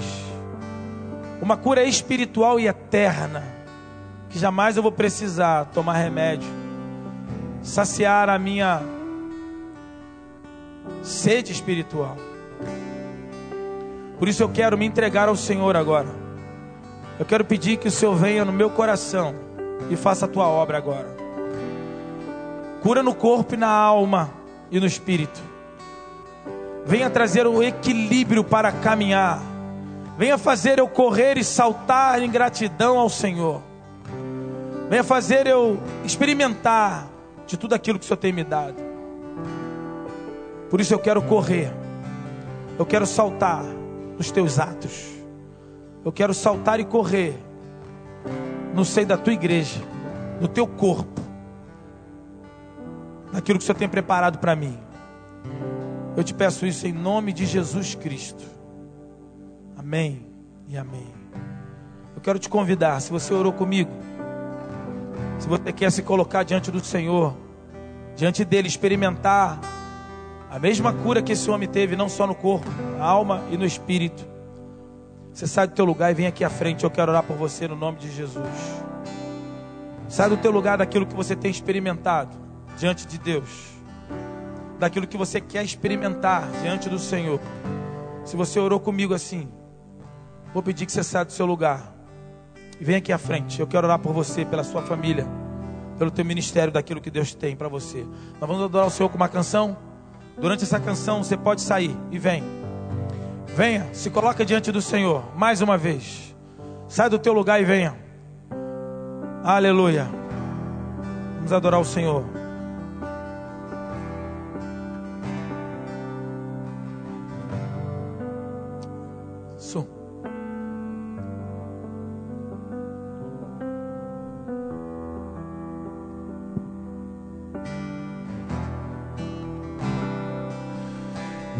uma 1.41 1.57
cura 1.57 1.84
espiritual 1.84 2.57
e 2.62 2.66
eterna, 2.66 3.43
que 4.30 4.39
jamais 4.39 4.78
eu 4.78 4.84
vou 4.84 4.91
precisar 4.93 5.66
tomar 5.66 5.95
remédio, 5.95 6.47
saciar 7.62 8.30
a 8.30 8.39
minha 8.39 8.82
sede 11.01 11.51
espiritual. 11.51 12.17
Por 14.19 14.27
isso 14.27 14.43
eu 14.43 14.49
quero 14.49 14.77
me 14.77 14.86
entregar 14.86 15.27
ao 15.29 15.36
Senhor 15.36 15.75
agora. 15.75 16.07
Eu 17.17 17.25
quero 17.25 17.43
pedir 17.43 17.77
que 17.77 17.88
o 17.88 17.91
Senhor 17.91 18.15
venha 18.15 18.45
no 18.45 18.51
meu 18.51 18.69
coração 18.69 19.36
e 19.89 19.95
faça 19.95 20.25
a 20.25 20.27
tua 20.27 20.47
obra 20.47 20.77
agora. 20.77 21.07
Cura 22.82 23.03
no 23.03 23.13
corpo 23.13 23.53
e 23.53 23.57
na 23.57 23.69
alma 23.69 24.32
e 24.69 24.79
no 24.79 24.86
espírito. 24.86 25.41
Venha 26.86 27.09
trazer 27.09 27.45
o 27.45 27.61
equilíbrio 27.61 28.43
para 28.43 28.71
caminhar. 28.71 29.41
Venha 30.17 30.38
fazer 30.38 30.79
eu 30.79 30.88
correr 30.88 31.38
e 31.38 31.43
saltar 31.43 32.21
em 32.21 32.29
gratidão 32.29 32.97
ao 32.97 33.09
Senhor. 33.09 33.61
Venha 34.89 35.03
fazer 35.03 35.47
eu 35.47 35.79
experimentar 36.03 37.07
de 37.47 37.57
tudo 37.57 37.73
aquilo 37.73 37.97
que 37.97 38.05
o 38.05 38.07
Senhor 38.07 38.17
tem 38.17 38.34
me 38.34 38.43
dado. 38.43 38.90
Por 40.72 40.80
isso 40.80 40.93
eu 40.93 40.99
quero 40.99 41.22
correr. 41.22 41.69
Eu 42.80 42.86
quero 42.86 43.05
saltar 43.05 43.61
nos 44.17 44.32
teus 44.32 44.57
atos. 44.57 45.05
Eu 46.05 46.13
quero 46.13 46.34
saltar 46.34 46.80
e 46.80 46.86
correr 46.86 47.38
no 48.74 48.86
seio 48.86 49.05
da 49.05 49.17
tua 49.17 49.34
igreja, 49.34 49.82
no 50.39 50.47
teu 50.47 50.65
corpo, 50.65 51.19
naquilo 53.34 53.59
que 53.59 53.63
o 53.63 53.65
Senhor 53.65 53.78
tem 53.78 53.89
preparado 53.89 54.39
para 54.39 54.55
mim. 54.55 54.80
Eu 56.15 56.24
te 56.24 56.34
peço 56.34 56.65
isso 56.65 56.88
em 56.88 56.93
nome 56.93 57.34
de 57.34 57.45
Jesus 57.45 57.93
Cristo. 57.93 58.45
Amém 59.78 60.26
e 60.69 60.78
amém. 60.78 61.07
Eu 62.15 62.22
quero 62.22 62.39
te 62.39 62.47
convidar, 62.47 63.01
se 63.01 63.11
você 63.11 63.34
orou 63.34 63.51
comigo, 63.51 63.91
se 65.38 65.49
você 65.49 65.74
quer 65.74 65.91
se 65.91 66.01
colocar 66.01 66.43
diante 66.43 66.72
do 66.72 66.80
Senhor, 66.80 67.36
diante 68.15 68.45
dele, 68.45 68.69
experimentar 68.69 69.59
a 70.52 70.60
mesma 70.60 70.91
cura 70.91 71.22
que 71.22 71.32
esse 71.32 71.49
homem 71.49 71.68
teve, 71.68 71.95
não 71.95 72.10
só 72.10 72.28
no 72.28 72.36
corpo, 72.36 72.70
na 72.97 73.06
alma 73.06 73.41
e 73.49 73.58
no 73.58 73.66
espírito. 73.66 74.28
Você 75.32 75.47
sai 75.47 75.66
do 75.66 75.74
teu 75.74 75.86
lugar 75.86 76.12
e 76.12 76.14
vem 76.14 76.28
aqui 76.28 76.43
à 76.43 76.49
frente. 76.49 76.84
Eu 76.84 76.91
quero 76.91 77.10
orar 77.10 77.24
por 77.24 77.38
você 77.38 77.70
no 77.70 77.76
nome 77.76 77.99
de 77.99 78.12
Jesus. 78.12 78.45
Sai 80.10 80.28
do 80.28 80.36
teu 80.36 80.52
lugar 80.52 80.78
daquilo 80.78 81.06
que 81.06 81.16
você 81.16 81.38
tem 81.38 81.49
experimentado 81.49 82.36
diante 82.78 83.08
de 83.08 83.18
Deus. 83.18 83.49
Daquilo 84.78 85.08
que 85.08 85.16
você 85.16 85.39
quer 85.39 85.64
experimentar 85.64 86.45
diante 86.62 86.89
do 86.89 86.99
Senhor. 86.99 87.39
Se 88.26 88.36
você 88.36 88.60
orou 88.60 88.78
comigo 88.78 89.14
assim, 89.14 89.47
vou 90.54 90.62
pedir 90.62 90.86
que 90.86 90.91
você 90.91 91.02
saia 91.02 91.24
do 91.24 91.32
seu 91.32 91.45
lugar. 91.45 91.95
E 92.78 92.84
venha 92.84 92.97
aqui 92.97 93.14
à 93.14 93.18
frente. 93.18 93.58
Eu 93.62 93.68
quero 93.68 93.88
orar 93.88 93.99
por 93.99 94.12
você, 94.12 94.43
pela 94.43 94.66
sua 94.66 94.82
família, 94.82 95.26
pelo 95.97 96.12
teu 96.12 96.26
ministério, 96.26 96.74
daquilo 96.74 96.99
que 96.99 97.10
Deus 97.10 97.34
tem 97.34 97.56
para 97.56 97.70
você. 97.70 98.06
Nós 98.38 98.49
vamos 98.49 98.62
adorar 98.62 98.88
o 98.88 98.91
Senhor 98.91 99.08
com 99.08 99.16
uma 99.16 99.30
canção. 99.30 99.90
Durante 100.38 100.63
essa 100.63 100.79
canção, 100.79 101.23
você 101.23 101.38
pode 101.38 101.61
sair 101.61 101.95
e 102.09 102.17
vem. 102.17 102.43
Venha, 103.47 103.88
se 103.93 104.09
coloca 104.09 104.45
diante 104.45 104.71
do 104.71 104.82
Senhor, 104.82 105.23
mais 105.36 105.61
uma 105.61 105.77
vez. 105.77 106.36
Sai 106.88 107.09
do 107.09 107.19
teu 107.19 107.34
lugar 107.34 107.61
e 107.61 107.65
venha. 107.65 107.95
Aleluia. 109.43 110.07
Vamos 111.36 111.51
adorar 111.53 111.79
o 111.79 111.86
Senhor. 111.86 112.40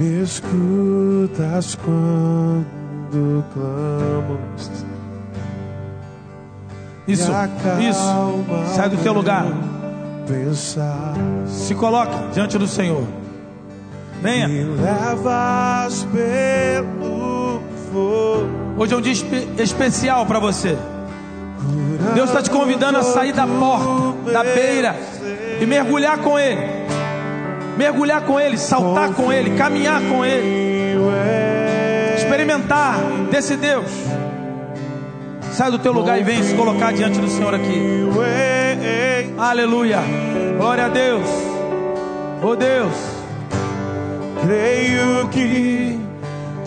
Me 0.02 0.24
escutas 0.24 1.76
quando 1.76 3.45
clamo. 3.54 4.39
Isso, 7.08 7.32
isso. 7.88 8.76
Sai 8.76 8.89
do 8.89 8.97
teu 8.97 9.14
lugar. 9.14 9.45
pensar. 10.28 11.14
Se 11.45 11.76
coloca 11.76 12.32
diante 12.34 12.58
do 12.58 12.66
Senhor. 12.66 13.04
Venha. 14.24 14.47
Me 14.47 14.64
levas 14.64 16.08
pelo 16.12 17.62
fogo. 17.91 18.49
Hoje 18.80 18.95
é 18.95 18.97
um 18.97 19.02
dia 19.02 19.14
espe 19.14 19.49
especial 19.60 20.26
para 20.26 20.39
você. 20.39 20.76
Deus 22.16 22.30
está 22.30 22.41
te 22.41 22.49
convidando 22.49 22.97
a 22.97 23.04
sair 23.04 23.34
da 23.34 23.45
porta, 23.45 24.32
da 24.32 24.43
beira 24.43 24.95
e 25.62 25.66
mergulhar 25.68 26.18
com 26.18 26.39
Ele. 26.39 26.80
Mergulhar 27.82 28.21
com 28.21 28.39
Ele, 28.39 28.59
saltar 28.59 29.11
com 29.15 29.34
Ele, 29.34 29.57
caminhar 29.57 29.99
com 30.03 30.23
Ele. 30.23 30.99
Experimentar 32.15 32.99
desse 33.32 33.55
Deus. 33.55 33.89
Sai 35.51 35.71
do 35.71 35.79
teu 35.79 35.91
lugar 35.91 36.19
e 36.19 36.23
vem 36.23 36.43
se 36.43 36.53
colocar 36.53 36.93
diante 36.93 37.19
do 37.19 37.27
Senhor 37.27 37.55
aqui. 37.55 38.07
Aleluia. 39.36 39.97
Glória 40.59 40.86
a 40.86 40.89
Deus. 40.89 41.27
Oh 42.43 42.55
Deus. 42.55 42.93
Creio 44.45 45.27
que 45.29 45.99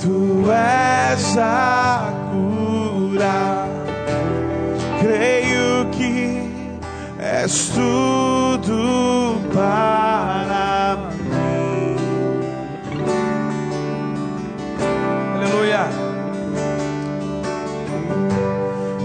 tu 0.02 0.50
és 0.50 1.38
a 1.38 2.12
cura. 2.32 3.68
Creio 5.00 5.43
és 7.42 7.68
tudo 7.70 9.40
para 9.52 10.96
mim. 11.18 11.96
Aleluia. 15.34 15.88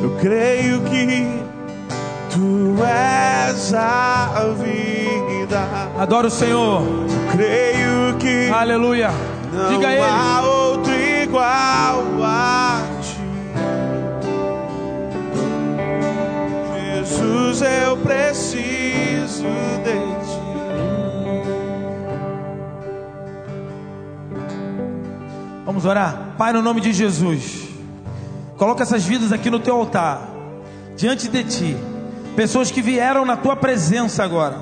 Eu 0.03 0.11
creio 0.21 0.81
que 0.81 1.43
tu 2.29 2.75
és 2.83 3.73
a 3.73 4.45
vida. 4.63 5.67
Adora 5.97 6.27
o 6.27 6.29
Senhor. 6.29 6.83
Creio 7.31 8.15
que 8.19 8.49
Aleluia. 8.51 9.09
Diga 9.69 9.87
a 9.87 9.93
Ele. 9.93 10.68
Jesus, 17.49 17.61
eu 17.61 17.97
preciso 17.97 19.47
de 19.83 19.93
ti. 20.25 20.39
Vamos 25.65 25.85
orar. 25.85 26.35
Pai, 26.37 26.53
no 26.53 26.61
nome 26.61 26.79
de 26.81 26.93
Jesus. 26.93 27.67
Coloca 28.57 28.83
essas 28.83 29.03
vidas 29.03 29.31
aqui 29.31 29.49
no 29.49 29.59
teu 29.59 29.75
altar, 29.75 30.29
diante 30.95 31.27
de 31.27 31.43
ti. 31.43 31.77
Pessoas 32.35 32.69
que 32.69 32.81
vieram 32.81 33.25
na 33.25 33.35
tua 33.35 33.55
presença 33.55 34.23
agora. 34.23 34.57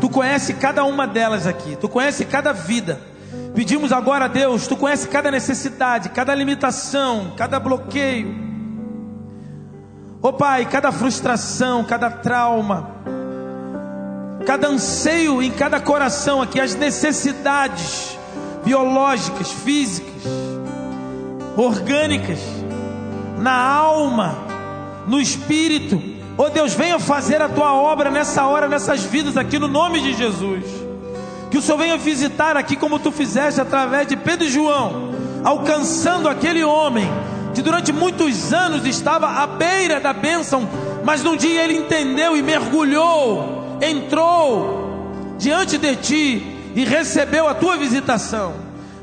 Tu 0.00 0.08
conhece 0.08 0.54
cada 0.54 0.84
uma 0.84 1.06
delas 1.06 1.46
aqui. 1.46 1.76
Tu 1.76 1.88
conhece 1.88 2.24
cada 2.24 2.52
vida. 2.52 3.00
Pedimos 3.54 3.92
agora 3.92 4.24
a 4.24 4.28
Deus, 4.28 4.66
tu 4.66 4.76
conhece 4.76 5.08
cada 5.08 5.30
necessidade, 5.30 6.08
cada 6.08 6.34
limitação, 6.34 7.32
cada 7.36 7.60
bloqueio. 7.60 8.43
Ô 10.24 10.32
Pai, 10.32 10.64
cada 10.64 10.90
frustração, 10.90 11.84
cada 11.84 12.10
trauma, 12.10 12.88
cada 14.46 14.68
anseio 14.68 15.42
em 15.42 15.50
cada 15.50 15.78
coração 15.78 16.40
aqui, 16.40 16.58
as 16.58 16.74
necessidades 16.74 18.18
biológicas, 18.64 19.52
físicas, 19.52 20.22
orgânicas, 21.58 22.38
na 23.36 23.52
alma, 23.52 24.34
no 25.06 25.20
espírito. 25.20 26.02
Ô 26.38 26.48
Deus, 26.48 26.72
venha 26.72 26.98
fazer 26.98 27.42
a 27.42 27.48
tua 27.50 27.74
obra 27.74 28.10
nessa 28.10 28.46
hora, 28.46 28.66
nessas 28.66 29.02
vidas 29.02 29.36
aqui, 29.36 29.58
no 29.58 29.68
nome 29.68 30.00
de 30.00 30.14
Jesus. 30.14 30.64
Que 31.50 31.58
o 31.58 31.60
Senhor 31.60 31.76
venha 31.76 31.98
visitar 31.98 32.56
aqui, 32.56 32.76
como 32.76 32.98
tu 32.98 33.12
fizeste 33.12 33.60
através 33.60 34.06
de 34.06 34.16
Pedro 34.16 34.46
e 34.46 34.50
João, 34.50 35.10
alcançando 35.44 36.30
aquele 36.30 36.64
homem 36.64 37.06
que 37.54 37.62
durante 37.62 37.92
muitos 37.92 38.52
anos 38.52 38.84
estava 38.84 39.28
à 39.28 39.46
beira 39.46 40.00
da 40.00 40.12
bênção, 40.12 40.68
mas 41.04 41.22
num 41.22 41.36
dia 41.36 41.62
ele 41.62 41.76
entendeu 41.76 42.36
e 42.36 42.42
mergulhou, 42.42 43.78
entrou 43.80 45.36
diante 45.38 45.78
de 45.78 45.96
ti 45.96 46.72
e 46.74 46.84
recebeu 46.84 47.48
a 47.48 47.54
tua 47.54 47.76
visitação. 47.76 48.54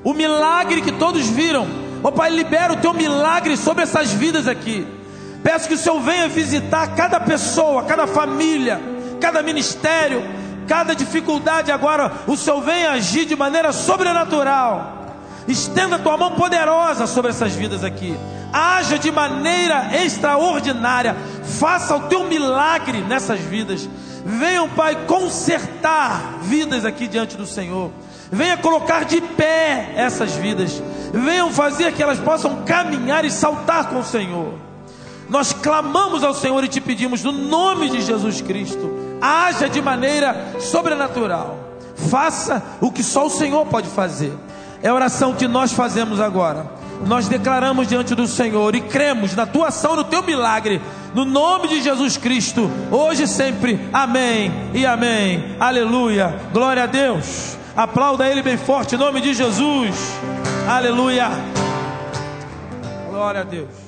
O 0.03 0.13
milagre 0.13 0.81
que 0.81 0.91
todos 0.91 1.27
viram. 1.27 1.67
Ó 2.03 2.11
Pai, 2.11 2.31
libera 2.31 2.73
o 2.73 2.77
teu 2.77 2.93
milagre 2.93 3.55
sobre 3.55 3.83
essas 3.83 4.11
vidas 4.11 4.47
aqui. 4.47 4.85
Peço 5.43 5.67
que 5.67 5.75
o 5.75 5.77
Senhor 5.77 5.99
venha 6.01 6.27
visitar 6.27 6.95
cada 6.95 7.19
pessoa, 7.19 7.83
cada 7.83 8.07
família, 8.07 8.81
cada 9.19 9.41
ministério, 9.41 10.23
cada 10.67 10.95
dificuldade 10.95 11.71
agora. 11.71 12.11
O 12.27 12.35
Senhor 12.35 12.61
venha 12.61 12.91
agir 12.91 13.25
de 13.25 13.35
maneira 13.35 13.71
sobrenatural. 13.71 15.15
Estenda 15.47 15.95
a 15.95 15.99
tua 15.99 16.17
mão 16.17 16.31
poderosa 16.31 17.07
sobre 17.07 17.31
essas 17.31 17.53
vidas 17.53 17.83
aqui. 17.83 18.15
Haja 18.51 18.97
de 18.97 19.11
maneira 19.11 19.89
extraordinária. 20.03 21.15
Faça 21.43 21.95
o 21.95 22.07
teu 22.07 22.25
milagre 22.25 23.01
nessas 23.01 23.39
vidas. 23.39 23.87
Venham, 24.25 24.69
Pai, 24.69 25.05
consertar 25.05 26.39
vidas 26.41 26.85
aqui 26.85 27.07
diante 27.07 27.35
do 27.35 27.45
Senhor. 27.45 27.91
Venha 28.31 28.57
colocar 28.57 29.03
de 29.05 29.19
pé 29.19 29.93
essas 29.95 30.33
vidas. 30.33 30.81
Venham 31.13 31.51
fazer 31.51 31.93
que 31.93 32.01
elas 32.01 32.19
possam 32.19 32.63
caminhar 32.63 33.25
e 33.25 33.31
saltar 33.31 33.89
com 33.89 33.99
o 33.99 34.05
Senhor. 34.05 34.53
Nós 35.29 35.53
clamamos 35.53 36.23
ao 36.23 36.33
Senhor 36.33 36.63
e 36.63 36.67
te 36.67 36.81
pedimos, 36.81 37.23
no 37.23 37.31
nome 37.31 37.89
de 37.89 38.01
Jesus 38.01 38.41
Cristo, 38.41 39.17
haja 39.21 39.69
de 39.69 39.81
maneira 39.81 40.55
sobrenatural. 40.59 41.57
Faça 42.09 42.61
o 42.81 42.91
que 42.91 43.03
só 43.03 43.27
o 43.27 43.29
Senhor 43.29 43.65
pode 43.65 43.87
fazer. 43.87 44.33
É 44.83 44.89
a 44.89 44.93
oração 44.93 45.33
que 45.33 45.47
nós 45.47 45.71
fazemos 45.71 46.19
agora. 46.19 46.80
Nós 47.05 47.27
declaramos 47.27 47.87
diante 47.87 48.15
do 48.15 48.27
Senhor 48.27 48.75
e 48.75 48.81
cremos 48.81 49.35
na 49.35 49.45
tua 49.45 49.67
ação, 49.67 49.95
no 49.95 50.03
teu 50.03 50.23
milagre, 50.23 50.81
no 51.13 51.25
nome 51.25 51.67
de 51.67 51.81
Jesus 51.81 52.17
Cristo, 52.17 52.69
hoje 52.91 53.23
e 53.23 53.27
sempre. 53.27 53.79
Amém 53.91 54.51
e 54.73 54.85
amém. 54.85 55.55
Aleluia. 55.59 56.33
Glória 56.53 56.83
a 56.83 56.87
Deus. 56.87 57.57
Aplauda 57.75 58.27
ele 58.27 58.41
bem 58.41 58.57
forte 58.57 58.95
em 58.95 58.97
nome 58.97 59.21
de 59.21 59.33
Jesus. 59.33 59.95
Aleluia. 60.67 61.29
Glória 63.09 63.41
a 63.41 63.43
Deus. 63.43 63.80